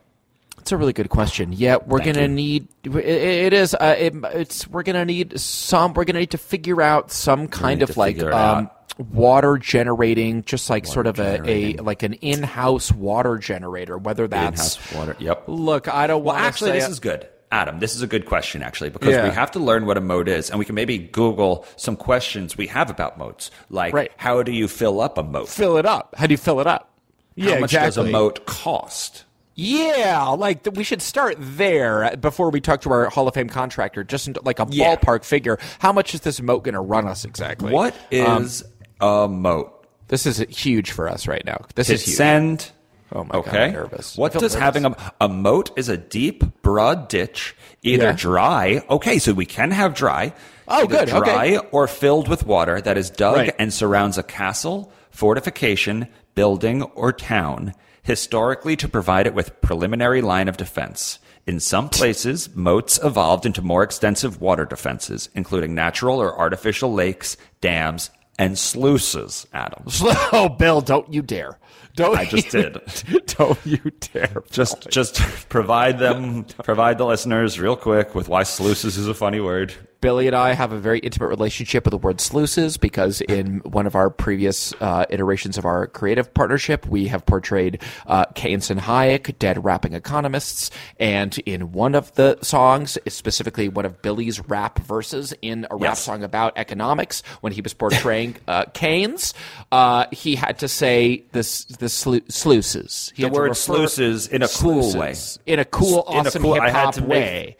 That's 0.56 0.72
a 0.72 0.76
really 0.78 0.92
good 0.94 1.10
question. 1.10 1.52
Yeah, 1.52 1.76
we're 1.86 1.98
Thank 1.98 2.14
gonna 2.14 2.26
you. 2.28 2.34
need. 2.34 2.68
It, 2.84 2.96
it 2.96 3.52
is. 3.52 3.74
Uh, 3.74 3.96
it, 3.98 4.14
it's. 4.32 4.66
We're 4.66 4.82
gonna 4.82 5.04
need 5.04 5.38
some. 5.38 5.92
We're 5.92 6.04
gonna 6.04 6.20
need 6.20 6.30
to 6.30 6.38
figure 6.38 6.80
out 6.80 7.10
some 7.10 7.48
kind 7.48 7.82
of 7.82 7.96
like 7.98 8.18
um, 8.22 8.70
water 9.12 9.58
generating, 9.58 10.42
just 10.44 10.70
like 10.70 10.86
sort 10.86 11.06
of 11.06 11.18
a, 11.20 11.42
a 11.46 11.76
like 11.82 12.02
an 12.02 12.14
in-house 12.14 12.90
water 12.92 13.36
generator. 13.36 13.98
Whether 13.98 14.26
that's 14.26 14.76
In-house 14.76 14.94
water. 14.94 15.16
Yep. 15.18 15.44
Look, 15.48 15.88
I 15.88 16.06
don't 16.06 16.24
Well, 16.24 16.34
actually, 16.34 16.72
this 16.72 16.84
it- 16.88 16.90
is 16.92 17.00
good. 17.00 17.28
Adam, 17.52 17.78
this 17.78 17.94
is 17.94 18.02
a 18.02 18.08
good 18.08 18.26
question, 18.26 18.64
actually, 18.64 18.90
because 18.90 19.10
Yeah. 19.10 19.22
we 19.22 19.30
have 19.32 19.52
to 19.52 19.60
learn 19.60 19.86
what 19.86 19.96
a 19.96 20.00
moat 20.00 20.26
is, 20.28 20.50
and 20.50 20.58
we 20.58 20.64
can 20.64 20.74
maybe 20.74 20.98
Google 20.98 21.64
some 21.76 21.94
questions 21.94 22.56
we 22.56 22.66
have 22.66 22.90
about 22.90 23.16
moats, 23.16 23.52
like 23.70 23.94
Right. 23.94 24.10
how 24.16 24.42
do 24.42 24.50
you 24.50 24.66
fill 24.66 25.00
up 25.00 25.18
a 25.18 25.22
moat? 25.22 25.48
fill 25.48 25.76
it 25.76 25.86
up. 25.86 26.14
How 26.16 26.26
do 26.26 26.32
you 26.32 26.38
fill 26.38 26.58
it 26.58 26.66
up? 26.66 26.90
How 27.38 27.58
much 27.60 27.72
does 27.72 27.96
a 27.96 28.04
moat 28.04 28.46
cost? 28.46 29.24
Yeah, 29.56 30.26
like 30.30 30.66
we 30.74 30.82
should 30.82 31.00
start 31.00 31.36
there 31.38 32.04
uh, 32.04 32.16
before 32.16 32.50
we 32.50 32.60
talk 32.60 32.80
to 32.82 32.90
our 32.90 33.08
Hall 33.10 33.28
of 33.28 33.34
Fame 33.34 33.48
contractor. 33.48 34.02
Just 34.02 34.28
like 34.44 34.58
a 34.58 34.66
Yeah. 34.68 34.96
ballpark 34.96 35.24
figure. 35.24 35.58
How 35.78 35.92
much 35.92 36.12
is 36.14 36.22
this 36.22 36.42
moat 36.42 36.64
going 36.64 36.74
to 36.74 36.80
run 36.80 37.06
us 37.06 37.24
exactly? 37.24 37.72
What 37.72 37.94
um, 37.94 38.42
is 38.42 38.64
a 39.00 39.28
moat? 39.28 39.86
This 40.08 40.26
is 40.26 40.38
huge 40.50 40.90
for 40.90 41.08
us 41.08 41.28
right 41.28 41.44
now. 41.46 41.64
This 41.76 41.86
Hit 41.86 41.94
is 41.94 42.04
huge. 42.04 42.16
send. 42.16 42.70
Oh 43.12 43.22
my 43.22 43.30
God, 43.30 43.46
okay. 43.46 43.64
I'm 43.66 43.72
nervous. 43.74 44.16
What 44.16 44.32
does 44.32 44.42
nervous. 44.42 44.54
having 44.56 44.84
a, 44.86 44.96
a 45.20 45.28
moat 45.28 45.70
is 45.76 45.88
a 45.88 45.96
deep, 45.96 46.42
broad 46.62 47.06
ditch, 47.08 47.54
either 47.82 48.06
Yeah. 48.06 48.12
dry. 48.16 48.82
Okay, 48.90 49.20
so 49.20 49.32
we 49.32 49.46
can 49.46 49.70
have 49.70 49.94
dry. 49.94 50.32
Oh, 50.66 50.84
good, 50.86 51.08
okay. 51.10 51.18
Dry 51.18 51.56
or 51.70 51.86
filled 51.86 52.26
with 52.26 52.44
water 52.44 52.80
that 52.80 52.98
is 52.98 53.10
dug 53.10 53.36
Right. 53.36 53.54
and 53.58 53.72
surrounds 53.72 54.18
a 54.18 54.24
castle, 54.24 54.90
fortification, 55.10 56.08
building, 56.34 56.82
or 56.82 57.12
town, 57.12 57.74
historically 58.02 58.76
to 58.76 58.88
provide 58.88 59.26
it 59.26 59.34
with 59.34 59.60
preliminary 59.60 60.20
line 60.22 60.48
of 60.48 60.56
defense. 60.56 61.18
In 61.46 61.60
some 61.60 61.88
places, 61.90 62.54
moats 62.54 62.98
evolved 63.04 63.44
into 63.44 63.60
more 63.62 63.82
extensive 63.82 64.40
water 64.40 64.64
defenses, 64.64 65.28
including 65.34 65.74
natural 65.74 66.18
or 66.20 66.38
artificial 66.38 66.92
lakes, 66.92 67.36
dams, 67.60 68.10
and 68.38 68.58
sluices. 68.58 69.46
Adam, 69.52 69.84
Oh, 70.32 70.48
Bill, 70.58 70.80
don't 70.80 71.12
you 71.12 71.22
dare! 71.22 71.58
Don't 71.96 72.16
I 72.18 72.24
just 72.24 72.52
you- 72.52 72.62
did. 72.62 73.26
don't 73.26 73.58
you 73.64 73.78
dare! 74.12 74.42
just 74.50 74.88
just 74.90 75.16
provide 75.48 75.98
them 75.98 76.44
provide 76.64 76.98
the 76.98 77.06
listeners 77.06 77.60
real 77.60 77.76
quick 77.76 78.14
with 78.14 78.28
why 78.28 78.42
sluices 78.42 78.96
is 78.96 79.06
a 79.06 79.14
funny 79.14 79.40
word 79.40 79.72
Billy 80.04 80.26
and 80.26 80.36
I 80.36 80.52
have 80.52 80.70
a 80.70 80.78
very 80.78 80.98
intimate 80.98 81.28
relationship 81.28 81.86
with 81.86 81.92
the 81.92 81.96
word 81.96 82.20
sluices 82.20 82.76
because 82.76 83.22
in 83.22 83.60
one 83.60 83.86
of 83.86 83.94
our 83.94 84.10
previous 84.10 84.74
uh, 84.82 85.06
iterations 85.08 85.56
of 85.56 85.64
our 85.64 85.86
creative 85.86 86.34
partnership, 86.34 86.86
we 86.86 87.06
have 87.06 87.24
portrayed 87.24 87.80
uh, 88.06 88.26
Keynes 88.34 88.70
and 88.70 88.78
Hayek, 88.80 89.38
dead 89.38 89.64
rapping 89.64 89.94
economists, 89.94 90.70
and 91.00 91.38
in 91.46 91.72
one 91.72 91.94
of 91.94 92.12
the 92.16 92.36
songs, 92.42 92.98
specifically 93.08 93.70
one 93.70 93.86
of 93.86 94.02
Billy's 94.02 94.46
rap 94.46 94.78
verses 94.80 95.32
in 95.40 95.66
a 95.70 95.76
rap 95.76 95.92
Yes. 95.92 96.02
song 96.04 96.22
about 96.22 96.52
economics, 96.56 97.22
when 97.40 97.54
he 97.54 97.62
was 97.62 97.72
portraying 97.72 98.36
uh, 98.46 98.66
Keynes, 98.74 99.32
uh, 99.72 100.04
he 100.12 100.34
had 100.34 100.58
to 100.58 100.68
say 100.68 101.24
this 101.32 101.64
the 101.64 101.86
slu- 101.86 102.30
sluices. 102.30 103.10
He 103.16 103.22
The 103.22 103.30
word 103.30 103.56
sluices 103.56 104.28
in 104.28 104.42
a 104.42 104.48
cool 104.48 104.94
way. 104.98 105.14
In 105.46 105.58
a 105.60 105.64
cool, 105.64 106.04
awesome 106.06 106.42
hip 106.44 106.62
hop 106.62 106.92
to 106.96 107.00
make- 107.00 107.08
way. 107.08 107.56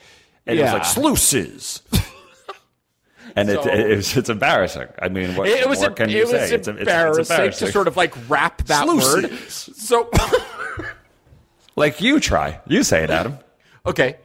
and 0.46 0.59
Yeah. 0.59 0.62
it 0.62 0.64
was 0.66 0.72
like 0.74 0.85
sluices 0.85 1.80
and 3.37 3.49
So- 3.49 3.62
it, 3.68 3.90
it's, 3.90 4.16
it's 4.16 4.29
embarrassing. 4.31 4.88
I 5.01 5.09
mean 5.09 5.35
what 5.37 5.49
It 5.49 5.68
was 5.68 5.81
more 5.81 5.90
can 5.90 6.09
you 6.09 6.23
it 6.23 6.29
say? 6.29 6.44
It's- 6.55 6.68
it's- 6.68 6.79
embarrassing, 6.79 7.66
to 7.66 7.73
sort 7.73 7.88
of 7.88 7.97
like 7.97 8.14
wrap 8.29 8.62
that 8.64 8.87
word. 8.87 9.29
Sluices. 9.29 9.77
So 9.88 10.11
like 11.77 12.01
you 12.01 12.20
try. 12.20 12.61
You 12.66 12.83
say 12.83 13.05
it 13.05 13.11
adam. 13.11 13.38
Okay, 13.87 14.16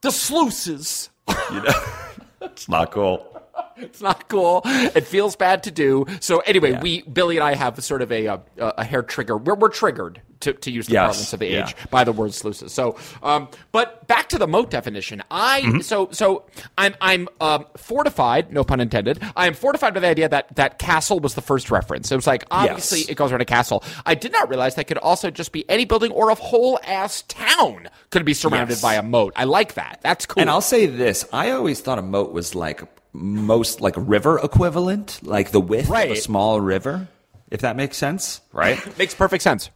the 0.00 0.10
sluices. 0.10 1.08
you 1.28 1.62
know 1.62 1.72
it's 2.42 2.68
not 2.68 2.90
cool 2.90 3.33
It's 3.76 4.00
not 4.00 4.28
cool. 4.28 4.62
It 4.64 5.04
feels 5.04 5.34
bad 5.34 5.64
to 5.64 5.70
do. 5.72 6.06
So 6.20 6.38
anyway, 6.40 6.72
Yeah. 6.72 6.80
we 6.80 7.02
Billy 7.02 7.36
and 7.38 7.44
I 7.44 7.54
have 7.56 7.82
sort 7.82 8.02
of 8.02 8.12
a 8.12 8.26
a, 8.26 8.40
a 8.58 8.84
hair 8.84 9.02
trigger. 9.02 9.36
We're, 9.36 9.56
we're 9.56 9.68
triggered 9.68 10.22
to, 10.40 10.52
to 10.52 10.70
use 10.70 10.86
the 10.86 10.92
Yes. 10.92 11.00
parlance 11.02 11.32
of 11.32 11.40
the 11.40 11.48
Yeah. 11.48 11.64
age 11.66 11.74
by 11.90 12.04
the 12.04 12.12
word 12.12 12.32
sluices. 12.34 12.72
So, 12.72 12.96
um, 13.22 13.48
but 13.72 14.06
back 14.06 14.28
to 14.28 14.38
the 14.38 14.46
moat 14.46 14.70
definition. 14.70 15.22
I 15.30 15.62
Mm-hmm. 15.62 15.80
so 15.80 16.08
so 16.12 16.44
I'm 16.78 16.94
I'm 17.00 17.28
um, 17.40 17.66
fortified. 17.76 18.52
No 18.52 18.62
pun 18.62 18.78
intended. 18.80 19.20
I 19.36 19.48
am 19.48 19.54
fortified 19.54 19.92
by 19.94 20.00
the 20.00 20.06
idea 20.08 20.28
that 20.28 20.54
that 20.54 20.78
castle 20.78 21.18
was 21.18 21.34
the 21.34 21.42
first 21.42 21.68
reference. 21.72 22.12
It 22.12 22.16
was 22.16 22.28
like 22.28 22.44
obviously 22.52 23.00
Yes. 23.00 23.08
it 23.08 23.16
goes 23.16 23.32
around 23.32 23.40
a 23.42 23.44
castle. 23.44 23.82
I 24.06 24.14
did 24.14 24.30
not 24.30 24.48
realize 24.48 24.76
that 24.76 24.86
could 24.86 24.98
also 24.98 25.30
just 25.32 25.50
be 25.50 25.68
any 25.68 25.84
building 25.84 26.12
or 26.12 26.30
a 26.30 26.36
whole 26.36 26.78
ass 26.84 27.22
town 27.22 27.88
could 28.10 28.24
be 28.24 28.34
surrounded 28.34 28.74
Yes. 28.74 28.82
by 28.82 28.94
a 28.94 29.02
moat. 29.02 29.32
I 29.34 29.44
like 29.44 29.74
that. 29.74 29.98
That's 30.02 30.26
cool. 30.26 30.40
And 30.40 30.48
I'll 30.48 30.60
say 30.60 30.86
this: 30.86 31.24
I 31.32 31.50
always 31.50 31.80
thought 31.80 31.98
a 31.98 32.02
moat 32.02 32.32
was 32.32 32.54
like 32.54 32.82
most 33.14 33.80
like 33.80 33.94
river 33.96 34.38
equivalent, 34.38 35.20
like 35.22 35.50
the 35.52 35.60
width 35.60 35.88
of 35.88 35.94
a 35.96 36.16
small 36.16 36.60
river, 36.60 37.08
if 37.50 37.60
that 37.62 37.76
makes 37.76 37.96
sense, 37.96 38.40
right? 38.52 38.78
Makes 38.98 39.14
perfect 39.14 39.42
sense. 39.42 39.70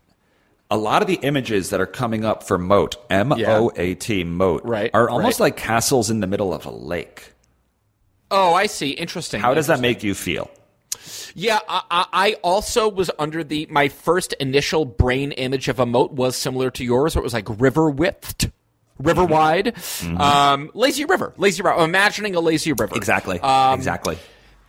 a 0.70 0.76
lot 0.76 1.00
of 1.00 1.08
the 1.08 1.14
images 1.22 1.70
that 1.70 1.80
are 1.80 1.86
coming 1.86 2.24
up 2.24 2.42
for 2.42 2.58
moat, 2.58 2.96
M 3.08 3.32
O 3.32 3.70
A 3.76 3.94
T, 3.94 4.24
moat, 4.24 4.62
Right, 4.64 4.90
are 4.92 5.08
almost 5.08 5.38
right. 5.40 5.46
like 5.46 5.56
castles 5.56 6.10
in 6.10 6.20
the 6.20 6.26
middle 6.26 6.52
of 6.52 6.66
a 6.66 6.70
lake. 6.70 7.32
Oh, 8.30 8.52
I 8.52 8.66
see. 8.66 8.90
Interesting. 8.90 9.40
How 9.40 9.54
does 9.54 9.68
that 9.68 9.80
make 9.80 10.02
you 10.02 10.14
feel? 10.14 10.50
Yeah, 11.34 11.60
I, 11.68 11.82
I 11.90 12.06
I 12.12 12.32
also 12.42 12.88
was 12.88 13.10
under 13.18 13.42
the 13.44 13.66
my 13.70 13.88
first 13.88 14.32
initial 14.34 14.84
brain 14.84 15.32
image 15.32 15.68
of 15.68 15.78
a 15.78 15.86
moat 15.86 16.12
was 16.12 16.36
similar 16.36 16.70
to 16.72 16.84
yours. 16.84 17.14
Where 17.14 17.22
it 17.22 17.24
was 17.24 17.32
like 17.32 17.48
river 17.60 17.88
widthed, 17.88 18.50
river 18.98 19.22
Mm-hmm. 19.22 20.14
wide, 20.16 20.20
um, 20.20 20.70
lazy 20.74 21.04
river, 21.04 21.32
lazy 21.36 21.62
river. 21.62 21.74
I'm 21.76 21.88
imagining 21.88 22.34
a 22.34 22.40
lazy 22.40 22.72
river. 22.72 22.96
Exactly. 22.96 23.38
Um, 23.40 23.74
exactly. 23.74 24.18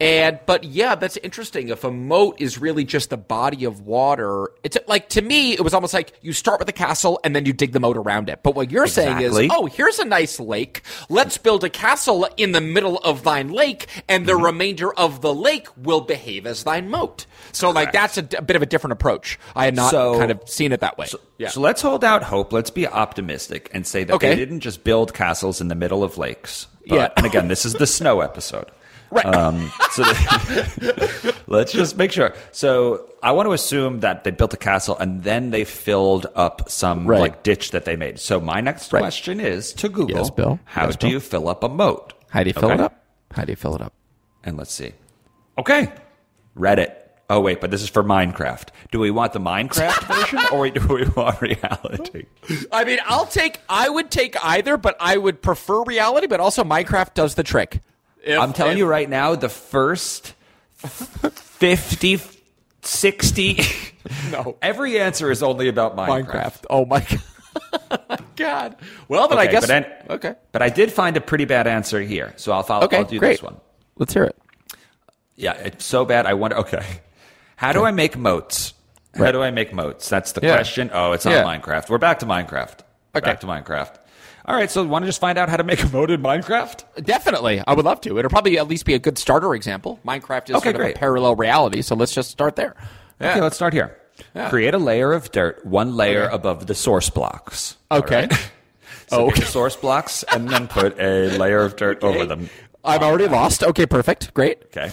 And 0.02 0.40
but 0.46 0.64
yeah, 0.64 0.96
that's 0.96 1.18
interesting. 1.18 1.68
If 1.70 1.84
a 1.84 1.92
moat 1.92 2.40
is 2.40 2.58
really 2.58 2.86
just 2.86 3.12
a 3.12 3.18
body 3.18 3.66
of 3.66 3.82
water, 3.82 4.50
it's 4.64 4.78
like 4.88 5.10
to 5.10 5.22
me, 5.22 5.52
it 5.54 5.60
was 5.62 5.74
almost 5.74 5.94
like 5.94 6.14
you 6.22 6.32
start 6.32 6.60
with 6.60 6.70
a 6.70 6.74
castle 6.74 7.20
and 7.24 7.36
then 7.36 7.46
you 7.46 7.52
dig 7.52 7.74
the 7.74 7.82
moat 7.82 7.98
around 7.98 8.30
it. 8.30 8.40
But 8.42 8.56
what 8.56 8.72
you're 8.72 8.88
saying 8.88 9.20
is, 9.20 9.38
oh, 9.52 9.66
here's 9.66 10.00
a 10.00 10.06
nice 10.06 10.40
lake. 10.40 10.84
Let's 11.10 11.38
build 11.38 11.66
a 11.66 11.70
castle 11.70 12.28
in 12.38 12.54
the 12.54 12.62
middle 12.62 12.98
of 13.00 13.24
thine 13.24 13.50
lake, 13.50 13.88
and 14.08 14.20
Mm-hmm. 14.20 14.28
the 14.28 14.36
remainder 14.38 14.94
of 14.94 15.22
the 15.22 15.34
lake 15.34 15.68
will 15.78 16.02
behave 16.02 16.46
as 16.46 16.64
thine 16.64 16.90
moat. 16.90 17.26
So 17.52 17.70
like 17.72 17.92
that's 17.92 18.18
a 18.18 18.24
bit 18.24 18.56
of 18.56 18.62
a 18.62 18.66
different 18.66 18.94
approach. 18.94 19.38
I 19.56 19.66
had 19.66 19.76
not 19.76 19.92
So- 19.92 20.18
kind 20.18 20.32
of 20.32 20.42
seen 20.48 20.72
it 20.72 20.80
that 20.82 20.98
way. 20.98 21.08
yeah. 21.38 21.50
So 21.50 21.60
let's 21.62 21.82
hold 21.82 22.04
out 22.06 22.24
hope. 22.24 22.54
Let's 22.54 22.70
be 22.70 22.88
optimistic 22.88 23.70
and 23.74 23.86
say 23.86 24.04
that 24.06 24.14
Okay. 24.14 24.30
they 24.30 24.36
didn't 24.36 24.60
just 24.62 24.84
build 24.84 25.14
castles 25.14 25.60
in 25.62 25.68
the 25.68 25.76
middle 25.76 26.04
of 26.04 26.18
lakes. 26.18 26.68
But, 26.88 26.96
Yeah. 26.96 27.10
And 27.18 27.26
again, 27.26 27.48
this 27.50 27.66
is 27.66 27.74
the 27.74 27.88
snow 27.88 28.22
episode. 28.22 28.68
Right. 29.12 29.26
Um, 29.26 29.72
so 29.92 30.04
let's 31.48 31.72
just 31.72 31.98
make 31.98 32.12
sure. 32.12 32.34
So 32.52 33.10
I 33.24 33.32
want 33.32 33.48
to 33.48 33.54
assume 33.54 34.02
that 34.02 34.24
they 34.24 34.32
built 34.32 34.54
a 34.54 34.58
castle 34.58 34.98
and 34.98 35.24
then 35.24 35.50
they 35.52 35.64
filled 35.64 36.28
up 36.36 36.70
some 36.70 37.06
Right. 37.08 37.20
like 37.20 37.44
ditch 37.44 37.72
that 37.72 37.86
they 37.86 37.96
made. 37.96 38.20
So 38.20 38.40
my 38.40 38.62
next 38.62 38.94
Right. 38.94 39.00
question 39.00 39.40
is 39.40 39.74
to 39.74 39.90
Google: 39.90 40.18
Yes, 40.18 40.30
Bill. 40.30 40.60
How 40.66 40.86
Yes, 40.86 40.96
do 40.96 41.08
Bill. 41.08 41.12
you 41.14 41.20
fill 41.20 41.48
up 41.50 41.64
a 41.64 41.70
moat? 41.70 42.14
How 42.30 42.44
do 42.44 42.50
you 42.50 42.54
fill 42.54 42.66
Okay? 42.66 42.76
it 42.76 42.82
up? 42.82 43.04
How 43.34 43.46
do 43.46 43.52
you 43.52 43.56
fill 43.56 43.76
it 43.76 43.82
up? 43.82 43.94
And 44.44 44.58
let's 44.58 44.74
see. 44.74 44.94
Okay, 45.58 45.92
Reddit. 46.58 46.94
Oh 47.32 47.40
wait, 47.42 47.62
but 47.62 47.70
this 47.70 47.84
is 47.84 47.90
for 47.90 48.04
Minecraft. 48.04 48.70
Do 48.92 49.00
we 49.00 49.12
want 49.12 49.34
the 49.34 49.40
Minecraft 49.40 50.04
version 50.16 50.40
or 50.52 50.68
do 50.70 50.88
we 50.88 51.06
want 51.10 51.40
reality? 51.42 52.26
I 52.72 52.84
mean, 52.86 52.98
I'll 53.06 53.28
take. 53.28 53.60
I 53.70 53.88
would 53.88 54.10
take 54.10 54.36
either, 54.44 54.78
but 54.78 54.96
I 55.00 55.18
would 55.18 55.42
prefer 55.44 55.84
reality. 55.84 56.26
But 56.26 56.40
also, 56.40 56.64
Minecraft 56.64 57.14
does 57.14 57.36
the 57.36 57.44
trick. 57.44 57.82
If- 58.24 58.40
I'm 58.40 58.54
telling 58.54 58.74
if- 58.74 58.78
you 58.80 58.86
right 58.86 59.10
now, 59.10 59.36
the 59.36 59.50
first 59.50 60.34
50 60.78 62.20
60. 62.82 63.60
No. 64.32 64.58
Every 64.62 65.00
answer 65.00 65.30
is 65.30 65.44
only 65.44 65.68
about 65.68 65.96
Minecraft. 65.98 66.26
Minecraft. 66.26 66.66
Oh 66.70 66.86
my 66.86 67.06
god. 68.00 68.24
god. 68.36 68.76
Well, 69.08 69.28
then 69.28 69.38
I 69.38 69.48
guess. 69.48 69.64
but 69.64 69.68
then- 69.68 69.86
okay. 70.10 70.36
But 70.52 70.62
I 70.62 70.70
did 70.70 70.92
find 70.92 71.18
a 71.18 71.22
pretty 71.22 71.46
bad 71.46 71.68
answer 71.68 72.02
here, 72.02 72.34
so 72.38 72.52
I'll 72.54 72.64
follow. 72.64 72.86
Okay. 72.86 72.98
I'll 72.98 73.04
do 73.04 73.20
great. 73.20 73.34
this 73.34 73.44
one. 73.44 73.58
Let's 73.98 74.14
hear 74.14 74.24
it. 74.24 74.38
Yeah, 75.36 75.54
it's 75.54 75.86
so 75.86 76.06
bad. 76.06 76.26
I 76.26 76.34
wonder. 76.34 76.58
Okay, 76.58 76.84
how 77.58 77.72
do 77.74 77.84
I 77.84 77.92
make 77.92 78.18
moats? 78.18 78.74
How 79.16 79.32
do 79.32 79.42
I 79.42 79.52
make 79.52 79.74
moats? 79.74 80.08
That's 80.10 80.32
the 80.34 80.42
Yeah. 80.42 80.56
question. 80.56 80.90
Oh, 80.94 81.12
it's 81.14 81.26
on 81.26 81.34
Yeah. 81.34 81.44
Minecraft. 81.44 81.90
We're 81.90 81.98
back 81.98 82.20
to 82.20 82.26
Minecraft. 82.26 82.80
Okay. 83.16 83.26
Back 83.26 83.40
to 83.42 83.48
Minecraft. 83.48 83.96
All 84.50 84.56
right, 84.56 84.70
so 84.72 84.84
want 84.84 85.04
to 85.04 85.08
just 85.08 85.22
find 85.22 85.38
out 85.38 85.48
how 85.48 85.58
to 85.58 85.64
make 85.64 85.84
a 85.84 85.88
moat 85.90 86.10
in 86.10 86.24
Minecraft? 86.24 86.84
Definitely, 87.04 87.62
I 87.68 87.74
would 87.76 87.86
love 87.86 88.02
to. 88.02 88.18
It'll 88.18 88.30
probably 88.32 88.58
at 88.58 88.68
least 88.68 88.84
be 88.84 88.96
a 88.96 89.00
good 89.00 89.20
starter 89.20 89.54
example. 89.54 90.00
Minecraft 90.04 90.50
is 90.50 90.56
Okay, 90.56 90.72
sort 90.72 90.76
of 90.78 90.88
a 90.88 90.94
parallel 90.94 91.36
reality, 91.36 91.84
so 91.84 91.94
let's 91.96 92.12
just 92.12 92.32
start 92.32 92.56
there. 92.56 92.76
Yeah. 93.22 93.30
Okay, 93.34 93.42
let's 93.42 93.56
start 93.56 93.74
here. 93.74 93.96
Yeah. 94.34 94.50
Create 94.50 94.74
a 94.74 94.80
layer 94.80 95.14
of 95.14 95.32
dirt, 95.32 95.64
one 95.68 95.96
layer 95.96 96.26
Okay. 96.26 96.34
above 96.36 96.66
the 96.66 96.74
source 96.74 97.12
blocks. 97.12 97.78
Okay. 97.92 98.22
right? 98.30 98.52
So 99.08 99.22
Oh, 99.26 99.28
okay. 99.30 99.44
source 99.44 99.76
blocks 99.76 100.24
and 100.32 100.48
then 100.50 100.68
put 100.68 101.00
a 101.00 101.36
layer 101.38 101.62
of 101.62 101.76
dirt 101.76 102.04
over 102.04 102.26
them. 102.28 102.48
I'm 102.84 103.02
already 103.02 103.28
lost. 103.28 103.64
Okay, 103.64 103.86
perfect. 103.88 104.34
Great. 104.36 104.64
Okay. 104.66 104.92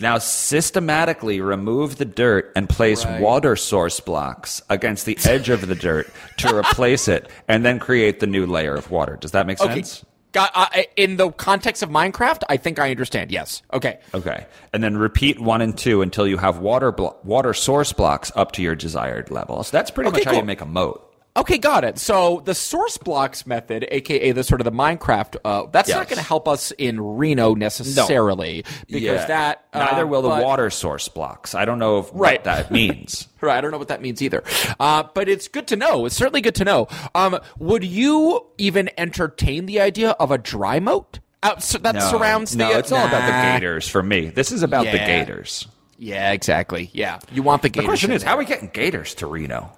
Now 0.00 0.18
systematically 0.18 1.40
remove 1.40 1.96
the 1.98 2.04
dirt 2.04 2.52
and 2.56 2.68
place 2.68 3.04
Right. 3.04 3.20
water 3.20 3.54
source 3.54 4.00
blocks 4.00 4.60
against 4.68 5.06
the 5.06 5.16
edge 5.24 5.48
of 5.48 5.66
the 5.66 5.74
dirt 5.74 6.08
to 6.38 6.54
replace 6.56 7.06
it, 7.06 7.28
and 7.46 7.64
then 7.64 7.78
create 7.78 8.18
the 8.20 8.26
new 8.26 8.44
layer 8.46 8.74
of 8.74 8.90
water. 8.90 9.16
Does 9.20 9.30
that 9.32 9.46
make 9.46 9.60
Okay. 9.60 9.74
sense? 9.74 10.04
Got, 10.32 10.50
uh, 10.52 10.66
in 10.96 11.16
the 11.16 11.30
context 11.30 11.80
of 11.84 11.90
Minecraft, 11.90 12.42
I 12.48 12.56
think 12.56 12.80
I 12.80 12.90
understand. 12.90 13.30
Yes. 13.30 13.62
Okay. 13.72 13.98
Okay. 14.12 14.46
And 14.72 14.82
then 14.82 14.96
repeat 14.96 15.38
one 15.38 15.60
and 15.60 15.78
two 15.78 16.02
until 16.02 16.26
you 16.26 16.38
have 16.38 16.58
water 16.58 16.90
blo- 16.90 17.14
water 17.22 17.54
source 17.54 17.92
blocks 17.92 18.32
up 18.34 18.50
to 18.52 18.62
your 18.62 18.74
desired 18.74 19.30
level. 19.30 19.62
So 19.62 19.76
that's 19.76 19.92
pretty 19.92 20.08
Okay, 20.08 20.18
much 20.18 20.24
how 20.24 20.32
you 20.32 20.42
make 20.44 20.60
a 20.60 20.66
moat. 20.66 21.08
Okay, 21.36 21.58
got 21.58 21.82
it. 21.82 21.98
So 21.98 22.42
the 22.44 22.54
source 22.54 22.96
blocks 22.96 23.44
method, 23.44 23.84
aka 23.90 24.30
the 24.30 24.44
sort 24.44 24.60
of 24.60 24.64
the 24.66 24.70
Minecraft, 24.70 25.36
uh, 25.44 25.64
that's 25.72 25.88
not 25.88 26.06
going 26.08 26.18
to 26.18 26.24
help 26.24 26.46
us 26.46 26.70
in 26.72 27.00
Reno 27.00 27.54
necessarily 27.56 28.64
because 28.86 29.02
Yeah. 29.02 29.26
that 29.26 29.64
uh, 29.72 29.80
neither 29.80 30.06
will 30.06 30.22
the 30.22 30.28
water 30.28 30.70
source 30.70 31.08
blocks. 31.08 31.56
I 31.56 31.64
don't 31.64 31.80
know 31.80 31.98
if, 31.98 32.10
Right. 32.12 32.38
what 32.38 32.44
that 32.44 32.70
means. 32.72 33.26
Right, 33.40 33.58
I 33.58 33.60
don't 33.60 33.72
know 33.72 33.78
what 33.78 33.88
that 33.88 34.00
means 34.00 34.22
either. 34.22 34.44
Uh, 34.78 35.02
but 35.12 35.28
it's 35.28 35.48
good 35.48 35.66
to 35.68 35.76
know. 35.76 36.06
It's 36.06 36.14
certainly 36.14 36.40
good 36.40 36.54
to 36.54 36.64
know. 36.64 36.86
Um, 37.16 37.40
would 37.58 37.82
you 37.82 38.46
even 38.58 38.88
entertain 38.96 39.66
the 39.66 39.80
idea 39.80 40.10
of 40.10 40.30
a 40.30 40.38
dry 40.38 40.78
moat 40.78 41.18
out 41.42 41.64
so 41.64 41.78
that 41.78 41.96
No, 41.96 42.00
surrounds 42.10 42.54
no, 42.54 42.72
the? 42.72 42.78
it's 42.78 42.92
all 42.92 43.04
about 43.06 43.26
the 43.26 43.32
gators 43.58 43.88
for 43.88 44.04
me. 44.04 44.26
This 44.28 44.52
is 44.52 44.62
about 44.62 44.84
the 44.86 44.92
gators. 44.98 45.66
Yeah, 45.98 46.30
exactly. 46.30 46.90
Yeah, 46.92 47.18
you 47.32 47.42
want 47.42 47.62
the 47.62 47.68
gators. 47.70 47.86
The 47.86 47.88
question 47.88 48.12
is, 48.12 48.22
how 48.22 48.36
are 48.36 48.38
we 48.38 48.44
getting 48.44 48.68
gators 48.68 49.14
to 49.16 49.26
Reno? 49.26 49.72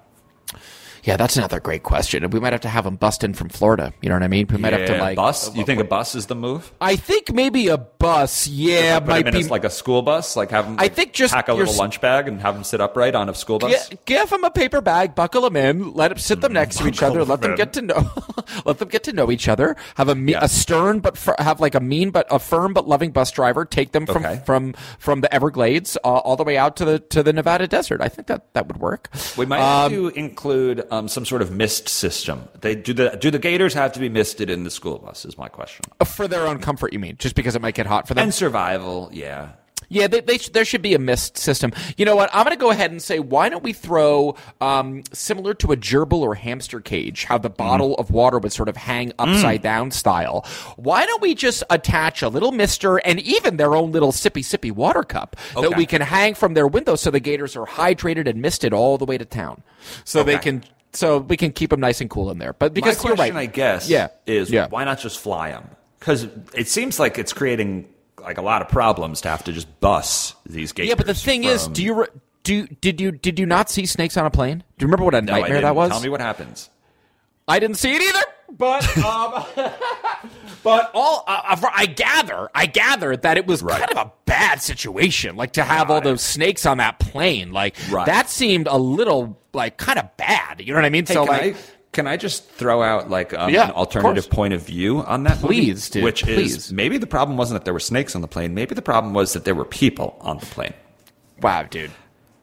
Yeah, 1.07 1.17
that's 1.17 1.37
another 1.37 1.61
great 1.61 1.85
question. 1.85 2.29
We 2.31 2.41
might 2.41 2.53
have 2.53 2.63
to 2.63 2.69
have 2.69 2.83
them 2.85 2.97
bust 2.97 3.23
in 3.23 3.33
from 3.33 3.49
Florida. 3.49 3.93
You 4.03 4.09
know 4.09 4.17
what 4.17 4.25
I 4.25 4.29
mean? 4.29 4.49
We 4.51 4.57
might 4.59 4.73
have 4.73 4.87
to 4.89 4.99
like 4.99 5.15
bus. 5.15 5.55
You 5.55 5.65
think 5.65 5.81
a 5.81 5.85
bus 5.85 6.17
is 6.17 6.27
the 6.27 6.35
move? 6.35 6.73
I 6.81 6.97
think 6.97 7.33
maybe 7.33 7.69
a 7.69 7.79
bus. 7.79 8.49
Yeah, 8.49 8.99
Put 8.99 9.09
might 9.09 9.33
be 9.33 9.45
like 9.45 9.63
a 9.63 9.71
school 9.71 10.03
bus, 10.03 10.35
like 10.35 10.51
have 10.51 10.65
them. 10.65 10.77
I 10.81 10.89
think 10.89 11.13
just 11.13 11.33
pack 11.33 11.47
a 11.49 11.55
little 11.55 11.73
lunch 11.75 12.01
bag 12.01 12.27
and 12.27 12.41
have 12.41 12.55
them 12.55 12.65
sit 12.65 12.81
upright 12.81 13.15
on 13.15 13.29
a 13.29 13.35
school 13.35 13.61
bus. 13.61 13.89
Gi- 13.89 13.99
give 14.05 14.31
them 14.31 14.43
a 14.43 14.51
paper 14.51 14.81
bag, 14.81 15.15
buckle 15.15 15.43
them 15.43 15.55
in, 15.55 15.93
let 15.95 16.09
them 16.09 16.19
sit 16.19 16.41
them 16.41 16.53
next 16.53 16.79
to 16.79 16.89
each 16.89 17.03
other, 17.05 17.25
let 17.25 17.41
them 17.41 17.53
them 17.53 17.57
get 17.57 17.73
to 17.75 17.83
know, 17.83 18.11
let 18.65 18.79
them 18.79 18.89
get 18.89 19.05
to 19.05 19.13
know 19.13 19.31
each 19.31 19.47
other. 19.49 19.77
Have 19.95 20.09
a 20.09 20.17
me- 20.17 20.33
Yeah. 20.33 20.43
a 20.43 20.49
stern 20.49 20.99
but 20.99 21.17
fir- 21.17 21.37
have 21.39 21.61
like 21.61 21.77
a 21.77 21.81
mean 21.81 22.11
but 22.11 22.27
a 22.33 22.41
firm 22.41 22.75
but 22.75 22.89
loving 22.89 23.13
bus 23.13 23.31
driver 23.31 23.65
take 23.65 23.93
them 23.93 24.07
from 24.07 24.25
Okay. 24.27 24.43
from 24.45 24.75
from 24.99 25.21
the 25.21 25.33
Everglades 25.33 25.97
uh, 26.05 26.09
all 26.09 26.35
the 26.35 26.43
way 26.45 26.57
out 26.57 26.75
to 26.79 26.85
the 26.85 26.99
to 26.99 27.23
the 27.23 27.33
Nevada 27.33 27.69
desert. 27.69 28.01
I 28.01 28.09
think 28.09 28.27
that 28.27 28.53
that 28.55 28.67
would 28.67 28.79
work. 28.79 29.09
We 29.37 29.47
might 29.47 29.61
have 29.61 29.93
to 29.93 30.09
include 30.09 30.85
um, 30.91 30.96
Um, 30.97 31.09
some 31.09 31.27
sort 31.27 31.43
of 31.43 31.51
mist 31.51 31.89
system. 31.89 32.49
They 32.63 32.75
do 32.75 32.95
the 32.95 33.11
do 33.21 33.31
the 33.31 33.39
gators 33.39 33.75
have 33.75 33.93
to 33.93 34.01
be 34.01 34.09
misted 34.09 34.49
in 34.49 34.65
the 34.65 34.71
school 34.71 34.99
bus? 34.99 35.27
Is 35.27 35.37
my 35.37 35.49
question. 35.49 35.85
For 36.07 36.27
their 36.27 36.47
own 36.47 36.59
comfort, 36.59 36.95
you 36.95 36.99
mean? 36.99 37.17
Just 37.19 37.35
because 37.35 37.55
it 37.55 37.61
might 37.61 37.75
get 37.75 37.87
hot 37.87 38.09
for 38.09 38.15
them? 38.15 38.25
And 38.25 38.35
survival, 38.35 39.11
yeah. 39.13 39.51
Yeah, 39.89 40.09
they, 40.09 40.21
they 40.21 40.39
sh- 40.39 40.49
there 40.49 40.65
should 40.65 40.83
be 40.83 40.95
a 40.95 40.99
mist 40.99 41.39
system. 41.39 41.73
You 41.97 42.07
know 42.07 42.17
what? 42.17 42.29
I'm 42.33 42.45
going 42.45 42.57
to 42.57 42.61
go 42.61 42.71
ahead 42.71 42.91
and 42.91 43.01
say, 43.01 43.21
why 43.21 43.49
don't 43.49 43.63
we 43.63 43.73
throw 43.73 44.35
um, 44.61 45.05
similar 45.13 45.55
to 45.55 45.71
a 45.71 45.77
gerbil 45.77 46.23
or 46.23 46.35
hamster 46.35 46.81
cage, 46.81 47.23
how 47.25 47.39
the 47.39 47.51
mm-hmm. 47.51 47.57
bottle 47.57 47.95
of 47.95 48.11
water 48.11 48.41
would 48.41 48.53
sort 48.53 48.69
of 48.69 48.77
hang 48.77 49.11
mm. 49.11 49.15
upside 49.19 49.63
down 49.63 49.93
style? 49.93 50.45
Why 50.77 51.07
don't 51.07 51.23
we 51.23 51.37
just 51.37 51.63
attach 51.71 52.23
a 52.23 52.29
little 52.29 52.51
mister 52.51 52.97
and 52.97 53.21
even 53.21 53.59
their 53.59 53.77
own 53.77 53.93
little 53.93 54.11
sippy 54.11 54.43
sippy 54.43 54.73
water 54.73 55.05
cup 55.05 55.37
that 55.55 55.77
we 55.77 55.87
can 55.87 56.01
hang 56.01 56.35
from 56.35 56.55
their 56.55 56.67
window 56.67 56.97
so 56.97 57.13
the 57.13 57.21
gators 57.21 57.55
are 57.55 57.67
hydrated 57.67 58.27
and 58.27 58.43
misted 58.43 58.73
all 58.73 58.99
the 58.99 59.05
way 59.05 59.19
to 59.19 59.25
town, 59.25 59.63
so 60.05 60.25
they 60.25 60.39
can 60.39 60.65
so 60.97 61.19
we 61.19 61.37
can 61.37 61.53
keep 61.53 61.71
them 61.71 61.81
nice 61.81 62.01
and 62.01 62.09
cool 62.11 62.31
in 62.31 62.39
there. 62.39 62.53
But 62.53 62.75
because 62.75 63.03
my 63.03 63.09
you're 63.09 63.17
question, 63.17 63.37
right, 63.37 63.43
I 63.43 63.47
guess, 63.47 63.89
yeah, 63.89 64.09
is 64.27 64.51
yeah. 64.51 64.69
why 64.69 64.85
not 64.85 64.99
just 64.99 65.19
fly 65.21 65.51
them? 65.51 65.69
Because 65.99 66.27
it 66.55 66.69
seems 66.69 66.99
like 66.99 67.19
it's 67.19 67.33
creating 67.33 67.89
like 68.21 68.39
a 68.39 68.43
lot 68.43 68.63
of 68.63 68.69
problems 68.69 69.21
to 69.23 69.29
have 69.29 69.45
to 69.45 69.53
just 69.53 69.81
bus 69.81 70.35
these 70.47 70.73
gators. 70.73 70.89
Yeah, 70.89 70.95
but 70.95 71.07
the 71.07 71.15
thing 71.15 71.45
is, 71.45 71.69
do 71.69 71.83
you 71.85 71.95
re- 72.03 72.09
do 72.43 72.67
did 72.81 73.01
you 73.01 73.13
did 73.13 73.39
you 73.39 73.47
not 73.47 73.71
see 73.71 73.87
snakes 73.87 74.17
on 74.17 74.27
a 74.27 74.31
plane? 74.31 74.65
Do 74.79 74.85
you 74.85 74.87
remember 74.87 75.05
what 75.05 75.15
a 75.15 75.23
No, 75.23 75.33
nightmare 75.33 75.61
that 75.61 75.77
was? 75.77 75.91
Tell 75.91 76.01
me 76.01 76.09
what 76.09 76.21
happens. 76.21 76.71
I 77.49 77.59
didn't 77.59 77.77
see 77.77 77.95
it 77.95 78.03
either. 78.03 78.25
But 78.59 78.97
um, 79.05 79.45
but 80.63 80.91
all 80.95 81.25
uh, 81.27 81.57
I 81.75 81.87
gather, 81.87 82.49
I 82.55 82.67
gather 82.67 83.17
that 83.17 83.37
it 83.37 83.47
was 83.47 83.63
Right. 83.63 83.79
kind 83.79 83.91
of 83.93 84.07
a 84.07 84.13
bad 84.25 84.63
situation, 84.63 85.37
like 85.37 85.53
to 85.53 85.63
have 85.65 85.91
all 85.91 86.01
those 86.01 86.23
snakes 86.23 86.67
on 86.67 86.79
that 86.79 86.99
plane. 86.99 87.53
Like 87.53 87.77
Right. 87.91 88.07
that 88.07 88.31
seemed 88.31 88.67
a 88.67 88.77
little 88.79 89.39
like 89.53 89.77
kind 89.77 89.99
of 89.99 90.17
bad. 90.17 90.61
You 90.61 90.73
know 90.73 90.79
what 90.79 90.85
I 90.85 90.91
mean? 90.91 91.07
Hey, 91.07 91.15
so 91.15 91.25
can 91.27 91.33
like. 91.37 91.57
I 91.57 91.59
can 91.93 92.07
I 92.07 92.17
just 92.19 92.49
throw 92.51 92.83
out 92.83 93.09
like 93.09 93.33
um, 93.33 93.51
Yeah, 93.53 93.67
an 93.67 93.71
alternative 93.73 94.25
course. 94.25 94.35
point 94.35 94.55
of 94.55 94.63
view 94.63 94.99
on 94.99 95.23
that? 95.25 95.37
movie? 95.43 95.47
Please, 95.47 95.89
dude, 95.89 96.05
Which 96.05 96.25
please. 96.25 96.57
is 96.57 96.73
maybe 96.73 96.99
the 96.99 97.07
problem 97.07 97.39
wasn't 97.39 97.61
that 97.61 97.65
there 97.65 97.73
were 97.75 97.81
snakes 97.81 98.15
on 98.15 98.21
the 98.21 98.29
plane. 98.29 98.53
Maybe 98.55 98.75
the 98.75 98.83
problem 98.83 99.15
was 99.15 99.33
that 99.33 99.45
there 99.45 99.55
were 99.55 99.65
people 99.65 100.17
on 100.21 100.39
the 100.39 100.47
plane. 100.47 100.75
Wow, 101.41 101.63
dude. 101.65 101.91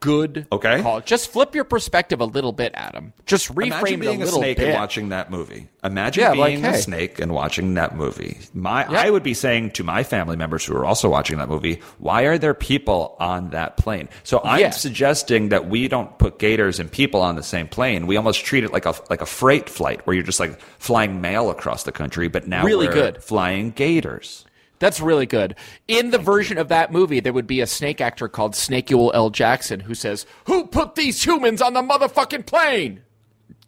Good 0.03 0.47
Okay. 0.51 0.81
call. 0.81 0.99
Just 0.99 1.31
flip 1.31 1.55
your 1.55 1.63
perspective 1.63 2.19
a 2.19 2.25
little 2.25 2.51
bit, 2.51 2.73
Adam. 2.75 3.13
Just 3.25 3.47
reframe 3.55 3.67
Imagine 3.67 3.99
being 4.01 4.19
it 4.19 4.23
a 4.25 4.27
a, 4.27 4.31
snake 4.31 4.57
bit. 4.57 4.67
and 4.69 4.73
watching 4.77 5.09
that 5.09 5.31
movie. 5.31 5.69
Imagine 5.81 6.21
Yeah, 6.23 6.31
like, 6.33 6.53
being 6.55 6.65
a 6.65 6.77
snake 6.77 7.19
and 7.19 7.31
watching 7.33 7.75
that 7.75 7.95
movie. 7.95 8.37
My, 8.53 8.81
Yeah. 8.89 9.01
I 9.01 9.09
would 9.09 9.23
be 9.23 9.33
saying 9.33 9.71
to 9.71 9.83
my 9.85 10.03
family 10.03 10.35
members 10.35 10.65
who 10.65 10.75
are 10.75 10.85
also 10.85 11.07
watching 11.09 11.37
that 11.37 11.47
movie, 11.47 11.79
why 11.99 12.23
are 12.23 12.37
there 12.37 12.53
people 12.53 13.15
on 13.21 13.51
that 13.51 13.77
plane? 13.77 14.09
So 14.23 14.41
I'm 14.43 14.59
Yeah. 14.59 14.69
suggesting 14.71 15.49
that 15.49 15.69
we 15.69 15.87
don't 15.87 16.17
put 16.19 16.37
gators 16.37 16.79
and 16.81 16.91
people 16.91 17.21
on 17.21 17.35
the 17.37 17.43
same 17.43 17.67
plane. 17.69 18.05
We 18.05 18.17
almost 18.17 18.43
treat 18.43 18.65
it 18.65 18.73
like 18.73 18.85
a 18.85 18.93
like 19.09 19.21
a 19.21 19.25
freight 19.25 19.69
flight 19.69 20.01
where 20.05 20.13
you're 20.13 20.23
just 20.25 20.39
like 20.39 20.59
flying 20.79 21.21
mail 21.21 21.49
across 21.49 21.83
the 21.83 21.91
country, 21.93 22.27
but 22.27 22.45
now 22.47 22.65
Really 22.65 22.87
we're 22.87 22.93
good. 22.93 23.23
flying 23.23 23.71
gators. 23.71 24.43
That's 24.83 24.99
really 24.99 25.25
good. 25.25 25.55
In 25.87 26.11
the 26.11 26.17
version 26.17 26.57
of 26.57 26.67
that 26.67 26.91
movie, 26.91 27.21
there 27.21 27.31
would 27.31 27.47
be 27.47 27.61
a 27.61 27.65
snake 27.65 28.01
actor 28.01 28.27
called 28.27 28.51
Snakeul 28.51 29.11
L. 29.13 29.29
Jackson 29.29 29.79
who 29.79 29.95
says, 29.95 30.25
Who 30.43 30.67
put 30.67 30.95
these 30.95 31.25
humans 31.25 31.61
on 31.61 31.71
the 31.71 31.81
motherfucking 31.81 32.45
plane? 32.45 33.01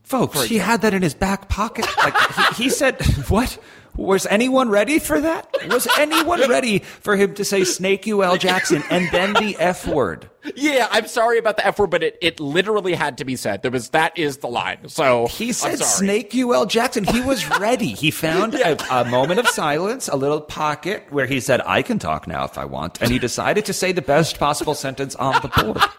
Folks, 0.04 0.44
he 0.44 0.58
had 0.58 0.82
that 0.82 0.94
in 0.94 1.02
his 1.02 1.14
back 1.14 1.48
pocket. 1.48 1.86
Like 2.00 2.18
he, 2.58 2.64
he 2.64 2.70
said, 2.70 3.02
"What? 3.30 3.58
Was 3.98 4.26
anyone 4.26 4.70
ready 4.70 5.00
for 5.00 5.20
that? 5.22 5.48
Was 5.70 5.88
anyone 5.98 6.42
ready 6.50 6.80
for 6.80 7.16
him 7.16 7.34
to 7.36 7.46
say 7.46 7.64
Snake 7.64 8.08
UL 8.08 8.38
Jackson 8.38 8.84
and 8.90 9.10
then 9.12 9.34
the 9.34 9.56
F 9.60 9.88
word?" 9.88 10.30
Yeah, 10.56 10.88
I'm 10.92 11.08
sorry 11.08 11.40
about 11.40 11.58
the 11.58 11.66
F 11.66 11.80
word, 11.80 11.90
but 11.90 12.04
it, 12.04 12.18
it 12.22 12.40
literally 12.40 12.94
had 12.94 13.18
to 13.18 13.26
be 13.26 13.36
said. 13.36 13.62
There 13.64 13.72
was 13.72 13.90
that 13.90 14.16
is 14.18 14.38
the 14.38 14.48
line. 14.48 14.90
So 14.90 15.28
He 15.28 15.52
said 15.54 15.80
sorry. 15.80 15.90
Snake 15.90 16.36
UL 16.36 16.66
Jackson. 16.66 17.04
He 17.04 17.22
was 17.22 17.50
ready. 17.60 17.94
He 17.94 18.12
found 18.12 18.54
a, 18.56 18.78
a 18.94 19.06
moment 19.06 19.40
of 19.40 19.48
silence, 19.48 20.08
a 20.08 20.16
little 20.16 20.42
pocket 20.42 21.06
where 21.10 21.26
he 21.26 21.40
said, 21.40 21.62
"I 21.66 21.82
can 21.82 21.98
talk 21.98 22.28
now 22.28 22.44
if 22.46 22.58
I 22.58 22.66
want," 22.66 23.02
and 23.02 23.10
he 23.12 23.18
decided 23.20 23.66
to 23.66 23.74
say 23.74 23.92
the 23.92 24.02
best 24.02 24.38
possible 24.40 24.76
sentence 24.76 25.16
on 25.16 25.42
the 25.42 25.48
board. 25.48 25.82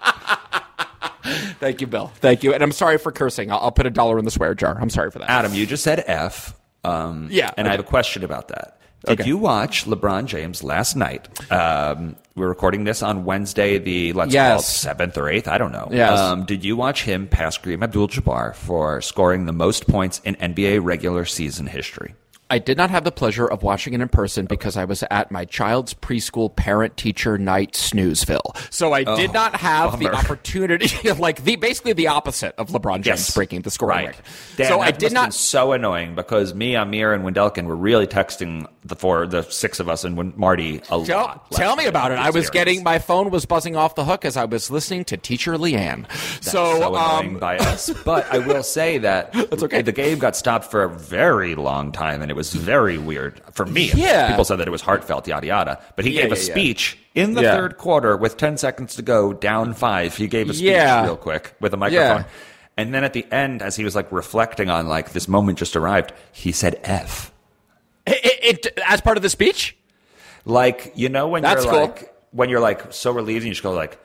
Thank 1.59 1.81
you, 1.81 1.87
Bill. 1.89 2.13
Thank 2.17 2.45
you. 2.45 2.55
And 2.55 2.63
I'm 2.63 2.71
sorry 2.73 2.99
for 2.99 3.11
cursing. 3.11 3.51
I'll, 3.51 3.59
I'll 3.59 3.73
put 3.73 3.87
a 3.87 3.91
dollar 3.91 4.19
in 4.19 4.25
the 4.25 4.31
swear 4.31 4.55
jar. 4.55 4.79
I'm 4.81 4.91
sorry 4.91 5.11
for 5.11 5.19
that. 5.19 5.29
Adam, 5.31 5.55
you 5.55 5.67
just 5.67 5.83
said 5.83 6.05
F. 6.07 6.55
Um, 6.87 7.29
Yeah, 7.31 7.51
and 7.57 7.67
I 7.67 7.71
I 7.71 7.73
have 7.73 7.81
a 7.81 7.89
question 7.89 8.25
about 8.25 8.49
that. 8.49 8.73
Did 9.07 9.21
Okay. 9.21 9.29
you 9.29 9.37
watch 9.37 9.85
LeBron 9.85 10.25
James 10.27 10.65
last 10.65 10.97
night? 10.97 11.29
Um, 11.53 12.17
we're 12.35 12.49
recording 12.49 12.85
this 12.85 13.03
on 13.03 13.25
Wednesday, 13.25 13.79
the 13.79 14.13
let's 14.15 14.29
call 14.29 14.35
Yes. 14.35 14.67
seventh 14.69 15.17
or 15.17 15.29
eighth. 15.29 15.47
I 15.47 15.59
don't 15.59 15.71
know. 15.73 15.89
Yes. 15.93 16.19
Um, 16.19 16.45
did 16.45 16.65
you 16.65 16.77
watch 16.77 17.05
him 17.05 17.29
pass 17.29 17.57
Kareem 17.59 17.83
Abdul-Jabbar 17.85 18.55
for 18.57 19.01
scoring 19.03 19.47
the 19.47 19.53
most 19.53 19.87
points 19.87 20.21
in 20.25 20.35
NBA 20.37 20.79
regular 20.83 21.25
season 21.25 21.67
history? 21.69 22.15
I 22.49 22.59
did 22.61 22.77
not 22.77 22.91
have 22.91 23.03
the 23.03 23.11
pleasure 23.11 23.47
of 23.47 23.65
watching 23.65 23.93
it 23.93 24.01
in 24.01 24.09
person 24.09 24.47
because 24.47 24.77
I 24.77 24.85
was 24.85 25.03
at 25.11 25.33
my 25.33 25.45
child's 25.45 25.95
preschool 25.95 26.55
parent 26.55 26.97
teacher 26.97 27.37
night 27.39 27.73
snoozeville. 27.73 28.57
So 28.73 28.93
I 28.93 29.03
did 29.03 29.33
not 29.33 29.57
have 29.57 29.99
the 29.99 30.13
opportunity, 30.13 31.11
like 31.19 31.43
the 31.43 31.57
basically 31.57 31.93
the 31.93 32.07
opposite 32.07 32.55
of 32.57 32.69
LeBron 32.69 32.97
James 33.03 33.07
Yes. 33.07 33.35
breaking 33.35 33.63
the 33.63 33.71
scoring 33.73 33.97
Right. 33.97 34.07
record. 34.09 34.25
Dan, 34.57 34.69
so 34.69 34.81
I 34.81 34.93
did 34.93 35.13
not. 35.13 35.35
so 35.35 35.73
annoying 35.73 36.15
because 36.15 36.55
me, 36.55 36.77
Amir, 36.77 37.13
and 37.13 37.25
Wendelkin 37.25 37.65
were 37.67 37.75
really 37.75 38.07
texting 38.07 38.67
the 38.85 38.95
four, 38.95 39.27
the 39.27 39.43
six 39.43 39.81
of 39.81 39.89
us, 39.89 40.05
and 40.05 40.17
when 40.17 40.33
Marty 40.37 40.77
a 40.77 40.81
Tell, 40.81 41.01
lot. 41.05 41.51
tell 41.51 41.75
me 41.75 41.87
about 41.87 42.13
it. 42.13 42.19
I 42.21 42.31
was 42.31 42.49
getting 42.51 42.85
my 42.85 43.01
phone 43.01 43.31
was 43.31 43.45
buzzing 43.45 43.75
off 43.75 43.97
the 43.97 44.05
hook 44.05 44.25
as 44.25 44.37
I 44.37 44.45
was 44.45 44.71
listening 44.71 45.05
to 45.07 45.17
Teacher 45.17 45.55
Leanne. 45.55 46.07
so, 46.45 46.79
so 46.79 46.95
annoying 46.95 47.35
um, 47.35 47.41
by 47.41 47.57
us. 47.59 47.91
But 48.05 48.33
I 48.33 48.39
will 48.39 48.63
say 48.63 48.99
that 48.99 49.33
That's 49.51 49.65
okay. 49.65 49.83
the 49.83 49.91
game 49.91 50.21
got 50.21 50.37
stopped 50.37 50.71
for 50.71 50.85
a 50.85 50.89
very 50.89 51.57
long 51.57 51.91
time, 51.91 52.23
and 52.23 52.31
it 52.31 52.36
was 52.37 52.53
very 52.55 52.99
weird 52.99 53.41
for 53.53 53.67
me. 53.67 53.91
Yeah. 53.95 54.29
people 54.29 54.45
said 54.45 54.57
that 54.57 54.69
it 54.69 54.71
was 54.71 54.83
heartfelt, 54.83 55.27
yada 55.27 55.47
yada. 55.47 55.83
But 55.97 56.05
he 56.05 56.13
Yeah, 56.13 56.23
gave 56.23 56.33
a 56.33 56.37
yeah, 56.37 56.43
yeah. 56.47 56.53
speech 56.53 56.99
in 57.15 57.35
the 57.35 57.43
third 57.43 57.77
quarter 57.79 58.17
with 58.17 58.37
ten 58.37 58.57
seconds 58.57 58.95
to 58.97 59.03
go, 59.03 59.33
down 59.33 59.75
five. 59.75 60.17
He 60.17 60.29
gave 60.29 60.49
a 60.51 60.55
speech 60.55 60.69
real 60.75 61.17
quick 61.17 61.55
with 61.61 61.75
a 61.75 61.77
microphone. 61.77 62.25
And 62.77 62.93
then 62.93 63.05
at 63.05 63.15
the 63.15 63.27
end, 63.33 63.63
as 63.63 63.75
he 63.75 63.85
was 63.85 63.97
like 63.97 64.13
reflecting 64.13 64.69
on 64.69 64.87
like 64.87 65.13
this 65.13 65.27
moment 65.29 65.59
just 65.59 65.75
arrived, 65.77 66.13
he 66.33 66.53
said 66.53 66.79
F. 66.85 67.33
it, 68.07 68.67
it, 68.67 68.79
as 68.87 69.01
part 69.01 69.17
of 69.17 69.23
the 69.23 69.31
speech. 69.31 69.77
Like, 70.45 70.93
you 70.95 71.09
know, 71.09 71.27
when 71.29 71.43
That's 71.43 71.65
you're 71.65 71.73
cool. 71.73 71.81
like, 71.81 72.15
when 72.31 72.51
you're 72.51 72.61
like 72.61 72.93
so 72.93 73.11
relieved 73.13 73.39
and 73.45 73.49
you 73.49 73.53
just 73.55 73.63
go 73.63 73.73
like, 73.73 73.99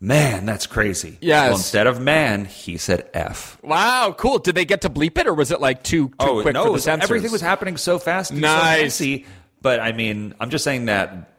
man, 0.00 0.46
that's 0.46 0.66
crazy. 0.66 1.18
Yes. 1.20 1.48
Well, 1.48 1.56
instead 1.56 1.86
of 1.86 2.00
man, 2.00 2.44
he 2.44 2.76
said 2.76 3.08
F. 3.14 3.58
Wow, 3.62 4.14
cool. 4.16 4.38
Did 4.38 4.54
they 4.54 4.64
get 4.64 4.82
to 4.82 4.90
bleep 4.90 5.18
it, 5.18 5.26
or 5.26 5.34
was 5.34 5.50
it 5.50 5.60
like 5.60 5.82
too 5.82 6.08
too 6.08 6.14
oh, 6.20 6.42
quick 6.42 6.54
no, 6.54 6.66
for 6.66 6.72
the 6.72 6.80
censors? 6.80 7.10
everything 7.10 7.32
was 7.32 7.40
happening 7.40 7.76
so 7.76 7.98
fast 7.98 8.30
and 8.30 8.40
Nice. 8.40 8.76
so 8.78 8.82
messy. 8.82 9.26
But 9.62 9.80
I 9.80 9.92
mean, 9.92 10.34
I'm 10.40 10.50
just 10.50 10.64
saying 10.64 10.86
that 10.86 11.30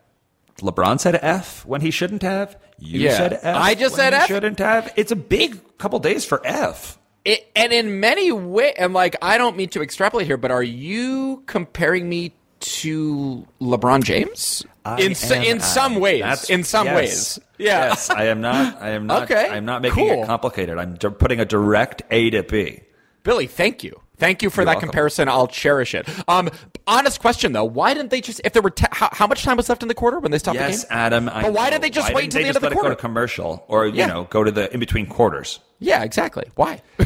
LeBron 0.58 1.00
said 1.00 1.20
F 1.22 1.66
when 1.66 1.82
he 1.82 1.92
shouldn't 1.92 2.22
have. 2.24 2.58
You 2.80 3.02
Yeah. 3.02 3.18
said 3.18 3.34
F. 3.34 3.56
I 3.56 3.76
just 3.76 3.94
when 3.94 4.06
said 4.06 4.14
F. 4.14 4.28
Shouldn't 4.28 4.60
have. 4.60 4.92
It's 4.96 5.12
a 5.12 5.16
big 5.16 5.78
couple 5.78 6.00
days 6.00 6.26
for 6.26 6.42
F. 6.46 6.98
It, 7.24 7.48
and 7.56 7.74
in 7.74 8.00
many 8.00 8.32
ways, 8.32 8.74
and 8.78 8.94
like 8.94 9.16
I 9.22 9.38
don't 9.38 9.58
mean 9.58 9.70
to 9.70 9.82
extrapolate 9.82 10.28
here, 10.28 10.38
but 10.38 10.52
are 10.52 10.64
you 10.64 11.44
comparing 11.48 12.08
me 12.08 12.34
to 12.60 13.46
LeBron 13.62 14.04
James? 14.04 14.66
I 14.86 14.96
in 15.02 15.14
am 15.14 15.44
in 15.44 15.60
some 15.60 15.92
Adam. 15.94 16.02
ways, 16.02 16.22
That's- 16.22 16.50
in 16.50 16.64
some 16.64 16.86
yes. 16.88 16.96
ways, 16.96 17.40
yeah. 17.58 17.88
Yes, 17.88 18.10
I 18.10 18.26
am 18.26 18.42
not. 18.42 18.82
I 18.82 18.90
am 18.92 19.08
not. 19.08 19.24
Okay, 19.24 19.48
I'm 19.50 19.66
not 19.66 19.82
making 19.82 20.08
cool. 20.10 20.24
it 20.24 20.28
complicated. 20.28 20.78
I'm 20.78 20.94
di- 20.96 21.10
putting 21.10 21.40
a 21.40 21.46
direct 21.46 22.04
A 22.12 22.30
to 22.30 22.44
B. 22.44 22.82
Billy, 23.24 23.48
thank 23.48 23.84
you. 23.84 24.00
Thank 24.18 24.42
you 24.44 24.50
for 24.50 24.62
You're 24.62 24.66
that 24.68 24.72
welcome. 24.76 24.90
comparison. 24.90 25.28
I'll 25.28 25.48
cherish 25.48 25.94
it. 25.96 26.08
Um, 26.30 26.50
honest 26.88 27.20
question 27.20 27.52
though, 27.52 27.66
why 27.66 27.94
didn't 27.96 28.12
they 28.12 28.22
just? 28.22 28.40
If 28.46 28.54
there 28.54 28.62
were, 28.62 28.70
te- 28.70 28.86
how, 28.92 29.10
how 29.12 29.26
much 29.28 29.44
time 29.44 29.58
was 29.58 29.68
left 29.68 29.82
in 29.82 29.88
the 29.90 29.94
quarter 29.96 30.20
when 30.20 30.32
they 30.32 30.38
stopped 30.38 30.56
Yes, 30.60 30.84
the 30.84 30.90
game? 30.90 30.98
Adam. 30.98 31.30
I 31.30 31.42
But 31.42 31.54
why 31.54 31.66
know. 31.66 31.72
did 31.72 31.82
they 31.82 31.90
just 31.90 32.10
Why 32.10 32.16
wait 32.18 32.32
didn't 32.32 32.36
until 32.36 32.42
the 32.44 32.48
end 32.48 32.56
of 32.58 32.62
the 32.62 32.70
let 32.70 32.78
it 32.78 32.82
go 32.84 32.90
to 32.90 32.96
commercial, 32.96 33.66
or 33.68 33.88
you 33.88 33.96
Yeah. 33.96 34.06
know, 34.06 34.28
go 34.30 34.44
to 34.44 34.52
the 34.52 34.72
in 34.74 34.80
between 34.80 35.08
quarters? 35.08 35.60
yeah, 35.80 36.04
exactly. 36.04 36.46
Why? 36.56 36.82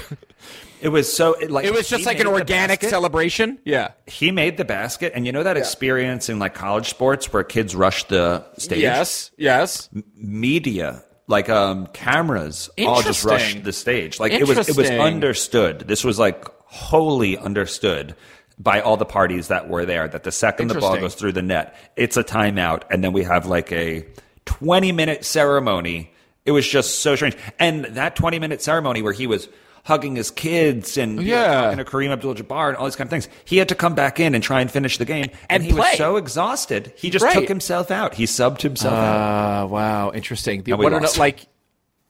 It 0.82 0.90
was 0.90 1.12
so 1.12 1.34
it, 1.34 1.52
like 1.52 1.66
it 1.66 1.74
was 1.74 1.90
just 1.90 2.06
like 2.06 2.20
an 2.20 2.28
organic 2.28 2.82
celebration. 2.84 3.60
Yeah. 3.66 3.92
He 4.08 4.32
made 4.32 4.58
the 4.58 4.66
basket, 4.66 5.14
and 5.16 5.26
you 5.26 5.32
know 5.32 5.44
that 5.44 5.58
experience 5.58 6.30
in 6.30 6.40
like 6.40 6.54
college 6.54 6.90
sports 6.90 7.32
where 7.32 7.44
kids 7.44 7.76
rush 7.76 8.06
the 8.06 8.46
stage. 8.58 8.80
Yes. 8.80 9.32
Yes. 9.38 9.90
media 10.16 11.04
like 11.30 11.48
um 11.48 11.88
cameras 11.88 12.70
all 12.86 13.02
just 13.02 13.24
rushed 13.24 13.64
the 13.64 13.72
stage 13.72 14.20
like 14.20 14.34
it 14.34 14.48
was 14.48 14.68
it 14.68 14.76
was 14.76 14.90
understood 14.90 15.82
this 15.82 16.04
was 16.04 16.18
like 16.20 16.44
wholly 16.66 17.38
understood 17.38 18.16
by 18.58 18.82
all 18.82 18.98
the 18.98 19.06
parties 19.06 19.48
that 19.48 19.70
were 19.70 19.86
there 19.86 20.08
that 20.08 20.24
the 20.24 20.32
second 20.32 20.68
the 20.68 20.80
ball 20.80 20.98
goes 20.98 21.16
through 21.16 21.32
the 21.32 21.42
net 21.42 21.76
it's 21.96 22.18
a 22.18 22.24
timeout 22.24 22.82
and 22.90 23.04
then 23.04 23.14
we 23.14 23.24
have 23.24 23.46
like 23.46 23.72
a 23.72 24.06
20 24.46 24.92
minute 24.92 25.24
ceremony 25.24 26.12
it 26.46 26.52
was 26.52 26.68
just 26.68 27.00
so 27.00 27.16
strange 27.16 27.38
and 27.60 27.86
that 27.86 28.16
20 28.16 28.40
minute 28.40 28.62
ceremony 28.62 29.02
where 29.04 29.14
he 29.14 29.28
was 29.28 29.48
hugging 29.84 30.16
his 30.16 30.32
kids 30.32 30.98
and 30.98 31.22
you 31.22 31.32
know, 31.32 31.42
Yeah. 31.42 31.62
talking 31.62 31.78
to 31.78 31.86
Kareem 31.86 32.12
Abdul-Jabbar 32.12 32.70
and 32.70 32.78
all 32.78 32.86
these 32.86 32.96
kind 32.96 33.08
of 33.08 33.12
things. 33.12 33.28
He 33.46 33.58
had 33.58 33.70
to 33.70 33.76
come 33.76 33.96
back 33.96 34.20
in 34.20 34.36
and 34.36 34.44
try 34.44 34.62
and 34.62 34.72
finish 34.72 34.98
the 34.98 35.06
game, 35.06 35.30
And 35.50 35.64
he 35.64 35.72
play. 35.72 35.90
was 35.90 35.98
so 35.98 36.18
exhausted. 36.18 36.94
He 36.96 37.10
just 37.10 37.24
Right. 37.26 37.34
took 37.34 37.48
himself 37.48 37.92
out. 37.92 38.14
He 38.16 38.26
subbed 38.26 38.62
himself 38.62 38.94
out. 38.94 39.64
Uh, 39.64 39.68
wow, 39.68 40.12
interesting. 40.14 40.64
The 40.64 40.72
And 40.74 40.82
what 40.84 40.92
lost. 40.92 41.18
like, 41.18 41.48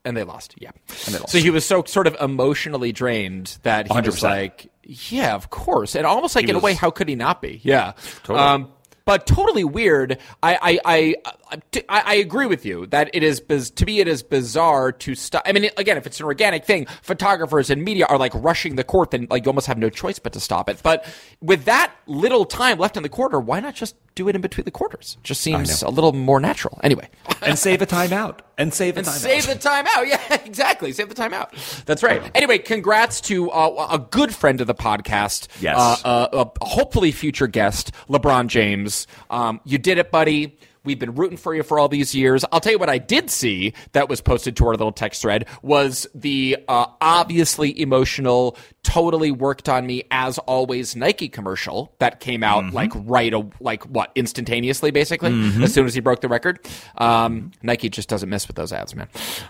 and 0.05 0.15
they 0.17 0.23
lost. 0.23 0.55
Yeah, 0.57 0.71
And 1.05 1.15
they 1.15 1.19
lost. 1.19 1.31
So 1.31 1.39
he 1.39 1.49
was 1.49 1.65
so 1.65 1.83
sort 1.85 2.07
of 2.07 2.15
emotionally 2.21 2.91
drained 2.91 3.57
that 3.63 3.87
he 3.87 3.93
was 4.01 4.21
100%. 4.21 4.23
like, 4.23 4.71
yeah, 4.83 5.35
of 5.35 5.49
course, 5.49 5.95
and 5.95 6.05
almost 6.05 6.35
like 6.35 6.47
in 6.49 6.55
a 6.55 6.59
way, 6.59 6.73
how 6.73 6.89
could 6.89 7.07
he 7.09 7.15
not 7.15 7.41
be? 7.41 7.59
Yeah, 7.63 7.93
Totally. 8.23 8.39
Um, 8.39 8.67
but 9.05 9.25
totally 9.25 9.63
weird. 9.63 10.19
I 10.43 10.79
I, 10.85 11.15
I 11.48 11.48
I 11.51 12.01
I 12.05 12.13
agree 12.15 12.45
with 12.45 12.65
you 12.65 12.85
that 12.87 13.09
it 13.13 13.23
is 13.23 13.39
biz- 13.39 13.71
to 13.71 13.85
me 13.85 13.99
it 13.99 14.07
is 14.07 14.23
bizarre 14.23 14.91
to 14.91 15.15
stop. 15.15 15.43
I 15.45 15.51
mean, 15.51 15.69
again, 15.77 15.97
if 15.97 16.05
it's 16.07 16.19
an 16.19 16.25
organic 16.25 16.65
thing, 16.65 16.85
photographers 17.01 17.69
and 17.69 17.83
media 17.83 18.05
are 18.05 18.17
like 18.17 18.33
rushing 18.35 18.75
the 18.75 18.83
court, 18.83 19.11
then 19.11 19.27
like 19.29 19.45
you 19.45 19.49
almost 19.49 19.67
have 19.67 19.77
no 19.77 19.89
choice 19.89 20.19
but 20.19 20.33
to 20.33 20.39
stop 20.39 20.69
it. 20.69 20.79
But 20.83 21.05
with 21.41 21.65
that 21.65 21.93
little 22.07 22.45
time 22.45 22.77
left 22.77 22.97
in 22.97 23.03
the 23.03 23.09
quarter, 23.09 23.39
why 23.39 23.59
not 23.59 23.75
just 23.75 23.95
do 24.15 24.27
it 24.27 24.35
in 24.35 24.41
between 24.41 24.65
the 24.65 24.71
quarters? 24.71 25.17
Just 25.23 25.41
seems 25.41 25.81
a 25.81 25.89
little 25.89 26.11
more 26.13 26.39
natural. 26.39 26.79
Anyway. 26.83 27.09
and 27.41 27.57
save 27.57 27.81
a 27.81 27.85
timeout. 27.87 28.39
And 28.57 28.73
save 28.73 28.97
a 28.97 28.99
And 28.99 29.07
timeout. 29.07 29.11
save 29.11 29.47
the 29.47 29.55
timeout. 29.55 30.05
Yeah, 30.09 30.33
exactly. 30.43 30.91
Save 30.91 31.07
the 31.09 31.15
timeout. 31.15 31.85
That's 31.85 32.03
right. 32.03 32.21
Anyway, 32.35 32.57
congrats 32.57 33.21
to 33.21 33.49
uh, 33.51 33.87
a 33.91 33.99
good 33.99 34.35
friend 34.35 34.59
of 34.59 34.67
the 34.67 34.75
podcast. 34.75 35.47
Yes. 35.61 35.77
Uh, 36.03 36.07
uh, 36.07 36.45
a 36.61 36.65
hopefully 36.65 37.11
future 37.11 37.47
guest, 37.47 37.91
LeBron 38.09 38.47
James. 38.47 39.07
Um, 39.29 39.61
you 39.63 39.77
did 39.77 39.97
it, 39.97 40.11
buddy. 40.11 40.57
We've 40.83 40.97
been 40.99 41.15
rooting 41.15 41.37
for 41.37 41.53
you 41.53 41.63
for 41.63 41.77
all 41.79 41.89
these 41.89 42.15
years. 42.15 42.45
I'll 42.51 42.59
tell 42.59 42.71
you 42.71 42.79
what 42.79 42.89
I 42.89 42.97
did 42.97 43.29
see 43.29 43.73
that 43.91 44.07
was 44.09 44.21
posted 44.21 44.55
to 44.57 44.65
our 44.67 44.71
little 44.71 44.91
text 44.91 45.21
thread 45.21 45.45
was 45.61 46.07
the 46.15 46.57
uh, 46.67 46.85
obviously 47.01 47.79
emotional, 47.79 48.57
totally 48.83 49.31
worked 49.31 49.67
on 49.67 49.85
me 49.85 50.03
as 50.11 50.37
always 50.39 50.95
Nike 50.95 51.27
commercial 51.29 51.93
that 51.99 52.19
came 52.19 52.43
out 52.43 52.63
Mm-hmm. 52.63 52.75
like 52.75 52.91
right, 52.95 53.33
a, 53.33 53.47
like 53.59 53.83
what, 53.83 54.11
instantaneously, 54.15 54.91
basically, 54.91 55.31
as 55.63 55.73
soon 55.73 55.85
as 55.85 55.93
he 55.93 55.99
broke 55.99 56.21
the 56.21 56.27
record. 56.27 56.59
Um, 56.97 57.51
Nike 57.61 57.89
just 57.89 58.09
doesn't 58.09 58.29
miss 58.29 58.47
with 58.47 58.55
those 58.55 58.73
ads, 58.73 58.95
man. 58.95 59.07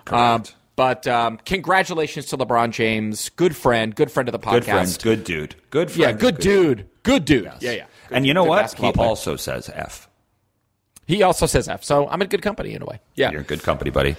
Um, 0.07 0.43
but 0.75 1.05
um, 1.07 1.37
congratulations 1.45 2.25
to 2.27 2.37
LeBron 2.37 2.71
James, 2.71 3.29
good 3.29 3.55
friend, 3.55 3.93
good 3.95 4.11
friend 4.11 4.27
of 4.29 4.33
the 4.33 4.39
podcast. 4.39 4.51
Good 4.51 4.65
friend, 4.65 4.99
good 5.01 5.23
dude. 5.23 5.55
Good 5.69 5.95
yeah, 5.95 6.05
friend. 6.07 6.19
good, 6.19 6.37
dude, 6.39 6.89
good 7.03 7.25
dude. 7.25 7.51
Yeah, 7.59 7.71
yeah. 7.71 7.85
And 8.11 8.25
you 8.25 8.33
know 8.33 8.43
what? 8.45 8.73
He 8.73 8.91
player. 8.91 9.07
also 9.07 9.35
says 9.35 9.69
F. 9.73 10.08
He 11.09 11.23
also 11.23 11.45
says 11.47 11.67
F, 11.67 11.83
so 11.83 12.07
I'm 12.07 12.21
in 12.21 12.27
good 12.29 12.43
company 12.43 12.73
in 12.75 12.81
a 12.83 12.85
way. 12.85 12.99
Yeah. 13.15 13.31
You're 13.31 13.41
in 13.41 13.47
good 13.47 13.63
company, 13.63 13.89
buddy. 13.89 14.15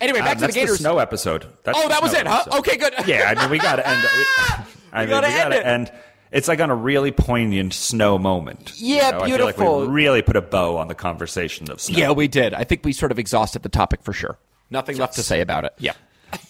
Anyway, 0.00 0.18
back 0.18 0.38
Uh, 0.38 0.40
to 0.40 0.46
the 0.48 0.52
Gators. 0.52 0.78
snow 0.80 0.98
episode. 0.98 1.46
That's 1.62 1.78
Oh, 1.80 1.88
that 1.88 2.02
was 2.02 2.12
it, 2.14 2.26
huh? 2.26 2.40
episode. 2.44 2.58
Okay, 2.58 2.76
good. 2.76 2.92
Yeah, 3.06 3.32
I 3.34 3.40
mean, 3.40 3.48
we 3.50 3.58
got 3.58 3.76
to 3.76 3.88
end. 3.88 4.02
We, 4.92 4.98
I 4.98 5.00
mean, 5.02 5.08
gotta 5.10 5.28
we 5.28 5.32
end 5.34 5.42
got 5.44 5.48
to 5.50 5.60
it. 5.60 5.66
end. 5.66 5.92
It's 6.32 6.48
like 6.48 6.60
on 6.60 6.68
a 6.70 6.74
really 6.74 7.12
poignant 7.12 7.72
snow 7.72 8.18
moment. 8.18 8.72
you 8.76 8.96
Yeah, 8.96 9.12
know? 9.12 9.20
I 9.20 9.28
feel 9.30 9.44
like 9.44 9.56
beautiful. 9.56 9.80
we 9.82 9.86
really 9.86 10.20
put 10.22 10.34
a 10.36 10.42
bow 10.42 10.76
on 10.78 10.88
the 10.88 10.94
conversation 10.94 11.70
of 11.70 11.80
snow. 11.80 11.96
Yeah, 11.98 12.10
we 12.10 12.26
did. 12.28 12.52
I 12.54 12.64
think 12.64 12.84
we 12.84 12.92
sort 12.92 13.10
of 13.12 13.18
exhausted 13.18 13.62
the 13.62 13.68
topic 13.70 14.02
for 14.02 14.12
sure. 14.12 14.36
Nothing 14.68 14.98
left 14.98 15.14
to 15.14 15.22
say 15.22 15.40
about 15.40 15.64
it. 15.64 15.72
Yeah. 15.78 15.92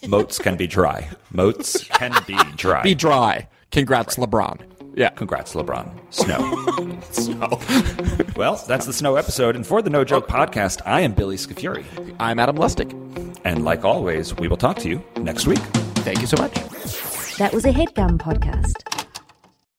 Moats 0.07 0.39
can 0.39 0.57
be 0.57 0.65
dry. 0.67 1.09
Moats 1.31 1.83
can 1.85 2.13
be 2.25 2.35
dry. 2.57 2.81
Be 2.83 2.95
dry. 2.95 3.47
Congrats, 3.71 4.15
LeBron. 4.17 4.59
Yeah. 4.95 5.09
Congrats, 5.09 5.53
LeBron. 5.53 5.89
Snow. 6.13 6.99
snow. 7.11 7.59
well, 8.35 8.63
that's 8.67 8.85
the 8.85 8.93
snow 8.93 9.15
episode. 9.15 9.55
And 9.55 9.65
for 9.65 9.81
the 9.81 9.89
No 9.89 10.03
Joke 10.03 10.27
podcast, 10.27 10.81
I 10.85 11.01
am 11.01 11.13
Billy 11.13 11.37
Scafuri. 11.37 11.85
I'm 12.19 12.39
Adam 12.39 12.55
Lustick. 12.55 12.91
And 13.43 13.65
like 13.65 13.83
always, 13.83 14.35
we 14.37 14.47
will 14.47 14.57
talk 14.57 14.77
to 14.79 14.89
you 14.89 15.03
next 15.17 15.47
week. 15.47 15.59
Thank 16.03 16.21
you 16.21 16.27
so 16.27 16.37
much. 16.37 16.53
That 17.37 17.51
was 17.53 17.65
a 17.65 17.71
headgum 17.71 18.17
podcast. 18.17 19.12